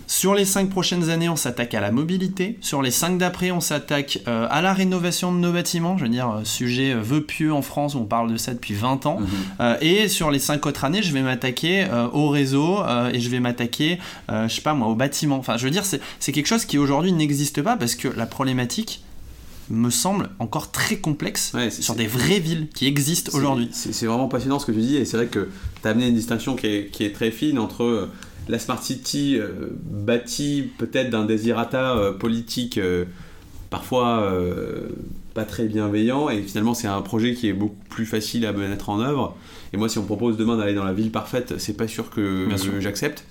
Sur 0.08 0.34
les 0.34 0.46
5 0.46 0.70
prochaines 0.70 1.10
années, 1.10 1.28
on 1.28 1.36
s'attaque 1.36 1.74
à 1.74 1.80
la 1.80 1.92
mobilité. 1.92 2.56
Sur 2.62 2.80
les 2.80 2.90
5 2.90 3.18
d'après, 3.18 3.50
on 3.50 3.60
s'attaque 3.60 4.20
euh, 4.26 4.46
à 4.50 4.62
la 4.62 4.72
rénovation 4.72 5.32
de 5.32 5.38
nos 5.38 5.52
bâtiments. 5.52 5.98
Je 5.98 6.04
veux 6.04 6.08
dire, 6.08 6.30
euh, 6.30 6.44
sujet 6.44 6.92
euh, 6.94 7.02
vœu 7.02 7.20
pieux 7.20 7.52
en 7.52 7.60
France, 7.60 7.94
on 7.94 8.06
parle 8.06 8.32
de 8.32 8.38
ça 8.38 8.54
depuis 8.54 8.72
20 8.72 9.04
ans. 9.04 9.20
Mhm. 9.20 9.28
Euh, 9.60 9.76
et 9.82 10.08
sur 10.08 10.30
les 10.30 10.38
5 10.38 10.64
autres 10.64 10.84
années, 10.86 11.02
je 11.02 11.12
vais 11.12 11.20
m'attaquer 11.20 11.84
euh, 11.84 12.08
au 12.10 12.30
réseau 12.30 12.78
et 13.12 13.20
je 13.20 13.28
vais 13.28 13.38
m'attaquer, 13.38 13.98
je 14.30 14.48
sais 14.48 14.62
pas 14.62 14.72
moi, 14.72 14.88
au 14.88 14.94
bâtiment. 14.94 15.36
Enfin, 15.36 15.58
je 15.58 15.64
veux 15.64 15.70
dire, 15.70 15.84
c'est 15.84 16.32
quelque 16.32 16.46
chose 16.46 16.64
qui 16.64 16.78
aujourd'hui 16.78 17.12
n'existe 17.12 17.60
pas 17.60 17.76
parce 17.76 17.94
que 17.94 18.08
la 18.08 18.24
problématique 18.24 19.02
me 19.68 19.90
semble 19.90 20.30
encore 20.38 20.70
très 20.70 20.96
complexe 20.96 21.52
Ouais, 21.52 21.70
sur 21.70 21.94
des 21.94 22.06
vraies 22.06 22.38
villes 22.38 22.68
qui 22.74 22.86
existent 22.86 23.36
aujourd'hui. 23.36 23.68
C'est 23.72 24.06
vraiment 24.06 24.28
passionnant 24.28 24.58
ce 24.58 24.64
que 24.64 24.72
tu 24.72 24.80
dis, 24.80 24.96
et 24.96 25.04
c'est 25.04 25.18
vrai 25.18 25.26
que 25.26 25.50
tu 25.82 25.88
as 25.88 25.90
amené 25.90 26.08
une 26.08 26.14
distinction 26.14 26.56
qui 26.56 26.66
est, 26.66 26.90
qui 26.90 27.04
est 27.04 27.12
très 27.12 27.30
fine 27.30 27.58
entre 27.58 28.08
la 28.48 28.58
Smart 28.58 28.82
City 28.82 29.36
euh, 29.38 29.48
bâtie 29.90 30.70
peut-être 30.78 31.10
d'un 31.10 31.24
désirata 31.24 31.96
euh, 31.96 32.12
politique 32.12 32.78
euh, 32.78 33.04
parfois 33.70 34.32
pas 35.34 35.44
très 35.44 35.66
bienveillant, 35.66 36.30
et 36.30 36.40
finalement 36.42 36.72
c'est 36.74 36.86
un 36.88 37.02
projet 37.02 37.34
qui 37.34 37.48
est 37.48 37.52
beaucoup 37.52 37.76
plus 37.90 38.06
facile 38.06 38.46
à 38.46 38.52
mettre 38.52 38.88
en 38.88 39.00
œuvre. 39.00 39.36
Et 39.72 39.76
moi, 39.76 39.88
si 39.90 39.98
on 39.98 40.02
me 40.02 40.06
propose 40.06 40.36
demain 40.38 40.56
d'aller 40.56 40.72
dans 40.74 40.84
la 40.84 40.94
ville 40.94 41.10
parfaite, 41.10 41.54
c'est 41.58 41.76
pas 41.76 41.86
sûr 41.86 42.08
que 42.10 42.48
j'accepte. 42.80 43.24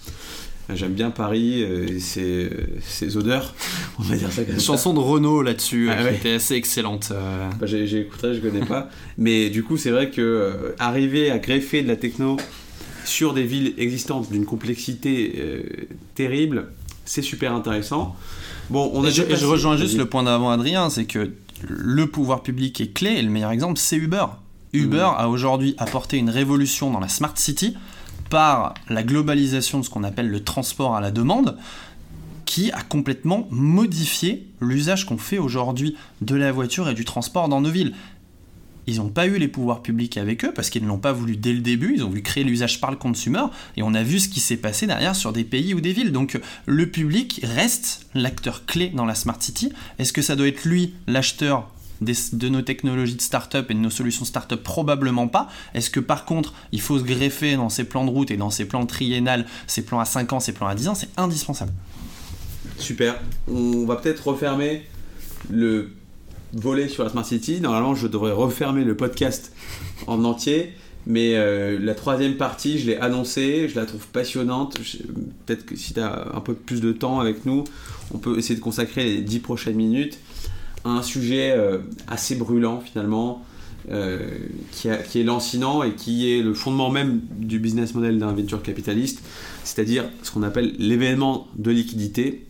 J'aime 0.73 0.91
bien 0.93 1.09
Paris 1.11 1.61
et 1.61 1.99
ses, 1.99 2.49
ses 2.81 3.15
odeurs, 3.17 3.55
on 3.99 4.03
va 4.03 4.15
dire 4.17 4.29
ça 4.31 4.43
comme 4.43 4.53
Une 4.55 4.59
chanson 4.59 4.93
de 4.93 4.99
Renault 4.99 5.41
là-dessus 5.41 5.87
Ah 5.89 5.95
qui 5.97 6.03
ouais. 6.03 6.15
était 6.15 6.33
assez 6.33 6.55
excellente. 6.55 7.11
Bah, 7.59 7.65
j'ai- 7.65 7.87
J'écouterai, 7.87 8.35
je 8.35 8.41
connais 8.41 8.65
pas. 8.65 8.89
Mais 9.17 9.49
du 9.49 9.63
coup, 9.63 9.77
c'est 9.77 9.91
vrai 9.91 10.11
que 10.11 10.21
euh, 10.21 10.75
arriver 10.77 11.31
à 11.31 11.39
greffer 11.39 11.81
de 11.83 11.87
la 11.87 11.95
techno 11.95 12.35
sur 13.07 13.33
des 13.33 13.43
villes 13.43 13.73
existantes 13.77 14.31
d'une 14.31 14.45
complexité 14.45 15.35
euh, 15.37 15.63
terrible, 16.15 16.71
c'est 17.05 17.21
super 17.21 17.53
intéressant. 17.53 18.15
Bon, 18.69 18.91
on 18.93 19.03
a 19.03 19.07
Et 19.07 19.11
je, 19.11 19.45
rejoins 19.45 19.77
juste 19.77 19.97
le 19.97 20.05
point 20.05 20.23
d'avant 20.23 20.49
Adrien, 20.49 20.89
c'est 20.89 21.05
que 21.05 21.31
le 21.67 22.07
pouvoir 22.07 22.43
public 22.43 22.79
est 22.81 22.93
clé 22.93 23.11
et 23.11 23.21
le 23.21 23.29
meilleur 23.29 23.51
exemple 23.51 23.79
c'est 23.79 23.95
Uber. 23.95 24.25
Uber 24.73 25.09
a 25.17 25.29
aujourd'hui 25.29 25.73
apporté 25.77 26.17
une 26.17 26.29
révolution 26.29 26.91
dans 26.91 26.99
la 26.99 27.07
Smart 27.07 27.35
City 27.35 27.75
par 28.29 28.73
la 28.89 29.03
globalisation 29.03 29.79
de 29.79 29.85
ce 29.85 29.89
qu'on 29.89 30.03
appelle 30.03 30.29
le 30.29 30.43
transport 30.43 30.95
à 30.95 31.01
la 31.01 31.11
demande 31.11 31.57
qui 32.45 32.71
a 32.71 32.81
complètement 32.81 33.47
modifié 33.51 34.47
l'usage 34.61 35.05
qu'on 35.05 35.17
fait 35.17 35.37
aujourd'hui 35.37 35.95
de 36.21 36.35
la 36.35 36.51
voiture 36.51 36.89
et 36.89 36.93
du 36.93 37.05
transport 37.05 37.49
dans 37.49 37.61
nos 37.61 37.69
villes. 37.69 37.93
Ils 38.87 38.97
n'ont 38.97 39.09
pas 39.09 39.27
eu 39.27 39.37
les 39.37 39.49
pouvoirs 39.49 39.81
publics 39.81 40.17
avec 40.17 40.45
eux 40.45 40.53
parce 40.53 40.69
qu'ils 40.69 40.81
ne 40.83 40.87
l'ont 40.87 40.97
pas 40.97 41.11
voulu 41.11 41.35
dès 41.35 41.51
le 41.51 41.59
début. 41.59 41.93
Ils 41.95 42.03
ont 42.03 42.07
voulu 42.07 42.21
créer 42.21 42.45
l'usage 42.45 42.79
par 42.79 42.89
le 42.89 42.95
consumer 42.95 43.43
et 43.75 43.83
on 43.83 43.93
a 43.93 44.01
vu 44.01 44.19
ce 44.19 44.29
qui 44.29 44.39
s'est 44.39 44.57
passé 44.57 44.87
derrière 44.87 45.13
sur 45.13 45.33
des 45.33 45.43
pays 45.43 45.73
ou 45.73 45.81
des 45.81 45.91
villes. 45.91 46.13
Donc 46.13 46.39
le 46.65 46.89
public 46.89 47.41
reste 47.43 48.07
l'acteur 48.15 48.65
clé 48.65 48.89
dans 48.95 49.05
la 49.05 49.13
Smart 49.13 49.41
City. 49.41 49.73
Est-ce 49.99 50.13
que 50.13 50.21
ça 50.21 50.37
doit 50.37 50.47
être 50.47 50.63
lui 50.63 50.93
l'acheteur 51.05 51.69
de 51.99 52.47
nos 52.47 52.61
technologies 52.61 53.15
de 53.15 53.21
start-up 53.21 53.69
et 53.69 53.73
de 53.73 53.79
nos 53.79 53.89
solutions 53.89 54.23
start-up? 54.23 54.63
Probablement 54.63 55.27
pas. 55.27 55.49
Est-ce 55.73 55.89
que 55.89 55.99
par 55.99 56.23
contre 56.23 56.53
il 56.71 56.79
faut 56.79 56.97
se 56.97 57.03
greffer 57.03 57.57
dans 57.57 57.69
ses 57.69 57.83
plans 57.83 58.05
de 58.05 58.11
route 58.11 58.31
et 58.31 58.37
dans 58.37 58.51
ses 58.51 58.65
plans 58.65 58.85
triennales, 58.85 59.47
ses 59.65 59.83
plans 59.83 59.99
à 59.99 60.05
5 60.05 60.31
ans, 60.31 60.39
ses 60.39 60.53
plans 60.53 60.67
à 60.67 60.75
10 60.75 60.87
ans? 60.87 60.95
C'est 60.95 61.09
indispensable. 61.17 61.73
Super. 62.77 63.19
On 63.49 63.85
va 63.85 63.97
peut-être 63.97 64.27
refermer 64.27 64.83
le 65.49 65.91
volet 66.53 66.87
sur 66.87 67.03
la 67.03 67.09
Smart 67.09 67.25
City. 67.25 67.61
Normalement, 67.61 67.95
je 67.95 68.07
devrais 68.07 68.31
refermer 68.31 68.83
le 68.83 68.95
podcast 68.95 69.51
en 70.07 70.23
entier. 70.23 70.73
Mais 71.09 71.35
euh, 71.35 71.79
la 71.79 71.95
troisième 71.95 72.35
partie, 72.35 72.79
je 72.79 72.87
l'ai 72.87 72.97
annoncée, 72.97 73.69
je 73.69 73.79
la 73.79 73.85
trouve 73.85 74.05
passionnante. 74.07 74.77
Peut-être 75.45 75.65
que 75.65 75.77
si 75.77 75.93
tu 75.93 76.01
as 76.01 76.27
un 76.33 76.41
peu 76.41 76.53
plus 76.53 76.81
de 76.81 76.91
temps 76.91 77.21
avec 77.21 77.45
nous, 77.45 77.63
on 78.13 78.17
peut 78.17 78.37
essayer 78.37 78.55
de 78.55 78.61
consacrer 78.61 79.05
les 79.05 79.21
dix 79.21 79.39
prochaines 79.39 79.77
minutes 79.77 80.19
à 80.83 80.89
un 80.89 81.01
sujet 81.01 81.51
euh, 81.51 81.77
assez 82.09 82.35
brûlant 82.35 82.81
finalement, 82.81 83.45
euh, 83.89 84.19
qui, 84.73 84.89
qui 85.09 85.21
est 85.21 85.23
lancinant 85.23 85.81
et 85.81 85.93
qui 85.93 86.29
est 86.29 86.41
le 86.41 86.53
fondement 86.53 86.89
même 86.89 87.21
du 87.37 87.57
business 87.57 87.95
model 87.95 88.19
d'un 88.19 88.33
venture 88.33 88.61
capitaliste, 88.61 89.21
c'est-à-dire 89.63 90.03
ce 90.23 90.31
qu'on 90.31 90.43
appelle 90.43 90.75
l'événement 90.77 91.47
de 91.55 91.71
liquidité. 91.71 92.45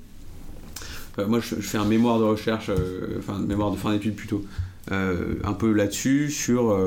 Euh, 1.19 1.27
moi, 1.27 1.39
je, 1.39 1.55
fais 1.55 1.77
un 1.77 1.85
mémoire 1.85 2.19
de 2.19 2.23
recherche, 2.23 2.69
euh, 2.69 3.17
enfin, 3.19 3.39
mémoire 3.39 3.71
de 3.71 3.77
fin 3.77 3.91
d'études 3.91 4.15
plutôt, 4.15 4.45
euh, 4.91 5.35
un 5.43 5.53
peu 5.53 5.71
là-dessus, 5.71 6.31
sur 6.31 6.77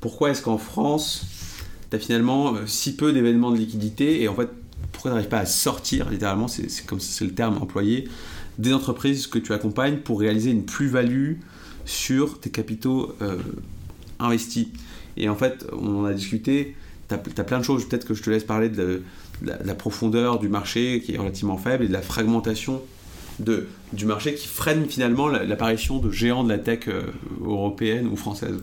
pourquoi 0.00 0.30
est-ce 0.30 0.42
qu'en 0.42 0.58
France, 0.58 1.26
tu 1.90 1.96
as 1.96 1.98
finalement 1.98 2.54
si 2.66 2.96
peu 2.96 3.12
d'événements 3.12 3.50
de 3.50 3.56
liquidité 3.56 4.22
et 4.22 4.28
en 4.28 4.34
fait, 4.34 4.48
pourquoi 4.92 5.10
tu 5.10 5.14
n'arrives 5.14 5.30
pas 5.30 5.38
à 5.38 5.46
sortir, 5.46 6.10
littéralement, 6.10 6.48
c'est 6.48 6.86
comme 6.86 7.00
c'est 7.00 7.24
le 7.24 7.32
terme 7.32 7.58
employé, 7.58 8.08
des 8.58 8.72
entreprises 8.72 9.26
que 9.26 9.38
tu 9.38 9.52
accompagnes 9.52 9.96
pour 9.96 10.20
réaliser 10.20 10.50
une 10.50 10.64
plus-value 10.64 11.34
sur 11.84 12.38
tes 12.38 12.50
capitaux 12.50 13.16
investis. 14.20 14.68
Et 15.16 15.28
en 15.28 15.34
fait, 15.34 15.66
on 15.72 16.00
en 16.00 16.04
a 16.04 16.12
discuté, 16.12 16.76
tu 17.08 17.14
as, 17.14 17.44
plein 17.44 17.58
de 17.58 17.64
choses, 17.64 17.88
peut-être 17.88 18.06
que 18.06 18.14
je 18.14 18.22
te 18.22 18.30
laisse 18.30 18.44
parler 18.44 18.68
de 18.68 19.02
la 19.42 19.74
profondeur 19.74 20.38
du 20.38 20.48
marché 20.48 21.02
qui 21.04 21.14
est 21.14 21.18
relativement 21.18 21.56
faible 21.56 21.84
et 21.84 21.88
de 21.88 21.92
la 21.92 22.02
fragmentation 22.02 22.82
de, 23.40 23.66
du 23.92 24.04
marché 24.06 24.34
qui 24.34 24.46
freine 24.48 24.86
finalement 24.88 25.28
la- 25.28 25.44
l'apparition 25.44 25.98
de 25.98 26.10
géants 26.10 26.44
de 26.44 26.48
la 26.50 26.58
tech 26.58 26.88
euh, 26.88 27.02
européenne 27.44 28.06
ou 28.06 28.16
française. 28.16 28.56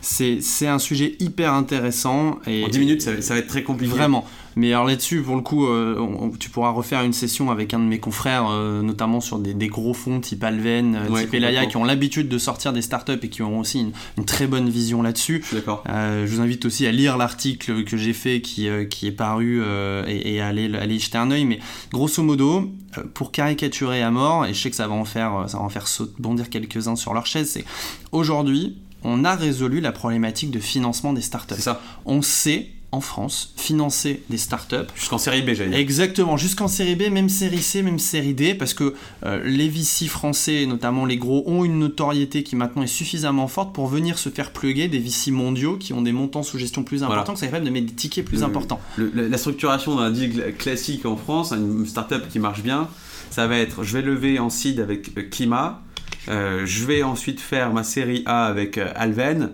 C'est 0.00 0.66
un 0.66 0.78
sujet 0.80 1.14
hyper 1.20 1.52
intéressant. 1.54 2.40
Et, 2.46 2.64
En 2.64 2.68
10 2.68 2.78
minutes, 2.80 3.02
ça, 3.02 3.22
ça 3.22 3.34
va 3.34 3.40
être 3.40 3.46
très 3.46 3.62
compliqué. 3.62 3.92
Vraiment. 3.94 4.26
Mais 4.56 4.72
alors 4.72 4.86
là-dessus, 4.86 5.22
pour 5.22 5.36
le 5.36 5.42
coup, 5.42 5.66
euh, 5.66 5.98
on- 5.98 6.30
tu 6.30 6.50
pourras 6.50 6.70
refaire 6.70 7.02
une 7.02 7.12
session 7.12 7.50
avec 7.50 7.72
un 7.74 7.78
de 7.78 7.84
mes 7.84 7.98
confrères, 7.98 8.48
euh, 8.50 8.82
notamment 8.82 9.20
sur 9.20 9.38
des, 9.38 9.54
des 9.54 9.68
gros 9.68 9.94
fonds 9.94 10.20
type 10.20 10.42
Alven, 10.44 10.94
euh, 10.96 11.08
Ouais, 11.08 11.24
type 11.24 11.34
Elaya, 11.34 11.66
qui 11.66 11.76
ont 11.76 11.84
l'habitude 11.84 12.28
de 12.28 12.38
sortir 12.38 12.72
des 12.72 12.82
startups 12.82 13.18
et 13.22 13.28
qui 13.28 13.42
ont 13.42 13.58
aussi 13.60 13.80
une, 13.80 13.92
une 14.18 14.24
très 14.24 14.46
bonne 14.46 14.68
vision 14.68 15.02
là-dessus. 15.02 15.44
D'accord. 15.52 15.84
Je 15.86 16.26
vous 16.26 16.40
invite 16.40 16.64
aussi 16.64 16.86
à 16.86 16.92
lire 16.92 17.16
l'article 17.16 17.84
que 17.84 17.96
j'ai 17.96 18.12
fait 18.12 18.40
qui, 18.40 18.68
qui 18.90 19.06
est 19.06 19.12
paru 19.12 19.62
et, 20.06 20.34
et 20.34 20.40
à 20.40 20.48
aller, 20.48 20.74
aller 20.76 20.94
y 20.96 21.00
jeter 21.00 21.18
un 21.18 21.30
œil. 21.30 21.44
Mais 21.44 21.58
grosso 21.92 22.22
modo, 22.22 22.70
pour 23.14 23.32
caricaturer 23.32 24.02
à 24.02 24.10
mort, 24.10 24.46
et 24.46 24.54
je 24.54 24.60
sais 24.60 24.70
que 24.70 24.76
ça 24.76 24.86
va 24.88 24.94
en 24.94 25.04
faire, 25.04 25.44
ça 25.48 25.56
va 25.58 25.62
en 25.64 25.68
faire 25.68 25.88
saut- 25.88 26.10
bondir 26.18 26.50
quelques-uns 26.50 26.96
sur 26.96 27.14
leur 27.14 27.26
chaise, 27.26 27.50
c'est 27.50 27.64
aujourd'hui, 28.12 28.76
on 29.04 29.24
a 29.24 29.34
résolu 29.34 29.80
la 29.80 29.92
problématique 29.92 30.50
de 30.50 30.60
financement 30.60 31.12
des 31.12 31.22
startups. 31.22 31.54
C'est 31.56 31.62
ça. 31.62 31.80
On 32.04 32.22
sait 32.22 32.68
en 32.92 33.00
France 33.00 33.54
financer 33.56 34.22
des 34.28 34.36
startups 34.36 34.76
Jusqu'en 34.94 35.16
série 35.18 35.40
B, 35.42 35.54
j'allais 35.54 35.70
dire. 35.70 35.78
Exactement, 35.78 36.36
jusqu'en 36.36 36.68
série 36.68 36.94
B, 36.94 37.08
même 37.10 37.28
série 37.30 37.62
C, 37.62 37.82
même 37.82 37.98
série 37.98 38.34
D, 38.34 38.54
parce 38.54 38.74
que 38.74 38.94
euh, 39.24 39.42
les 39.44 39.68
VC 39.68 40.06
français, 40.08 40.66
notamment 40.66 41.06
les 41.06 41.16
gros, 41.16 41.42
ont 41.46 41.64
une 41.64 41.78
notoriété 41.78 42.42
qui 42.42 42.54
maintenant 42.54 42.82
est 42.82 42.86
suffisamment 42.86 43.48
forte 43.48 43.74
pour 43.74 43.86
venir 43.86 44.18
se 44.18 44.28
faire 44.28 44.52
plugger 44.52 44.88
des 44.88 44.98
VC 44.98 45.30
mondiaux 45.30 45.76
qui 45.78 45.92
ont 45.94 46.02
des 46.02 46.12
montants 46.12 46.42
sous 46.42 46.58
gestion 46.58 46.84
plus 46.84 47.02
importants, 47.02 47.22
Voilà. 47.22 47.32
que 47.34 47.40
ça 47.40 47.46
capable 47.46 47.64
de 47.64 47.70
mettre 47.70 47.86
des 47.86 47.94
tickets 47.94 48.24
plus 48.24 48.38
Le- 48.40 48.44
importants. 48.44 48.80
Le- 48.96 49.10
la, 49.14 49.28
la 49.28 49.38
structuration 49.38 49.96
d'un 49.96 50.10
deal 50.10 50.54
classique 50.58 51.06
en 51.06 51.16
France, 51.16 51.52
une 51.52 51.86
startup 51.86 52.28
qui 52.28 52.38
marche 52.38 52.62
bien, 52.62 52.88
ça 53.30 53.46
va 53.46 53.56
être 53.56 53.82
je 53.84 53.94
vais 53.96 54.02
lever 54.02 54.38
en 54.38 54.50
seed 54.50 54.80
avec 54.80 55.16
euh, 55.16 55.22
Kima, 55.22 55.80
euh, 56.28 56.66
je 56.66 56.84
vais 56.84 57.02
ensuite 57.02 57.40
faire 57.40 57.72
ma 57.72 57.82
série 57.84 58.22
A 58.26 58.44
avec 58.44 58.76
euh, 58.76 58.92
Alven, 58.94 59.50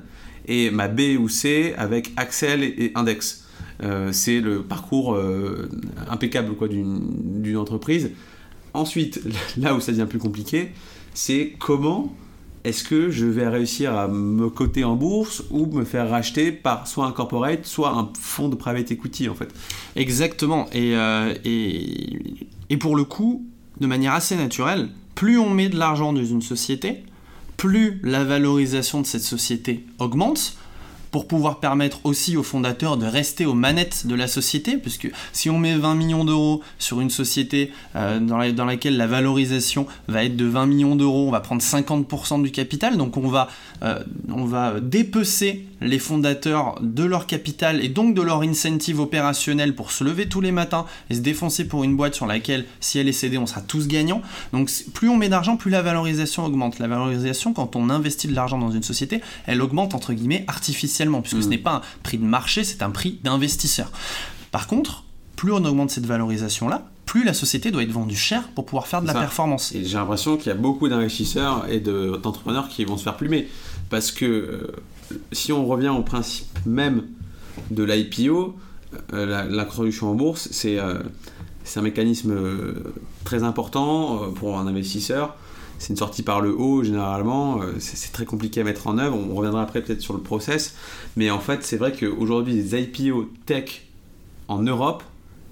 et 0.48 0.70
ma 0.70 0.88
B 0.88 1.16
ou 1.18 1.28
C 1.28 1.74
avec 1.76 2.12
Axel 2.16 2.64
et 2.64 2.92
Index. 2.94 3.44
Euh, 3.82 4.10
c'est 4.10 4.40
le 4.40 4.62
parcours 4.62 5.14
euh, 5.14 5.68
impeccable 6.10 6.54
quoi, 6.54 6.66
d'une 6.68 7.56
entreprise. 7.56 8.10
Ensuite, 8.74 9.20
là 9.56 9.74
où 9.74 9.80
ça 9.80 9.92
devient 9.92 10.06
plus 10.08 10.18
compliqué, 10.18 10.70
c'est 11.14 11.54
comment 11.58 12.12
est-ce 12.64 12.84
que 12.84 13.10
je 13.10 13.24
vais 13.24 13.46
réussir 13.46 13.96
à 13.96 14.08
me 14.08 14.50
coter 14.50 14.84
en 14.84 14.96
bourse 14.96 15.44
ou 15.50 15.66
me 15.66 15.84
faire 15.84 16.10
racheter 16.10 16.50
par 16.50 16.86
soit 16.86 17.06
un 17.06 17.12
corporate, 17.12 17.64
soit 17.64 17.90
un 17.90 18.10
fonds 18.18 18.48
de 18.48 18.56
private 18.56 18.90
equity 18.90 19.28
en 19.28 19.34
fait 19.34 19.48
Exactement. 19.96 20.66
Et, 20.72 20.96
euh, 20.96 21.34
et, 21.44 22.46
et, 22.68 22.76
pour 22.76 22.96
le 22.96 23.04
coup, 23.04 23.46
de 23.80 23.86
manière 23.86 24.12
assez 24.12 24.36
naturelle, 24.36 24.88
plus 25.14 25.38
on 25.38 25.50
met 25.50 25.68
de 25.68 25.78
l'argent 25.78 26.12
dans 26.12 26.24
une 26.24 26.42
société, 26.42 27.04
plus 27.58 28.00
la 28.02 28.24
valorisation 28.24 29.02
de 29.02 29.06
cette 29.06 29.22
société 29.22 29.84
augmente, 29.98 30.56
pour 31.18 31.26
pouvoir 31.26 31.58
permettre 31.58 31.98
aussi 32.04 32.36
aux 32.36 32.44
fondateurs 32.44 32.96
de 32.96 33.04
rester 33.04 33.44
aux 33.44 33.52
manettes 33.52 34.06
de 34.06 34.14
la 34.14 34.28
société, 34.28 34.76
puisque 34.76 35.10
si 35.32 35.50
on 35.50 35.58
met 35.58 35.74
20 35.74 35.96
millions 35.96 36.24
d'euros 36.24 36.62
sur 36.78 37.00
une 37.00 37.10
société 37.10 37.72
euh, 37.96 38.20
dans, 38.20 38.64
laquelle 38.64 38.96
la 38.96 39.08
valorisation 39.08 39.88
va 40.06 40.22
être 40.22 40.36
de 40.36 40.44
20 40.44 40.66
millions 40.66 40.94
d'euros, 40.94 41.26
on 41.26 41.32
va 41.32 41.40
prendre 41.40 41.60
50% 41.60 42.40
du 42.40 42.52
capital, 42.52 42.96
donc 42.96 43.16
on 43.16 43.26
va, 43.26 43.48
euh, 43.82 43.98
on 44.32 44.44
va 44.44 44.78
dépecer 44.78 45.66
les 45.80 45.98
fondateurs 45.98 46.78
de 46.80 47.04
leur 47.04 47.26
capital 47.26 47.84
et 47.84 47.88
donc 47.88 48.14
de 48.14 48.22
leur 48.22 48.42
incentive 48.42 49.00
opérationnel 49.00 49.74
pour 49.74 49.92
se 49.92 50.04
lever 50.04 50.28
tous 50.28 50.40
les 50.40 50.52
matins 50.52 50.86
et 51.10 51.14
se 51.14 51.20
défoncer 51.20 51.66
pour 51.66 51.84
une 51.84 51.96
boîte 51.96 52.14
sur 52.14 52.26
laquelle, 52.26 52.64
si 52.80 52.98
elle 52.98 53.08
est 53.08 53.12
cédée, 53.12 53.38
on 53.38 53.46
sera 53.46 53.60
tous 53.60 53.86
gagnants. 53.86 54.22
Donc 54.52 54.70
plus 54.92 55.08
on 55.08 55.16
met 55.16 55.28
d'argent, 55.28 55.56
plus 55.56 55.70
la 55.70 55.82
valorisation 55.82 56.44
augmente. 56.44 56.78
La 56.78 56.88
valorisation, 56.88 57.52
quand 57.52 57.76
on 57.76 57.90
investit 57.90 58.28
de 58.28 58.34
l'argent 58.34 58.58
dans 58.58 58.70
une 58.70 58.82
société, 58.82 59.20
elle 59.46 59.62
augmente 59.62 59.94
entre 59.94 60.12
guillemets 60.12 60.44
artificiellement, 60.48 61.07
puisque 61.22 61.42
ce 61.42 61.46
mm. 61.46 61.50
n'est 61.50 61.58
pas 61.58 61.74
un 61.74 61.82
prix 62.02 62.18
de 62.18 62.24
marché, 62.24 62.64
c'est 62.64 62.82
un 62.82 62.90
prix 62.90 63.18
d'investisseur. 63.22 63.90
Par 64.50 64.66
contre, 64.66 65.04
plus 65.36 65.52
on 65.52 65.64
augmente 65.64 65.90
cette 65.90 66.06
valorisation-là, 66.06 66.88
plus 67.08 67.24
la 67.24 67.32
société 67.32 67.70
doit 67.70 67.82
être 67.82 67.90
vendue 67.90 68.16
cher 68.16 68.48
pour 68.48 68.66
pouvoir 68.66 68.86
faire 68.86 69.00
de 69.00 69.06
la 69.06 69.14
performance. 69.14 69.74
Et 69.74 69.82
j'ai 69.84 69.96
l'impression 69.96 70.36
qu'il 70.36 70.48
y 70.48 70.50
a 70.50 70.54
beaucoup 70.54 70.88
d'investisseurs 70.88 71.66
et 71.70 71.80
d'entrepreneurs 71.80 72.68
qui 72.68 72.84
vont 72.84 72.98
se 72.98 73.02
faire 73.02 73.16
plumer. 73.16 73.48
Parce 73.88 74.12
que 74.12 74.26
euh, 74.26 74.72
si 75.32 75.52
on 75.52 75.66
revient 75.66 75.88
au 75.88 76.02
principe 76.02 76.46
même 76.66 77.04
de 77.70 77.82
l'IPO, 77.82 78.56
euh, 79.14 79.48
l'introduction 79.48 80.10
en 80.10 80.14
bourse, 80.14 80.50
euh, 80.66 81.02
c'est 81.64 81.80
un 81.80 81.82
mécanisme 81.82 82.36
très 83.24 83.42
important 83.42 84.30
pour 84.34 84.58
un 84.58 84.66
investisseur. 84.66 85.34
C'est 85.78 85.90
une 85.90 85.96
sortie 85.96 86.22
par 86.22 86.40
le 86.40 86.54
haut 86.54 86.82
généralement, 86.82 87.60
c'est 87.78 88.12
très 88.12 88.24
compliqué 88.24 88.60
à 88.60 88.64
mettre 88.64 88.88
en 88.88 88.98
œuvre. 88.98 89.16
On 89.16 89.34
reviendra 89.34 89.62
après 89.62 89.82
peut-être 89.82 90.00
sur 90.00 90.12
le 90.12 90.20
process. 90.20 90.74
Mais 91.16 91.30
en 91.30 91.38
fait, 91.38 91.62
c'est 91.62 91.76
vrai 91.76 91.92
qu'aujourd'hui, 91.92 92.54
les 92.54 92.82
IPO 92.82 93.30
tech 93.46 93.82
en 94.48 94.62
Europe, 94.62 95.04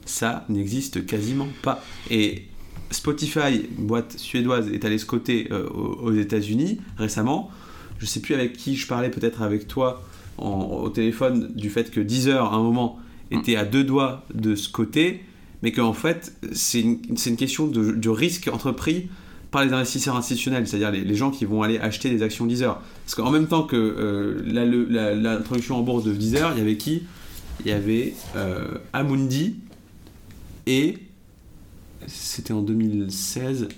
ça 0.05 0.45
n'existe 0.49 1.07
quasiment 1.07 1.49
pas. 1.63 1.83
Et 2.11 2.45
Spotify, 2.91 3.69
boîte 3.79 4.19
suédoise, 4.19 4.69
est 4.69 4.85
allée 4.85 4.99
se 4.99 5.07
coter 5.07 5.49
euh, 5.53 5.69
aux 5.69 6.13
États-Unis 6.13 6.81
récemment. 6.99 7.51
Je 7.99 8.07
sais 8.07 8.21
plus 8.21 8.35
avec 8.35 8.57
qui 8.57 8.77
je 8.77 8.87
parlais, 8.87 9.11
peut-être 9.11 9.43
avec 9.43 9.69
toi 9.69 10.03
au 10.39 10.91
téléphone, 10.91 11.51
du 11.55 11.71
fait 11.71 11.91
que 11.91 12.01
Deezer, 12.01 12.53
à 12.53 12.57
un 12.57 12.63
moment, 12.63 12.99
était 13.31 13.57
à 13.57 13.65
deux 13.65 13.85
doigts 13.85 14.25
de 14.35 14.55
côté, 14.71 15.23
mais 15.63 15.73
qu'en 15.73 15.95
fait, 15.95 16.35
c'est 16.53 16.81
une, 16.81 17.37
question 17.37 17.67
de, 17.67 18.09
risque 18.09 18.49
entrepris 18.53 19.09
par 19.57 19.65
les 19.65 19.73
investisseurs 19.73 20.17
institutionnels, 20.17 20.69
c'est-à-dire 20.69 20.91
les, 20.91 21.15
gens 21.15 21.31
qui 21.31 21.47
vont 21.47 21.63
aller 21.63 21.79
acheter 21.79 22.11
des 22.11 22.23
actions 22.23 22.45
Deezer. 22.45 22.79
Parce 23.07 23.15
qu'en 23.15 23.31
même 23.31 23.47
temps 23.47 23.63
que 23.63 23.75
euh, 23.75 25.17
l'introduction 25.17 25.79
en 25.79 25.81
bourse 25.81 26.05
de 26.05 26.13
Deezer, 26.13 26.53
il 26.55 26.59
y 26.59 26.61
avait 26.61 26.77
qui? 26.77 27.05
Il 27.65 27.71
y 27.71 27.73
avait 27.73 28.13
euh, 28.37 28.67
Amundi, 28.93 29.57
et 30.67 30.99
c'était 32.07 32.53
en 32.53 32.61
2016 32.61 33.69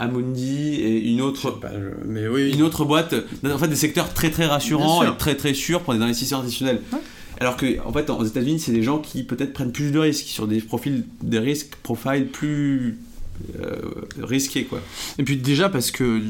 Amundi 0.00 0.74
et 0.74 1.12
une 1.12 1.20
autre, 1.20 1.60
mais 2.04 2.26
oui. 2.26 2.50
une 2.52 2.62
autre 2.62 2.84
boîte, 2.84 3.14
en 3.44 3.58
fait 3.58 3.68
des 3.68 3.76
secteurs 3.76 4.12
très 4.12 4.32
très 4.32 4.46
rassurants 4.46 5.04
et 5.04 5.16
très 5.16 5.36
très 5.36 5.54
sûrs 5.54 5.82
pour 5.82 5.92
les 5.92 6.00
investisseurs 6.00 6.40
institutionnels. 6.40 6.80
Alors 7.38 7.56
que 7.56 7.78
en 7.86 7.92
fait 7.92 8.10
aux 8.10 8.24
États-Unis 8.24 8.58
c'est 8.58 8.72
des 8.72 8.82
gens 8.82 8.98
qui 8.98 9.22
peut-être 9.22 9.52
prennent 9.52 9.70
plus 9.70 9.92
de 9.92 10.00
risques 10.00 10.26
sur 10.26 10.48
des 10.48 10.60
profils 10.60 11.04
des 11.22 11.38
risques 11.38 11.76
profils 11.84 12.26
plus 12.26 12.98
euh, 13.60 13.80
risqués 14.20 14.64
quoi. 14.64 14.80
Et 15.18 15.24
puis 15.24 15.36
déjà 15.36 15.68
parce 15.68 15.90
que 15.90 16.22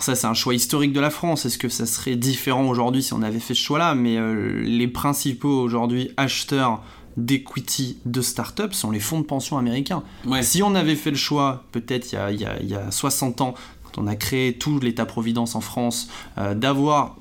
ça 0.00 0.14
c'est 0.14 0.26
un 0.26 0.34
choix 0.34 0.54
historique 0.54 0.92
de 0.92 1.00
la 1.00 1.10
France. 1.10 1.46
Est-ce 1.46 1.58
que 1.58 1.68
ça 1.68 1.86
serait 1.86 2.16
différent 2.16 2.66
aujourd'hui 2.68 3.02
si 3.02 3.12
on 3.12 3.22
avait 3.22 3.40
fait 3.40 3.54
ce 3.54 3.62
choix-là? 3.62 3.94
Mais 3.94 4.16
euh, 4.16 4.62
les 4.62 4.88
principaux 4.88 5.60
aujourd'hui 5.60 6.10
acheteurs 6.16 6.82
d'equity 7.16 7.98
de 8.06 8.22
start-up 8.22 8.72
sont 8.72 8.90
les 8.90 9.00
fonds 9.00 9.20
de 9.20 9.26
pension 9.26 9.58
américains. 9.58 10.02
Si 10.40 10.62
on 10.62 10.74
avait 10.74 10.96
fait 10.96 11.10
le 11.10 11.16
choix, 11.16 11.64
peut-être 11.72 12.12
il, 12.30 12.40
y 12.40 12.74
a 12.74 12.90
60 12.90 13.40
ans, 13.42 13.54
quand 13.84 14.02
on 14.02 14.06
a 14.06 14.16
créé 14.16 14.54
tout 14.54 14.80
l'État-providence 14.80 15.54
en 15.54 15.60
France, 15.60 16.08
euh, 16.38 16.54
d'avoir 16.54 17.16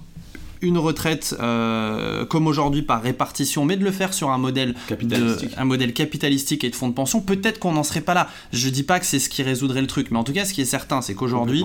une 0.62 0.78
retraite 0.78 1.36
euh, 1.40 2.26
comme 2.26 2.48
aujourd'hui 2.48 2.82
par 2.82 3.02
répartition, 3.02 3.66
mais 3.66 3.78
de 3.78 3.84
le 3.84 3.92
faire 3.92 4.14
sur 4.14 4.30
un 4.32 4.38
modèle 4.38 4.76
capitalistique, 4.88 5.52
un 5.58 5.66
modèle 5.66 5.94
capitalistique 5.94 6.64
et 6.64 6.70
de 6.70 6.76
fonds 6.76 6.90
de 6.90 6.94
pension, 6.94 7.22
peut-être 7.22 7.60
qu'on 7.60 7.74
n'en 7.74 7.84
serait 7.84 8.02
pas 8.02 8.14
là. 8.14 8.30
Je 8.54 8.70
dis 8.70 8.84
pas 8.84 9.00
que 9.00 9.06
c'est 9.06 9.20
ce 9.20 9.30
qui 9.30 9.44
résoudrait 9.44 9.82
le 9.82 9.88
truc, 9.88 10.12
mais 10.12 10.18
en 10.18 10.24
tout 10.24 10.34
cas, 10.34 10.46
ce 10.46 10.54
qui 10.54 10.62
est 10.62 10.66
certain, 10.66 11.02
c'est 11.02 11.16
qu'aujourd'hui, 11.16 11.64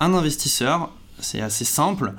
un 0.00 0.14
investisseur, 0.14 0.92
c'est 1.18 1.40
assez 1.40 1.64
simple, 1.64 2.12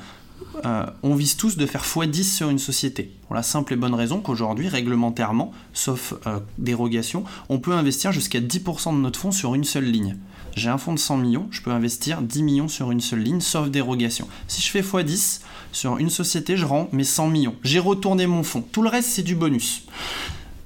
euh, 0.66 0.86
on 1.04 1.16
vise 1.16 1.36
tous 1.38 1.58
de 1.58 1.66
faire 1.66 1.84
x10 1.84 2.24
sur 2.24 2.50
une 2.50 2.60
société. 2.60 3.12
Pour 3.28 3.36
la 3.36 3.44
simple 3.44 3.74
et 3.74 3.76
bonne 3.76 3.94
raison 3.94 4.22
qu'aujourd'hui, 4.22 4.68
réglementairement, 4.70 5.52
sauf 5.74 6.14
euh, 6.26 6.40
dérogation, 6.58 7.24
on 7.50 7.60
peut 7.60 7.74
investir 7.74 8.12
jusqu'à 8.12 8.40
10% 8.40 8.96
de 8.96 9.00
notre 9.00 9.20
fonds 9.20 9.32
sur 9.32 9.56
une 9.56 9.64
seule 9.64 9.86
ligne. 9.86 10.18
J'ai 10.58 10.70
un 10.70 10.80
fonds 10.80 10.94
de 10.94 11.00
100 11.00 11.18
millions, 11.18 11.48
je 11.52 11.62
peux 11.62 11.70
investir 11.70 12.24
10 12.24 12.42
millions 12.42 12.68
sur 12.68 12.90
une 12.90 13.00
seule 13.00 13.20
ligne, 13.20 13.42
sauf 13.42 13.70
dérogation. 13.70 14.28
Si 14.48 14.60
je 14.64 14.72
fais 14.72 14.82
x10 14.82 15.42
sur 15.72 16.00
une 16.00 16.10
société, 16.10 16.58
je 16.58 16.66
rends 16.66 16.90
mes 16.92 17.04
100 17.04 17.28
millions. 17.28 17.54
J'ai 17.62 17.78
retourné 17.78 18.26
mon 18.26 18.42
fonds. 18.42 18.64
Tout 18.72 18.82
le 18.82 18.90
reste, 18.90 19.10
c'est 19.10 19.22
du 19.22 19.36
bonus. 19.36 19.84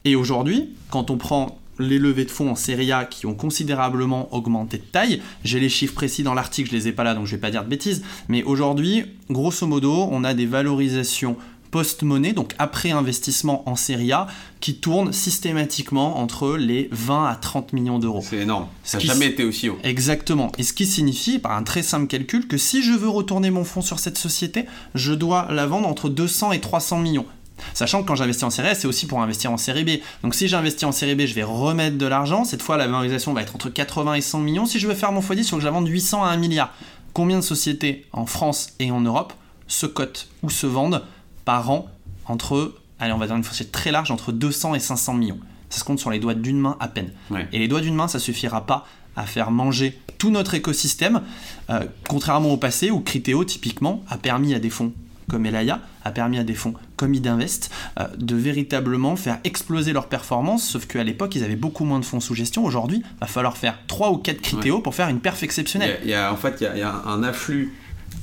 Et 0.06 0.16
aujourd'hui, 0.16 0.70
quand 0.89 1.12
on 1.12 1.18
prend 1.18 1.60
les 1.80 2.00
levées 2.00 2.26
de 2.26 2.32
fonds 2.32 2.52
en 2.52 2.56
série 2.56 2.92
A 2.92 3.06
qui 3.06 3.26
ont 3.26 3.34
considérablement 3.34 4.34
augmenté 4.34 4.78
de 4.78 4.84
taille. 4.84 5.22
J'ai 5.44 5.60
les 5.60 5.70
chiffres 5.70 5.94
précis 5.94 6.24
dans 6.24 6.34
l'article, 6.34 6.70
je 6.70 6.76
les 6.76 6.88
ai 6.88 6.92
pas 6.92 7.04
là 7.04 7.14
donc 7.14 7.26
je 7.26 7.32
vais 7.32 7.42
pas 7.42 7.52
dire 7.52 7.64
de 7.64 7.70
bêtises. 7.70 8.04
Mais 8.28 8.44
aujourd'hui, 8.44 9.04
grosso 9.30 9.66
modo, 9.68 10.08
on 10.12 10.24
a 10.24 10.34
des 10.34 10.46
valorisations 10.46 11.38
post-monnaie, 11.72 12.34
donc 12.34 12.53
après 12.59 12.91
investissement 12.91 13.67
en 13.67 13.76
série 13.76 14.11
A, 14.11 14.28
qui 14.59 14.76
tournent 14.76 15.13
systématiquement 15.13 16.19
entre 16.19 16.55
les 16.57 16.89
20 16.91 17.28
à 17.28 17.36
30 17.36 17.74
millions 17.74 17.97
d'euros. 17.97 18.24
C'est 18.24 18.38
énorme. 18.38 18.67
Ça 18.84 18.97
n'a 18.97 19.05
jamais 19.05 19.28
été 19.28 19.43
aussi 19.43 19.69
haut. 19.69 19.80
Exactement. 19.84 20.51
Et 20.57 20.63
ce 20.63 20.74
qui 20.74 20.86
signifie, 20.86 21.39
par 21.39 21.53
un 21.53 21.63
très 21.63 21.82
simple 21.82 22.07
calcul, 22.07 22.47
que 22.47 22.57
si 22.57 22.84
je 22.84 22.91
veux 22.91 23.09
retourner 23.09 23.49
mon 23.49 23.63
fonds 23.63 23.82
sur 23.82 23.99
cette 23.99 24.17
société, 24.17 24.65
je 24.93 25.13
dois 25.13 25.47
la 25.49 25.65
vendre 25.65 25.88
entre 25.88 26.09
200 26.09 26.51
et 26.51 26.59
300 26.59 26.99
millions. 26.99 27.26
Sachant 27.74 28.01
que 28.01 28.07
quand 28.07 28.15
j'investis 28.15 28.43
en 28.43 28.49
série 28.49 28.69
A, 28.69 28.76
c'est 28.76 28.88
aussi 28.88 29.05
pour 29.05 29.22
investir 29.22 29.51
en 29.51 29.57
série 29.57 29.84
B. 29.84 29.89
Donc 30.24 30.36
si 30.36 30.47
j'investis 30.47 30.84
en 30.84 30.91
série 30.91 31.15
B, 31.15 31.22
je 31.22 31.34
vais 31.34 31.43
remettre 31.43 31.97
de 31.97 32.05
l'argent. 32.05 32.43
Cette 32.43 32.61
fois, 32.61 32.78
la 32.78 32.88
valorisation 32.88 33.34
va 33.34 33.41
être 33.41 33.55
entre 33.55 33.69
80 33.69 34.15
et 34.15 34.22
100 34.22 34.39
millions. 34.39 34.65
Si 34.65 34.80
je 34.80 34.88
veux 34.88 34.95
faire 34.95 35.11
mon 35.11 35.22
x10, 35.22 35.38
il 35.38 35.43
faut 35.45 35.55
que 35.57 35.61
je 35.61 35.67
la 35.67 35.72
vende 35.72 35.88
800 35.88 36.24
à 36.24 36.30
1 36.30 36.38
milliard. 36.38 36.74
Combien 37.13 37.38
de 37.38 37.43
sociétés 37.43 38.05
en 38.13 38.26
France 38.26 38.69
et 38.80 38.91
en 38.91 39.01
Europe 39.01 39.34
se 39.67 39.86
cotent 39.86 40.28
ou 40.43 40.49
se 40.49 40.65
vendent 40.65 41.03
par 41.46 41.70
an 41.70 41.89
entre, 42.26 42.76
allez, 43.00 43.14
on 43.14 43.18
va 43.18 43.28
dire 43.28 43.36
une 43.36 43.44
fourchette 43.44 43.72
très 43.72 43.92
large, 43.92 44.12
entre 44.12 44.32
200 44.32 44.76
et 44.76 44.80
500 44.80 45.14
millions 45.16 45.39
Ça 45.70 45.80
se 45.80 45.84
compte 45.84 46.00
sur 46.00 46.10
les 46.10 46.20
doigts 46.20 46.34
d'une 46.34 46.60
main 46.60 46.78
à 46.80 46.88
peine. 46.88 47.12
Et 47.52 47.60
les 47.60 47.68
doigts 47.68 47.82
d'une 47.82 47.96
main, 47.96 48.08
ça 48.08 48.20
suffira 48.20 48.66
pas 48.66 48.86
à 49.16 49.26
faire 49.26 49.52
manger 49.52 50.00
tout 50.18 50.30
notre 50.30 50.54
écosystème, 50.54 51.22
euh, 51.70 51.86
contrairement 52.08 52.52
au 52.52 52.58
passé 52.58 52.92
où 52.92 53.02
Criteo, 53.02 53.44
typiquement, 53.44 54.04
a 54.08 54.18
permis 54.18 54.54
à 54.54 54.60
des 54.60 54.70
fonds 54.70 54.94
comme 55.32 55.46
Elaya 55.46 55.80
a 56.04 56.12
permis 56.12 56.38
à 56.39 56.44
des 56.44 56.56
fonds 56.56 56.74
comme 56.98 57.14
Idinvest 57.14 57.72
euh, 58.00 58.06
de 58.18 58.36
véritablement 58.36 59.16
faire 59.16 59.39
exploser 59.44 59.94
leur 59.94 60.08
performance, 60.08 60.68
sauf 60.68 60.86
qu'à 60.88 61.04
l'époque, 61.04 61.36
ils 61.36 61.44
avaient 61.44 61.56
beaucoup 61.56 61.86
moins 61.86 62.00
de 62.00 62.06
fonds 62.06 62.20
sous 62.20 62.36
gestion. 62.36 62.66
Aujourd'hui, 62.66 63.02
il 63.04 63.20
va 63.20 63.28
falloir 63.28 63.58
faire 63.58 63.78
3 63.88 64.12
ou 64.12 64.18
4 64.18 64.42
critéos 64.42 64.82
pour 64.82 64.94
faire 64.94 65.08
une 65.08 65.20
perf 65.20 65.42
exceptionnelle. 65.44 66.00
Il 66.04 66.10
y 66.10 66.14
a, 66.14 66.34
en 66.34 66.36
fait, 66.36 66.58
il 66.60 66.78
y, 66.78 66.82
a, 66.82 67.04
un 67.06 67.24
afflux, 67.24 67.74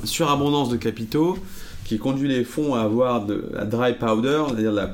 une 0.00 0.06
surabondance 0.06 0.68
de 0.68 0.76
capitaux 0.76 1.38
qui 1.88 1.96
conduit 1.96 2.28
les 2.28 2.44
fonds 2.44 2.74
à 2.74 2.82
avoir 2.82 3.24
de 3.24 3.46
la 3.50 3.64
dry 3.64 3.94
powder, 3.94 4.42
c'est-à-dire 4.50 4.90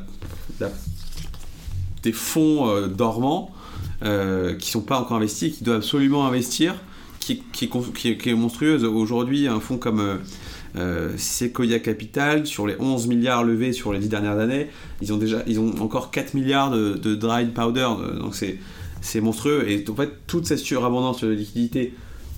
des 2.04 2.12
fonds 2.12 2.68
euh, 2.68 2.86
dormants 2.86 3.50
euh, 4.04 4.54
qui 4.54 4.68
ne 4.68 4.72
sont 4.72 4.80
pas 4.82 5.00
encore 5.00 5.16
investis, 5.16 5.56
qui 5.56 5.64
doivent 5.64 5.78
absolument 5.78 6.24
investir, 6.24 6.76
qui, 7.18 7.42
est 7.60 8.34
monstrueuse. 8.34 8.84
Aujourd'hui, 8.84 9.48
un 9.48 9.58
fonds 9.58 9.76
comme 9.76 10.20
euh, 10.76 11.12
Sequoia 11.16 11.80
Capital, 11.80 12.46
sur 12.46 12.64
les 12.64 12.76
11 12.78 13.08
milliards 13.08 13.42
levés 13.42 13.72
sur 13.72 13.92
les 13.92 13.98
10 13.98 14.08
dernières 14.08 14.38
années, 14.38 14.68
ils 15.02 15.12
ont, 15.12 15.16
déjà, 15.16 15.42
ils 15.48 15.58
ont 15.58 15.74
encore 15.80 16.12
4 16.12 16.34
milliards 16.34 16.70
de, 16.70 16.92
de 16.94 17.16
dried 17.16 17.54
powder, 17.54 17.88
donc 18.20 18.36
c'est 18.36 19.20
monstrueux. 19.20 19.68
Et 19.68 19.84
en 19.88 19.96
fait, 19.96 20.12
toute 20.28 20.46
cette 20.46 20.60
surabondance 20.60 21.24
de 21.24 21.28
liquidité 21.28 21.92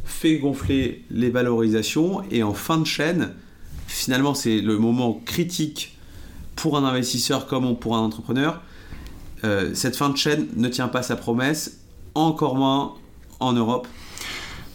fait 0.07 0.39
gonfler 0.39 1.05
les 1.11 1.29
valorisations 1.29 2.23
et 2.31 2.43
en 2.43 2.55
fin 2.55 2.79
de 2.79 2.87
chaîne 2.87 3.35
finalement 3.97 4.35
c'est 4.35 4.61
le 4.61 4.79
moment 4.79 5.21
critique 5.25 5.97
pour 6.55 6.77
un 6.77 6.85
investisseur 6.85 7.47
comme 7.47 7.77
pour 7.77 7.97
un 7.97 8.01
entrepreneur. 8.01 8.63
Euh, 9.45 9.75
cette 9.75 9.97
fin 9.97 10.09
de 10.09 10.17
chaîne 10.17 10.49
ne 10.57 10.69
tient 10.69 10.89
pas 10.89 11.03
sa 11.03 11.17
promesse, 11.17 11.79
encore 12.15 12.57
moins 12.57 12.95
en 13.41 13.53
Europe. 13.53 13.87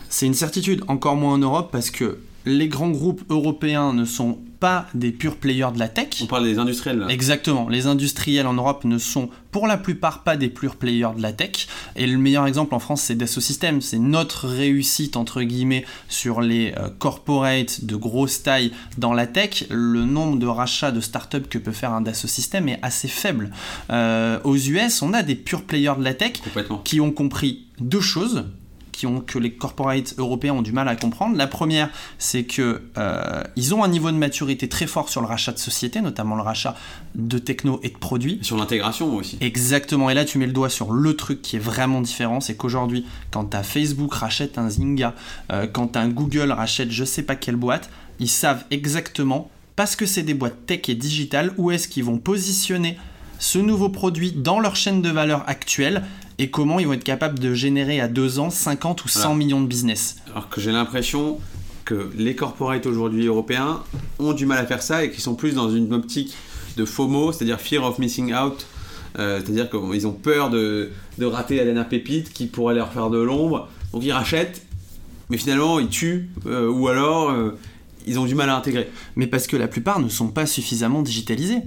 C'est 0.09 0.25
une 0.25 0.33
certitude, 0.33 0.83
encore 0.87 1.15
moins 1.15 1.33
en 1.33 1.37
Europe, 1.39 1.69
parce 1.71 1.89
que 1.89 2.19
les 2.45 2.67
grands 2.67 2.91
groupes 2.91 3.23
européens 3.29 3.93
ne 3.93 4.05
sont 4.05 4.39
pas 4.61 4.85
des 4.93 5.11
purs 5.11 5.37
players 5.37 5.71
de 5.73 5.79
la 5.79 5.89
tech. 5.89 6.07
On 6.21 6.27
parle 6.27 6.45
des 6.45 6.59
industriels 6.59 6.99
là. 6.99 7.07
Exactement. 7.07 7.67
Les 7.67 7.87
industriels 7.87 8.45
en 8.45 8.53
Europe 8.53 8.85
ne 8.85 8.99
sont 8.99 9.29
pour 9.51 9.65
la 9.65 9.75
plupart 9.75 10.23
pas 10.23 10.37
des 10.37 10.49
purs 10.49 10.75
players 10.75 11.15
de 11.17 11.21
la 11.21 11.33
tech. 11.33 11.67
Et 11.95 12.05
le 12.05 12.17
meilleur 12.19 12.45
exemple 12.45 12.75
en 12.75 12.79
France, 12.79 13.01
c'est 13.01 13.15
Dassault 13.15 13.41
Systèmes. 13.41 13.81
C'est 13.81 13.97
notre 13.97 14.47
réussite, 14.47 15.17
entre 15.17 15.41
guillemets, 15.41 15.83
sur 16.07 16.41
les 16.41 16.73
euh, 16.77 16.89
corporates 16.99 17.83
de 17.83 17.95
grosse 17.95 18.43
taille 18.43 18.71
dans 18.99 19.13
la 19.13 19.25
tech. 19.25 19.65
Le 19.71 20.05
nombre 20.05 20.37
de 20.37 20.45
rachats 20.45 20.91
de 20.91 21.01
startups 21.01 21.49
que 21.49 21.57
peut 21.57 21.71
faire 21.71 21.91
un 21.91 22.01
Dassault 22.01 22.27
Systèmes 22.27 22.69
est 22.69 22.79
assez 22.83 23.07
faible. 23.07 23.49
Euh, 23.89 24.39
aux 24.43 24.55
US, 24.55 25.01
on 25.01 25.13
a 25.13 25.23
des 25.23 25.35
purs 25.35 25.63
players 25.63 25.95
de 25.97 26.03
la 26.03 26.13
tech 26.13 26.33
qui 26.83 27.01
ont 27.01 27.11
compris 27.11 27.65
deux 27.79 27.99
choses 27.99 28.45
ont, 29.05 29.21
que 29.21 29.39
les 29.39 29.53
corporates 29.53 30.15
européens 30.17 30.53
ont 30.53 30.61
du 30.61 30.71
mal 30.71 30.87
à 30.87 30.95
comprendre. 30.95 31.35
La 31.37 31.47
première, 31.47 31.89
c'est 32.17 32.43
que 32.43 32.81
euh, 32.97 33.43
ils 33.55 33.73
ont 33.73 33.83
un 33.83 33.87
niveau 33.87 34.11
de 34.11 34.17
maturité 34.17 34.69
très 34.69 34.87
fort 34.87 35.09
sur 35.09 35.21
le 35.21 35.27
rachat 35.27 35.51
de 35.51 35.59
sociétés, 35.59 36.01
notamment 36.01 36.35
le 36.35 36.41
rachat 36.41 36.75
de 37.15 37.37
techno 37.37 37.79
et 37.83 37.89
de 37.89 37.97
produits. 37.97 38.39
sur 38.41 38.57
l'intégration 38.57 39.15
aussi. 39.15 39.37
Exactement. 39.41 40.09
Et 40.09 40.13
là, 40.13 40.25
tu 40.25 40.37
mets 40.37 40.47
le 40.47 40.53
doigt 40.53 40.69
sur 40.69 40.91
le 40.91 41.15
truc 41.15 41.41
qui 41.41 41.55
est 41.55 41.59
vraiment 41.59 42.01
différent, 42.01 42.41
c'est 42.41 42.55
qu'aujourd'hui, 42.55 43.05
quand 43.31 43.55
as 43.55 43.63
Facebook 43.63 44.13
rachète 44.13 44.57
un 44.57 44.69
Zynga, 44.69 45.13
euh, 45.51 45.67
quand 45.67 45.97
un 45.97 46.09
Google 46.09 46.51
rachète 46.51 46.91
je 46.91 47.03
sais 47.03 47.23
pas 47.23 47.35
quelle 47.35 47.55
boîte, 47.55 47.89
ils 48.19 48.29
savent 48.29 48.63
exactement 48.71 49.49
parce 49.75 49.95
que 49.95 50.05
c'est 50.05 50.23
des 50.23 50.33
boîtes 50.33 50.65
tech 50.65 50.89
et 50.89 50.95
digitales, 50.95 51.53
où 51.57 51.71
est-ce 51.71 51.87
qu'ils 51.87 52.03
vont 52.03 52.17
positionner 52.17 52.97
ce 53.39 53.57
nouveau 53.57 53.89
produit 53.89 54.31
dans 54.31 54.59
leur 54.59 54.75
chaîne 54.75 55.01
de 55.01 55.09
valeur 55.09 55.43
actuelle 55.47 56.03
et 56.41 56.49
comment 56.49 56.79
ils 56.79 56.87
vont 56.87 56.93
être 56.93 57.03
capables 57.03 57.37
de 57.37 57.53
générer 57.53 58.01
à 58.01 58.07
deux 58.07 58.39
ans 58.39 58.49
50 58.49 59.05
ou 59.05 59.07
100 59.07 59.35
millions 59.35 59.61
de 59.61 59.67
business. 59.67 60.15
Alors 60.31 60.49
que 60.49 60.59
j'ai 60.59 60.71
l'impression 60.71 61.37
que 61.85 62.09
les 62.17 62.35
corporates 62.35 62.87
aujourd'hui 62.87 63.27
européens 63.27 63.83
ont 64.17 64.33
du 64.33 64.47
mal 64.47 64.57
à 64.57 64.65
faire 64.65 64.81
ça 64.81 65.03
et 65.03 65.11
qu'ils 65.11 65.21
sont 65.21 65.35
plus 65.35 65.53
dans 65.53 65.69
une 65.69 65.93
optique 65.93 66.35
de 66.77 66.85
FOMO, 66.85 67.31
c'est-à-dire 67.31 67.61
Fear 67.61 67.83
of 67.83 67.99
Missing 67.99 68.33
Out, 68.33 68.65
euh, 69.19 69.39
c'est-à-dire 69.39 69.69
qu'ils 69.69 70.07
ont 70.07 70.13
peur 70.13 70.49
de, 70.49 70.89
rater 71.21 71.57
la 71.57 71.63
dernière 71.65 71.87
pépite 71.87 72.33
qui 72.33 72.47
pourrait 72.47 72.73
leur 72.73 72.91
faire 72.91 73.11
de 73.11 73.19
l'ombre, 73.19 73.69
donc 73.93 74.03
ils 74.03 74.11
rachètent, 74.11 74.65
mais 75.29 75.37
finalement 75.37 75.79
ils 75.79 75.89
tuent, 75.89 76.31
euh, 76.47 76.71
ou 76.71 76.87
alors 76.87 77.29
euh, 77.29 77.51
ils 78.07 78.17
ont 78.17 78.25
du 78.25 78.33
mal 78.33 78.49
à 78.49 78.55
intégrer. 78.55 78.89
Mais 79.15 79.27
parce 79.27 79.45
que 79.45 79.57
la 79.57 79.67
plupart 79.67 79.99
ne 79.99 80.09
sont 80.09 80.29
pas 80.29 80.47
suffisamment 80.47 81.03
digitalisés. 81.03 81.61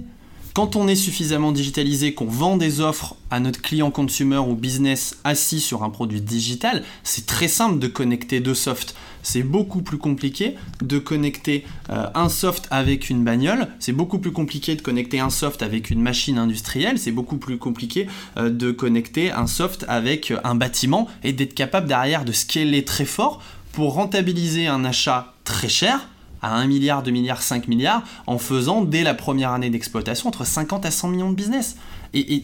Quand 0.55 0.77
on 0.77 0.87
est 0.87 0.95
suffisamment 0.95 1.51
digitalisé, 1.51 2.13
qu'on 2.13 2.27
vend 2.27 2.55
des 2.55 2.79
offres 2.79 3.17
à 3.29 3.41
notre 3.41 3.61
client 3.61 3.91
consumer 3.91 4.37
ou 4.37 4.55
business 4.55 5.17
assis 5.25 5.59
sur 5.59 5.83
un 5.83 5.89
produit 5.89 6.21
digital, 6.21 6.85
c'est 7.03 7.25
très 7.25 7.49
simple 7.49 7.77
de 7.77 7.87
connecter 7.87 8.39
deux 8.39 8.53
softs. 8.53 8.95
C'est 9.21 9.43
beaucoup 9.43 9.81
plus 9.81 9.97
compliqué 9.97 10.55
de 10.81 10.97
connecter 10.97 11.65
euh, 11.89 12.07
un 12.15 12.29
soft 12.29 12.69
avec 12.71 13.09
une 13.09 13.21
bagnole, 13.25 13.67
c'est 13.79 13.91
beaucoup 13.91 14.17
plus 14.17 14.31
compliqué 14.31 14.77
de 14.77 14.81
connecter 14.81 15.19
un 15.19 15.29
soft 15.29 15.61
avec 15.61 15.89
une 15.89 16.01
machine 16.01 16.37
industrielle, 16.37 16.99
c'est 16.99 17.11
beaucoup 17.11 17.35
plus 17.35 17.57
compliqué 17.57 18.07
euh, 18.37 18.49
de 18.49 18.71
connecter 18.71 19.33
un 19.33 19.47
soft 19.47 19.83
avec 19.89 20.31
euh, 20.31 20.39
un 20.45 20.55
bâtiment 20.55 21.09
et 21.25 21.33
d'être 21.33 21.53
capable 21.53 21.87
derrière 21.87 22.23
de 22.23 22.31
scaler 22.31 22.85
très 22.85 23.03
fort 23.03 23.41
pour 23.73 23.95
rentabiliser 23.95 24.67
un 24.67 24.85
achat 24.85 25.33
très 25.43 25.67
cher 25.67 26.07
à 26.45 26.53
1 26.57 26.67
milliard, 26.67 27.01
2 27.01 27.09
milliards, 27.09 27.41
5 27.41 27.67
milliards, 27.67 28.03
en 28.27 28.37
faisant 28.37 28.83
dès 28.83 29.01
la 29.01 29.15
première 29.15 29.51
année 29.51 29.71
d'exploitation 29.71 30.29
entre 30.29 30.45
50 30.45 30.85
à 30.85 30.91
100 30.91 31.07
millions 31.07 31.31
de 31.31 31.35
business. 31.35 31.75
Et, 32.13 32.43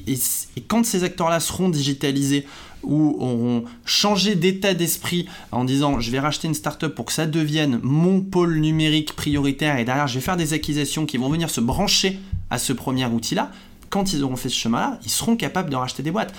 quand 0.67 0.83
ces 0.83 1.03
acteurs-là 1.03 1.39
seront 1.39 1.69
digitalisés 1.69 2.45
ou 2.83 3.15
auront 3.19 3.63
changé 3.85 4.33
d'état 4.35 4.73
d'esprit 4.73 5.27
en 5.51 5.63
disant 5.63 5.99
je 5.99 6.09
vais 6.09 6.19
racheter 6.19 6.47
une 6.47 6.55
startup 6.55 6.95
pour 6.95 7.05
que 7.05 7.13
ça 7.13 7.27
devienne 7.27 7.79
mon 7.83 8.21
pôle 8.21 8.57
numérique 8.57 9.15
prioritaire 9.15 9.77
et 9.77 9.85
derrière 9.85 10.07
je 10.07 10.15
vais 10.15 10.21
faire 10.21 10.35
des 10.35 10.53
acquisitions 10.53 11.05
qui 11.05 11.17
vont 11.17 11.29
venir 11.29 11.51
se 11.51 11.61
brancher 11.61 12.19
à 12.49 12.57
ce 12.57 12.73
premier 12.73 13.05
outil-là, 13.05 13.51
quand 13.91 14.13
ils 14.13 14.23
auront 14.23 14.35
fait 14.35 14.49
ce 14.49 14.57
chemin-là, 14.57 14.99
ils 15.05 15.11
seront 15.11 15.35
capables 15.35 15.69
de 15.69 15.75
racheter 15.75 16.01
des 16.01 16.11
boîtes. 16.11 16.33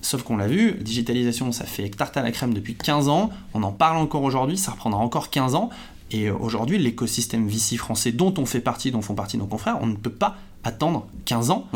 Sauf 0.00 0.22
qu'on 0.22 0.36
l'a 0.36 0.46
vu, 0.46 0.72
digitalisation, 0.82 1.50
ça 1.50 1.64
fait 1.64 1.88
tarte 1.88 2.16
à 2.18 2.22
la 2.22 2.30
crème 2.30 2.52
depuis 2.52 2.74
15 2.74 3.08
ans, 3.08 3.30
on 3.54 3.62
en 3.62 3.72
parle 3.72 3.96
encore 3.96 4.22
aujourd'hui, 4.22 4.58
ça 4.58 4.72
reprendra 4.72 5.00
encore 5.00 5.30
15 5.30 5.54
ans, 5.54 5.70
et 6.14 6.30
aujourd'hui, 6.30 6.78
l'écosystème 6.78 7.48
VC 7.48 7.76
français 7.76 8.12
dont 8.12 8.32
on 8.38 8.46
fait 8.46 8.60
partie, 8.60 8.92
dont 8.92 9.02
font 9.02 9.16
partie 9.16 9.36
nos 9.36 9.46
confrères, 9.46 9.78
on 9.80 9.86
ne 9.86 9.96
peut 9.96 10.10
pas 10.10 10.36
attendre 10.62 11.08
15 11.24 11.50
ans 11.50 11.68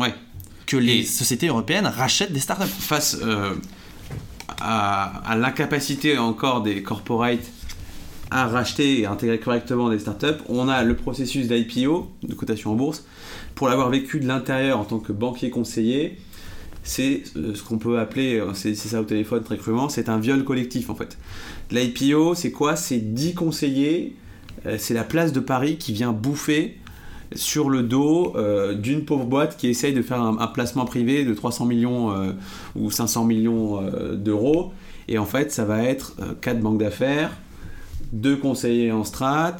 que 0.65 0.77
les 0.77 1.03
sociétés 1.03 1.47
européennes 1.47 1.87
rachètent 1.87 2.31
des 2.31 2.39
startups. 2.39 2.65
Face 2.67 3.17
euh, 3.21 3.55
à, 4.61 5.35
l'incapacité 5.37 6.17
encore 6.17 6.63
des 6.63 6.81
corporates 6.83 7.51
à 8.31 8.47
racheter 8.47 9.01
et 9.01 9.05
intégrer 9.07 9.39
correctement 9.39 9.89
des 9.89 9.99
startups, 9.99 10.39
on 10.47 10.69
a 10.69 10.83
le 10.83 10.95
processus 10.95 11.49
d'IPO, 11.49 12.09
de 12.23 12.33
cotation 12.33 12.71
en 12.71 12.75
bourse. 12.75 13.03
Pour 13.55 13.67
l'avoir 13.67 13.89
vécu 13.89 14.21
de 14.21 14.27
l'intérieur 14.27 14.79
en 14.79 14.85
tant 14.85 14.99
que 14.99 15.11
banquier 15.11 15.49
conseiller, 15.49 16.17
c'est 16.83 17.23
euh, 17.35 17.53
ce 17.55 17.63
qu'on 17.63 17.77
peut 17.77 17.99
appeler, 17.99 18.39
euh, 18.39 18.53
c'est 18.53 18.73
ça 18.73 19.01
au 19.01 19.03
téléphone 19.03 19.43
très 19.43 19.57
crûment, 19.57 19.89
c'est 19.89 20.07
un 20.07 20.17
viol 20.17 20.45
collectif 20.45 20.89
en 20.89 20.95
fait. 20.95 21.17
L'IPO, 21.71 22.35
c'est 22.35 22.51
quoi? 22.51 22.77
C'est 22.77 23.13
10 23.13 23.33
conseillers 23.33 24.15
euh, 24.15 24.28
c'est 24.77 24.93
la 24.93 25.03
place 25.03 25.31
de 25.31 25.39
Paris 25.39 25.77
qui 25.77 25.93
vient 25.93 26.11
bouffer 26.11 26.77
sur 27.35 27.69
le 27.69 27.83
dos 27.83 28.33
euh, 28.35 28.73
d'une 28.73 29.05
pauvre 29.05 29.25
boîte 29.25 29.57
qui 29.57 29.67
essaye 29.67 29.93
de 29.93 30.01
faire 30.01 30.21
un, 30.21 30.47
placement 30.47 30.85
privé 30.85 31.23
de 31.25 31.33
300 31.33 31.65
millions 31.65 32.11
euh, 32.11 32.31
ou 32.75 32.89
500 32.89 33.25
millions 33.25 33.81
d'euros. 34.13 34.73
Et 35.07 35.17
en 35.17 35.25
fait, 35.25 35.51
ça 35.51 35.65
va 35.65 35.83
être 35.83 36.15
quatre 36.41 36.59
banques 36.59 36.79
d'affaires, 36.79 37.31
deux 38.13 38.35
conseillers 38.35 38.91
en 38.91 39.03
strat, 39.03 39.57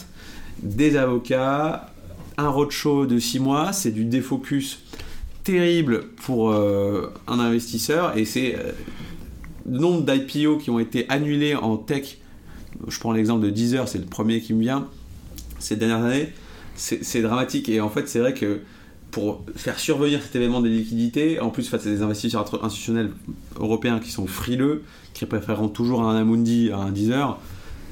des 0.61 0.95
avocats, 0.95 1.89
un 2.37 2.49
roadshow 2.49 3.05
de 3.07 3.17
6 3.17 3.39
mois. 3.39 3.73
C'est 3.73 3.91
du 3.91 4.05
défocus 4.05 4.83
terrible 5.43 6.09
pour 6.23 6.53
un 6.53 7.39
investisseur 7.39 8.15
et 8.15 8.25
c'est 8.25 8.55
le 9.67 9.79
nombre 9.79 10.03
d'IPO 10.03 10.57
qui 10.57 10.69
ont 10.69 10.79
été 10.79 11.09
annulés 11.09 11.55
en 11.55 11.77
tech 11.77 12.17
je 12.87 12.99
prends 12.99 13.11
l'exemple 13.11 13.45
de 13.45 13.49
Deezer, 13.49 13.87
c'est 13.87 13.99
le 13.99 14.05
premier 14.05 14.41
qui 14.41 14.53
me 14.53 14.61
vient, 14.61 14.87
ces 15.59 15.75
dernières 15.75 16.03
années, 16.03 16.29
c'est 16.75 17.21
dramatique. 17.21 17.69
Et 17.69 17.81
en 17.81 17.89
fait, 17.89 18.07
c'est 18.07 18.19
vrai 18.19 18.33
que 18.33 18.61
pour 19.11 19.43
faire 19.55 19.79
survenir 19.79 20.21
cet 20.21 20.35
événement 20.35 20.61
des 20.61 20.69
liquidités, 20.69 21.39
en 21.39 21.49
plus 21.49 21.67
face 21.67 21.85
à 21.85 21.89
des 21.89 22.01
investisseurs 22.01 22.45
institutionnels 22.63 23.11
européens 23.59 23.99
qui 23.99 24.11
sont 24.11 24.27
frileux, 24.27 24.83
qui 25.13 25.25
préféreront 25.25 25.67
toujours 25.67 26.03
un 26.03 26.15
Amundi 26.15 26.71
à 26.71 26.77
un 26.77 26.91
Deezer, 26.91 27.39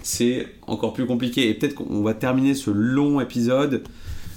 c'est 0.03 0.47
encore 0.67 0.93
plus 0.93 1.05
compliqué. 1.05 1.49
Et 1.49 1.53
peut-être 1.53 1.75
qu'on 1.75 2.01
va 2.01 2.13
terminer 2.13 2.53
ce 2.53 2.69
long 2.69 3.19
épisode 3.19 3.83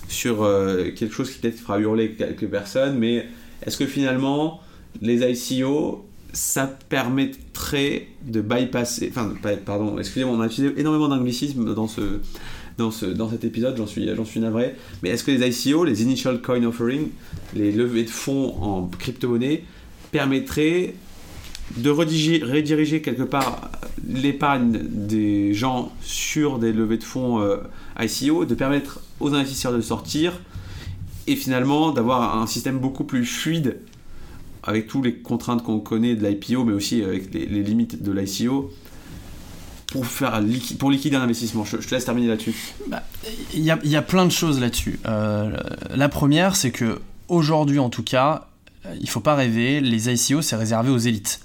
sur 0.09 0.43
euh, 0.43 0.91
quelque 0.91 1.15
chose 1.15 1.31
qui 1.31 1.39
peut-être 1.39 1.59
fera 1.59 1.79
hurler 1.79 2.13
quelques 2.13 2.49
personnes, 2.49 2.99
mais 2.99 3.27
est-ce 3.65 3.77
que 3.77 3.87
finalement 3.87 4.61
les 5.01 5.23
ICO 5.23 6.05
ça 6.33 6.67
permettrait 6.67 8.09
de 8.27 8.41
bypasser. 8.41 9.11
Enfin, 9.11 9.33
pardon, 9.65 9.99
excusez-moi, 9.99 10.35
on 10.37 10.41
a 10.41 10.47
utilisé 10.47 10.73
énormément 10.79 11.09
d'anglicisme 11.09 11.75
dans 11.75 11.89
ce, 11.89 12.21
dans, 12.79 12.91
ce, 12.91 13.07
dans 13.07 13.31
cet 13.31 13.45
épisode, 13.45 13.77
j'en 13.77 13.87
suis, 13.87 14.09
suis 14.25 14.41
navré. 14.41 14.75
Mais 15.03 15.11
est-ce 15.11 15.25
que 15.25 15.31
les 15.31 15.67
ICO, 15.67 15.85
les 15.85 16.03
Initial 16.03 16.41
Coin 16.41 16.63
Offering, 16.65 17.09
les 17.55 17.73
levées 17.73 18.05
de 18.05 18.11
fonds 18.11 18.55
en 18.63 18.87
crypto-monnaie, 18.99 19.65
permettraient 20.13 20.95
de 21.77 21.91
rediriger, 21.91 22.43
rediriger 22.43 23.01
quelque 23.01 23.23
part 23.23 23.71
l'épargne 24.09 24.81
des 24.83 25.55
gens 25.55 25.93
sur 26.01 26.59
des 26.59 26.73
levées 26.73 26.99
de 26.99 27.05
fonds 27.05 27.41
euh, 27.41 27.59
ICO, 28.01 28.45
de 28.45 28.55
permettre 28.55 29.01
aux 29.21 29.35
investisseurs 29.35 29.73
de 29.73 29.81
sortir 29.81 30.41
et 31.27 31.37
finalement 31.37 31.93
d'avoir 31.93 32.41
un 32.41 32.47
système 32.47 32.79
beaucoup 32.79 33.05
plus 33.05 33.25
fluide 33.25 33.77
avec 34.63 34.87
toutes 34.87 35.05
les 35.05 35.15
contraintes 35.15 35.63
qu'on 35.63 35.81
connaît 35.81 36.15
de 36.15 36.27
l'IPO, 36.27 36.65
mais 36.65 36.73
aussi 36.73 37.03
avec 37.03 37.33
les, 37.33 37.47
limites 37.47 38.03
de 38.03 38.13
l'ICO, 38.13 38.73
pour, 39.87 40.07
faire, 40.07 40.41
pour 40.79 40.91
liquider 40.91 41.17
un 41.17 41.23
investissement 41.23 41.65
je, 41.65 41.77
te 41.77 41.95
laisse 41.95 42.05
terminer 42.05 42.29
là-dessus. 42.29 42.55
Bah, 42.89 43.03
il 43.55 43.61
y, 43.63 43.71
a, 43.71 44.03
plein 44.03 44.25
de 44.25 44.31
choses 44.31 44.61
là-dessus. 44.61 45.01
Euh, 45.07 45.57
la 45.95 46.09
première, 46.09 46.57
c'est 46.57 46.71
que 46.71 47.01
aujourd'hui, 47.29 47.79
en 47.79 47.91
tout 47.91 48.05
cas, 48.05 48.49
il 49.01 49.09
faut 49.09 49.21
pas 49.21 49.35
rêver, 49.35 49.81
les 49.81 50.11
ICO, 50.11 50.43
c'est 50.43 50.57
réservé 50.57 50.91
aux 50.91 50.99
élites. 50.99 51.41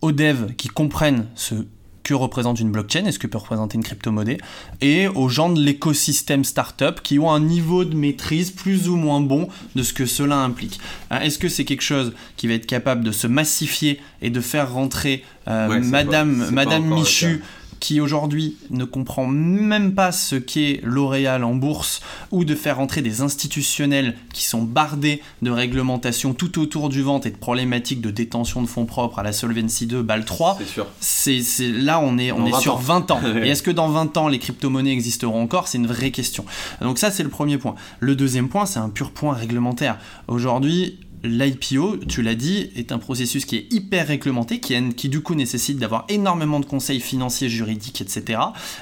Aux 0.00 0.12
devs 0.12 0.54
qui 0.56 0.68
comprennent 0.68 1.26
ce 1.34 1.54
que 2.02 2.14
représente 2.14 2.60
une 2.60 2.70
blockchain 2.70 3.04
est 3.04 3.12
ce 3.12 3.18
que 3.18 3.26
peut 3.26 3.38
représenter 3.38 3.76
une 3.76 3.84
crypto-monnaie, 3.84 4.38
et 4.80 5.08
aux 5.08 5.28
gens 5.28 5.50
de 5.50 5.60
l'écosystème 5.60 6.44
startup 6.44 7.00
qui 7.02 7.18
ont 7.18 7.30
un 7.30 7.40
niveau 7.40 7.84
de 7.84 7.94
maîtrise 7.94 8.50
plus 8.50 8.88
ou 8.88 8.96
moins 8.96 9.20
bon 9.20 9.48
de 9.74 9.82
ce 9.82 9.92
que 9.92 10.06
cela 10.06 10.36
implique. 10.36 10.80
Euh, 11.12 11.20
est-ce 11.20 11.38
que 11.38 11.48
c'est 11.48 11.64
quelque 11.64 11.82
chose 11.82 12.12
qui 12.36 12.48
va 12.48 12.54
être 12.54 12.66
capable 12.66 13.04
de 13.04 13.12
se 13.12 13.26
massifier 13.26 14.00
et 14.20 14.30
de 14.30 14.40
faire 14.40 14.72
rentrer 14.72 15.24
euh, 15.48 15.80
Madame, 15.80 16.50
Madame 16.50 16.84
Michu 16.84 17.42
qui 17.82 18.00
aujourd'hui 18.00 18.56
ne 18.70 18.84
comprend 18.84 19.26
même 19.26 19.96
pas 19.96 20.12
ce 20.12 20.36
qu'est 20.36 20.78
L'Oréal 20.84 21.42
en 21.42 21.56
bourse 21.56 22.00
ou 22.30 22.44
de 22.44 22.54
faire 22.54 22.78
entrer 22.78 23.02
des 23.02 23.22
institutionnels 23.22 24.16
qui 24.32 24.44
sont 24.44 24.62
bardés 24.62 25.20
de 25.42 25.50
réglementations 25.50 26.32
tout 26.32 26.60
autour 26.60 26.90
du 26.90 27.02
ventre 27.02 27.26
et 27.26 27.32
de 27.32 27.36
problématiques 27.36 28.00
de 28.00 28.12
détention 28.12 28.62
de 28.62 28.68
fonds 28.68 28.86
propres 28.86 29.18
à 29.18 29.24
la 29.24 29.32
Solvency 29.32 29.88
2, 29.88 30.00
BAL 30.00 30.24
3. 30.24 30.58
C'est 31.00 31.42
sûr. 31.42 31.82
Là, 31.82 31.98
on 31.98 32.18
est, 32.18 32.30
on 32.30 32.38
Dans 32.38 32.46
est 32.46 32.52
20 32.52 32.60
sur 32.60 32.74
ans. 32.74 32.78
20 32.78 33.10
ans. 33.10 33.20
Et 33.42 33.48
est-ce 33.48 33.64
que 33.64 33.72
dans 33.72 33.88
20 33.88 34.16
ans, 34.16 34.28
les 34.28 34.38
crypto-monnaies 34.38 34.92
existeront 34.92 35.42
encore? 35.42 35.66
C'est 35.66 35.78
une 35.78 35.88
vraie 35.88 36.12
question. 36.12 36.44
Donc 36.82 36.98
ça, 36.98 37.10
c'est 37.10 37.24
le 37.24 37.30
premier 37.30 37.58
point. 37.58 37.74
Le 37.98 38.14
deuxième 38.14 38.48
point, 38.48 38.64
c'est 38.64 38.78
un 38.78 38.90
pur 38.90 39.10
point 39.10 39.34
réglementaire. 39.34 39.98
Aujourd'hui, 40.28 41.00
l'IPO, 41.24 41.98
tu 42.08 42.22
l'as 42.22 42.34
dit, 42.34 42.70
est 42.76 42.92
un 42.92 42.98
processus 42.98 43.44
qui 43.44 43.56
est 43.56 43.72
hyper 43.72 44.08
réglementé, 44.08 44.60
qui, 44.60 45.08
du 45.08 45.20
coup 45.20 45.34
nécessite 45.34 45.78
d'avoir 45.78 46.04
énormément 46.08 46.60
de 46.60 46.66
conseils 46.66 47.00
financiers, 47.00 47.48
juridiques, 47.48 48.00
etc. 48.00 48.40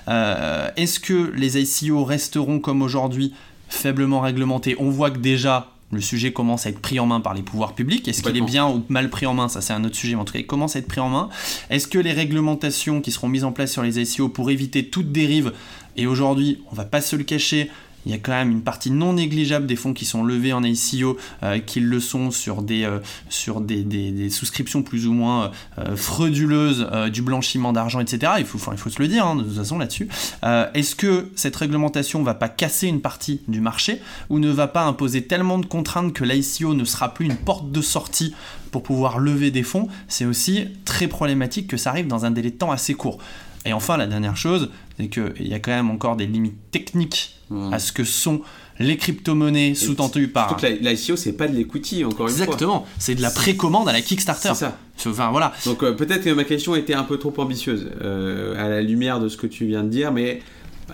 Euh, 0.09 0.70
Est-ce 0.76 1.01
que 1.01 1.32
les 1.36 1.59
ICO 1.59 2.05
resteront 2.05 2.61
comme 2.61 2.82
aujourd'hui 2.82 3.32
faiblement 3.68 4.20
réglementés? 4.20 4.76
On 4.78 4.91
voit 4.91 5.11
que 5.11 5.18
déjà... 5.18 5.70
Le 5.93 6.01
sujet 6.01 6.32
commence 6.32 6.66
à 6.66 6.68
être 6.68 6.78
pris 6.78 7.01
en 7.01 7.07
main 7.07 7.20
par 7.20 7.34
les 7.34 7.43
pouvoirs 7.43 7.74
publics. 7.74 8.07
Est-ce 8.07 8.22
qu'il 8.22 8.36
est 8.36 8.41
bien 8.41 8.68
ou 8.68 8.84
mal 8.88 9.11
pris 9.11 9.26
en 9.26 9.34
main? 9.34 9.49
Ça, 9.49 9.61
c'est 9.61 9.72
un 9.72 9.82
autre 9.82 9.97
sujet, 9.97 10.14
mais 10.14 10.20
en 10.20 10.24
tout 10.24 10.32
cas, 10.32 10.38
il 10.38 10.47
commence 10.47 10.76
à 10.76 10.78
être 10.78 10.86
pris 10.86 11.01
en 11.01 11.09
main. 11.09 11.28
Est-ce 11.68 11.88
que 11.88 11.99
les 11.99 12.12
réglementations 12.12 13.01
qui 13.01 13.11
seront 13.11 13.26
mises 13.26 13.43
en 13.43 13.51
place 13.51 13.72
sur 13.72 13.82
les 13.82 13.99
ICO 13.99 14.28
pour 14.28 14.53
éviter 14.53 14.86
toute 14.86 15.11
dérive, 15.11 15.53
et 15.97 16.07
aujourd'hui, 16.07 16.61
on 16.70 16.76
va 16.76 16.84
pas 16.84 17.01
se 17.01 17.16
le 17.16 17.24
cacher, 17.24 17.72
il 18.07 18.13
y 18.13 18.15
a 18.15 18.19
quand 18.19 18.33
même 18.33 18.51
une 18.51 18.63
partie 18.63 18.91
non 18.91 19.13
négligeable 19.15 19.67
des 19.67 19.77
fonds 19.77 19.93
qui 19.93 20.05
sont 20.05 20.25
levés 20.25 20.53
en 20.53 20.63
ICO, 20.63 21.17
euh, 21.43 21.59
qui 21.59 21.81
le 21.81 22.01
sont 22.01 22.31
sur 22.31 22.63
des, 22.63 22.85
euh, 22.85 22.99
sur 23.29 23.61
des, 23.61 23.83
des- 23.83 24.31
souscriptions 24.31 24.83
plus 24.83 25.07
ou 25.07 25.13
moins 25.13 25.51
euh, 25.79 25.97
frauduleuses, 25.97 26.87
du 27.13 27.23
blanchiment 27.23 27.73
d'argent, 27.73 28.01
etc. 28.01 28.33
Il 28.39 28.45
faut, 28.45 28.59
il 28.73 28.79
faut 28.79 28.91
se 28.91 29.01
le 29.03 29.09
dire, 29.09 29.27
hein, 29.27 29.37
de 29.37 29.43
toute 29.43 29.57
façon, 29.57 29.79
là-dessus. 29.79 30.09
Est-ce 30.43 30.95
que 30.95 31.31
cette 31.35 31.57
réglementation 31.57 32.23
va 32.23 32.35
pas 32.35 32.49
casser 32.49 32.87
une 32.87 33.01
partie 33.01 33.41
du 33.49 33.61
marché 33.61 34.01
ou 34.29 34.39
ne 34.39 34.51
va 34.51 34.67
pas 34.69 34.85
imposer 34.85 35.23
tellement 35.25 35.59
de 35.59 35.67
contraintes 35.67 36.13
que 36.13 36.25
l'ICO 36.25 36.75
ne 36.75 36.85
sera 36.85 37.13
plus 37.15 37.27
une 37.27 37.37
porte 37.37 37.71
de 37.71 37.83
sortie 37.83 38.35
pour 38.71 38.83
pouvoir 38.83 39.19
lever 39.19 39.51
des 39.51 39.63
fonds? 39.63 39.89
C'est 40.09 40.25
aussi 40.25 40.67
très 40.85 41.09
problématique 41.09 41.67
que 41.67 41.77
ça 41.77 41.91
arrive 41.91 42.07
dans 42.07 42.25
un 42.25 42.31
délai 42.31 42.51
de 42.51 42.57
temps 42.57 42.71
assez 42.71 42.95
court. 42.95 43.19
Et 43.67 43.73
enfin, 43.73 43.97
la 43.97 44.07
dernière 44.07 44.37
chose, 44.37 44.71
c'est 44.99 45.09
qu'il 45.09 45.47
y 45.49 45.55
a 45.55 45.59
quand 45.59 45.73
même 45.73 45.91
encore 45.91 46.17
des 46.17 46.27
limites 46.27 46.71
techniques 46.71 47.37
Mmh. 47.51 47.73
à 47.73 47.79
ce 47.81 47.91
que 47.93 48.05
sont 48.05 48.43
les 48.79 48.97
crypto-monnaies 48.97 49.75
sous-tendues 49.75 50.29
par... 50.29 50.51
Surtout 50.51 50.63
que 50.67 50.85
la- 50.85 50.93
l'ICO, 50.93 51.17
c'est 51.17 51.33
pas 51.33 51.49
de 51.49 51.55
l'equity, 51.57 52.05
encore 52.05 52.29
une 52.29 52.33
fois. 52.35 52.45
Exactement, 52.45 52.87
c'est 52.99 53.17
de 53.17 53.23
la 53.23 53.31
précommande 53.31 53.89
à 53.89 53.93
la 53.93 54.01
Kickstarter. 54.01 54.51
C'est 54.55 54.67
ça. 54.67 54.79
Enfin 55.07 55.31
voilà, 55.31 55.53
Donc 55.67 55.83
euh, 55.83 55.93
peut-être 55.93 56.23
que 56.23 56.31
ma 56.31 56.45
question 56.45 56.77
était 56.77 56.95
un 56.95 57.03
peu 57.05 57.19
trop 57.19 57.35
ambitieuse 57.39 57.91
euh, 58.03 58.55
à 58.65 58.69
la 58.69 58.81
lumière 58.83 59.19
de 59.19 59.29
ce 59.29 59.37
que 59.37 59.47
tu 59.49 59.67
viens 59.67 59.83
de 59.83 59.89
dire, 59.89 60.13
mais 60.13 60.41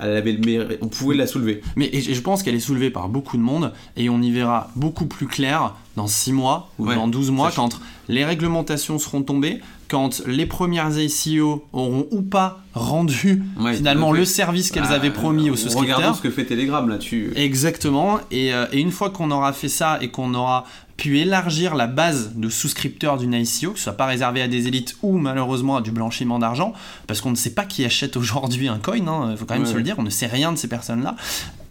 elle 0.03 0.17
avait 0.17 0.33
le 0.33 0.39
mérite- 0.41 0.79
on 0.83 0.89
pouvait 0.89 1.17
la 1.17 1.27
soulever. 1.27 1.63
mais 1.77 1.89
et 1.93 2.01
je 2.01 2.21
pense 2.21 2.43
qu'elle 2.43 2.55
est 2.55 2.61
soulevée 2.61 2.91
par 2.91 3.09
beaucoup 3.09 3.37
de 3.37 3.43
monde 3.43 3.73
et 3.97 4.09
on 4.09 4.21
y 4.23 4.31
verra 4.31 4.71
beaucoup 4.77 5.07
plus 5.07 5.27
clair 5.27 5.75
dans 5.97 6.07
6 6.07 6.33
mois 6.33 6.71
ou 6.79 6.87
Ouais, 6.89 6.95
dans 6.95 7.09
12 7.09 7.31
mois 7.31 7.51
quand 7.55 7.81
les 8.09 8.25
réglementations 8.25 8.99
seront 8.99 9.23
tombées, 9.23 9.61
quand 9.89 10.23
les 10.27 10.47
premières 10.47 10.91
ICO 10.99 11.65
auront 11.73 12.07
ou 12.11 12.23
pas 12.23 12.63
rendu 12.75 13.43
Ouais, 13.59 13.75
finalement 13.75 14.13
le 14.13 14.25
service 14.25 14.71
qu'elles 14.71 14.83
Bah, 14.83 14.91
avaient 14.91 15.11
promis 15.11 15.49
aux 15.51 15.55
Regardons 15.55 15.71
souscripteurs. 15.71 16.17
ce 16.17 16.21
que 16.23 16.31
fait 16.31 16.45
Telegram 16.45 16.89
là-dessus. 16.89 17.33
Exactement. 17.37 18.19
Et, 18.31 18.53
euh, 18.53 18.67
et 18.73 18.81
une 18.81 18.91
fois 18.91 19.11
qu'on 19.11 19.31
aura 19.31 19.53
fait 19.53 19.69
ça 19.69 19.99
et 20.03 20.09
qu'on 20.09 20.35
aura 20.35 20.65
pu 20.97 21.19
élargir 21.19 21.75
la 21.75 21.87
base 21.87 22.33
de 22.37 22.49
souscripteurs 22.49 23.19
d'une 23.19 23.35
ICO, 23.35 23.73
que 23.73 23.79
ce 23.79 23.85
soit 23.85 23.93
pas 23.97 24.07
réservé 24.07 24.41
à 24.43 24.49
des 24.49 24.67
élites 24.67 24.97
ou 25.03 25.19
malheureusement 25.19 25.77
à 25.77 25.81
du 25.83 25.91
blanchiment 25.91 26.39
d'argent, 26.39 26.73
parce 27.07 27.21
qu'on 27.21 27.31
ne 27.31 27.37
sait 27.37 27.53
pas 27.55 27.65
qui 27.67 27.85
achète 27.85 28.17
aujourd'hui 28.17 28.69
un 28.69 28.79
coin, 28.79 28.97
il 29.31 29.37
faut 29.37 29.45
quand 29.45 29.55
même 29.55 29.65
Ouais. 29.65 29.71
se 29.71 29.77
le 29.77 29.83
dire, 29.83 29.97
on 29.99 30.03
ne 30.03 30.11
sait 30.11 30.27
rien 30.27 30.53
de 30.53 30.57
ces 30.57 30.69
personnes-là. 30.69 31.15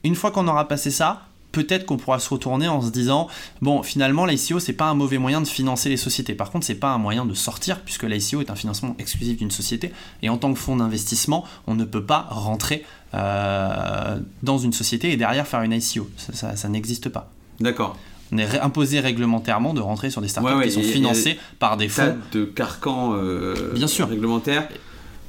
Une 0.03 0.15
fois 0.15 0.29
qu'on 0.31 0.47
aura 0.47 0.67
passé 0.67 0.91
ça, 0.91 1.23
peut-être 1.51 1.85
qu'on 1.85 1.95
pourra 1.97 2.19
se 2.19 2.29
retourner 2.29 2.67
en 2.67 2.81
se 2.81 2.89
disant 2.91 3.29
bon 3.61 3.81
finalement 3.81 4.25
l'ICO 4.25 4.59
c'est 4.59 4.73
pas 4.73 4.87
un 4.89 4.93
mauvais 4.93 5.17
moyen 5.17 5.39
de 5.39 5.47
financer 5.47 5.87
les 5.87 5.95
sociétés 5.95 6.33
par 6.35 6.51
contre 6.51 6.65
c'est 6.65 6.75
pas 6.75 6.89
un 6.89 6.97
moyen 6.97 7.23
de 7.25 7.33
sortir 7.33 7.79
puisque 7.79 8.03
l'ICO 8.03 8.41
est 8.41 8.49
un 8.49 8.55
financement 8.55 8.93
exclusif 8.99 9.37
d'une 9.37 9.51
société 9.51 9.93
et 10.21 10.27
en 10.27 10.37
tant 10.37 10.51
que 10.53 10.59
fonds 10.59 10.75
d'investissement 10.75 11.45
on 11.65 11.73
ne 11.75 11.85
peut 11.85 12.03
pas 12.03 12.27
rentrer 12.29 12.83
euh, 13.13 14.19
dans 14.43 14.57
une 14.57 14.73
société 14.73 15.11
et 15.13 15.17
derrière 15.17 15.47
faire 15.47 15.61
une 15.61 15.71
ICO 15.71 16.09
ça, 16.17 16.33
ça- 16.33 16.55
ça 16.57 16.67
n'existe 16.67 17.07
pas 17.07 17.31
D'accord. 17.61 17.95
On 18.31 18.37
est 18.37 18.59
imposé 18.59 18.99
réglementairement 18.99 19.73
de 19.73 19.81
rentrer 19.81 20.09
sur 20.09 20.21
des 20.21 20.27
startups 20.27 20.49
Ouais, 20.51 20.57
ouais, 20.57 20.65
qui 20.67 20.71
sont 20.71 20.81
financées 20.81 21.37
par 21.59 21.77
des 21.77 21.87
fonds 21.89 22.15
de 22.33 22.45
carcans 22.45 23.13
euh, 23.15 23.53
Bien 23.73 23.87
sûr. 23.87 24.07
réglementaires. 24.09 24.67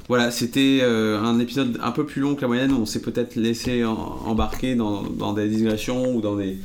Voilà, 0.09 0.31
c'était 0.31 0.79
euh, 0.81 1.21
un 1.21 1.37
épisode 1.39 1.79
un 1.83 1.91
peu 1.91 2.05
plus 2.05 2.21
long 2.21 2.35
que 2.35 2.41
la 2.41 2.47
moyenne. 2.47 2.71
On 2.71 2.85
s'est 2.85 3.01
peut-être 3.01 3.35
laissé 3.35 3.83
en- 3.83 3.93
embarquer 4.25 4.75
dans, 4.75 5.03
dans 5.03 5.33
des 5.33 5.47
digressions 5.49 6.15
ou 6.15 6.21
dans 6.21 6.35
des, 6.37 6.57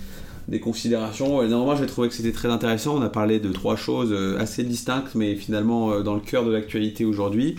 des 0.46 0.60
considérations. 0.60 1.42
Et 1.42 1.48
néanmoins, 1.48 1.74
j'ai 1.76 1.86
trouvé 1.86 2.08
que 2.08 2.14
c'était 2.14 2.30
très 2.30 2.48
intéressant. 2.50 2.96
On 2.96 3.02
a 3.02 3.08
parlé 3.08 3.40
de 3.40 3.50
trois 3.50 3.74
choses 3.74 4.10
euh, 4.12 4.38
assez 4.40 4.62
distinctes, 4.62 5.16
mais 5.16 5.34
finalement 5.34 5.90
euh, 5.90 6.02
dans 6.02 6.14
le 6.14 6.20
cœur 6.20 6.44
de 6.44 6.52
l'actualité 6.52 7.04
aujourd'hui. 7.04 7.56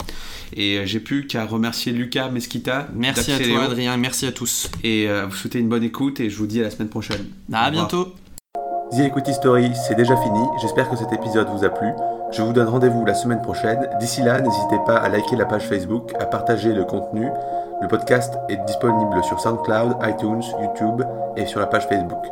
Et 0.55 0.79
j'ai 0.85 1.01
plus 1.01 1.27
qu'à 1.27 1.45
remercier 1.45 1.91
Lucas 1.91 2.29
Mesquita. 2.29 2.87
merci 2.95 3.31
à 3.33 3.39
toi 3.39 3.63
Adrien 3.63 3.97
merci 3.97 4.25
à 4.27 4.31
tous 4.31 4.69
Et 4.83 5.09
euh, 5.09 5.25
vous 5.25 5.35
souhaiter 5.35 5.59
une 5.59 5.67
bonne 5.69 5.83
écoute. 5.83 6.21
Et 6.21 6.29
je 6.29 6.37
vous 6.37 6.47
dis 6.47 6.61
à 6.61 6.63
la 6.63 6.71
semaine 6.71 6.89
prochaine. 6.89 7.25
À 7.51 7.69
bientôt 7.71 8.13
The 8.93 8.99
Equity 8.99 9.33
Story, 9.33 9.71
c'est 9.73 9.95
déjà 9.95 10.15
fini. 10.15 10.39
J'espère 10.61 10.87
que 10.87 10.95
cet 10.95 11.11
épisode 11.11 11.47
vous 11.49 11.65
a 11.65 11.69
plu. 11.69 11.91
Je 12.31 12.43
vous 12.43 12.53
donne 12.53 12.67
rendez-vous 12.67 13.03
la 13.05 13.15
semaine 13.15 13.41
prochaine. 13.41 13.89
D'ici 13.99 14.21
là, 14.21 14.39
n'hésitez 14.39 14.77
pas 14.85 14.97
à 14.97 15.09
liker 15.09 15.35
la 15.35 15.45
page 15.45 15.63
Facebook, 15.63 16.13
à 16.19 16.27
partager 16.27 16.73
le 16.73 16.83
contenu. 16.83 17.27
Le 17.81 17.87
podcast 17.87 18.35
est 18.49 18.63
disponible 18.67 19.23
sur 19.23 19.39
SoundCloud, 19.39 19.95
iTunes, 20.03 20.43
YouTube 20.61 21.03
et 21.35 21.47
sur 21.47 21.59
la 21.59 21.65
page 21.65 21.87
Facebook. 21.87 22.23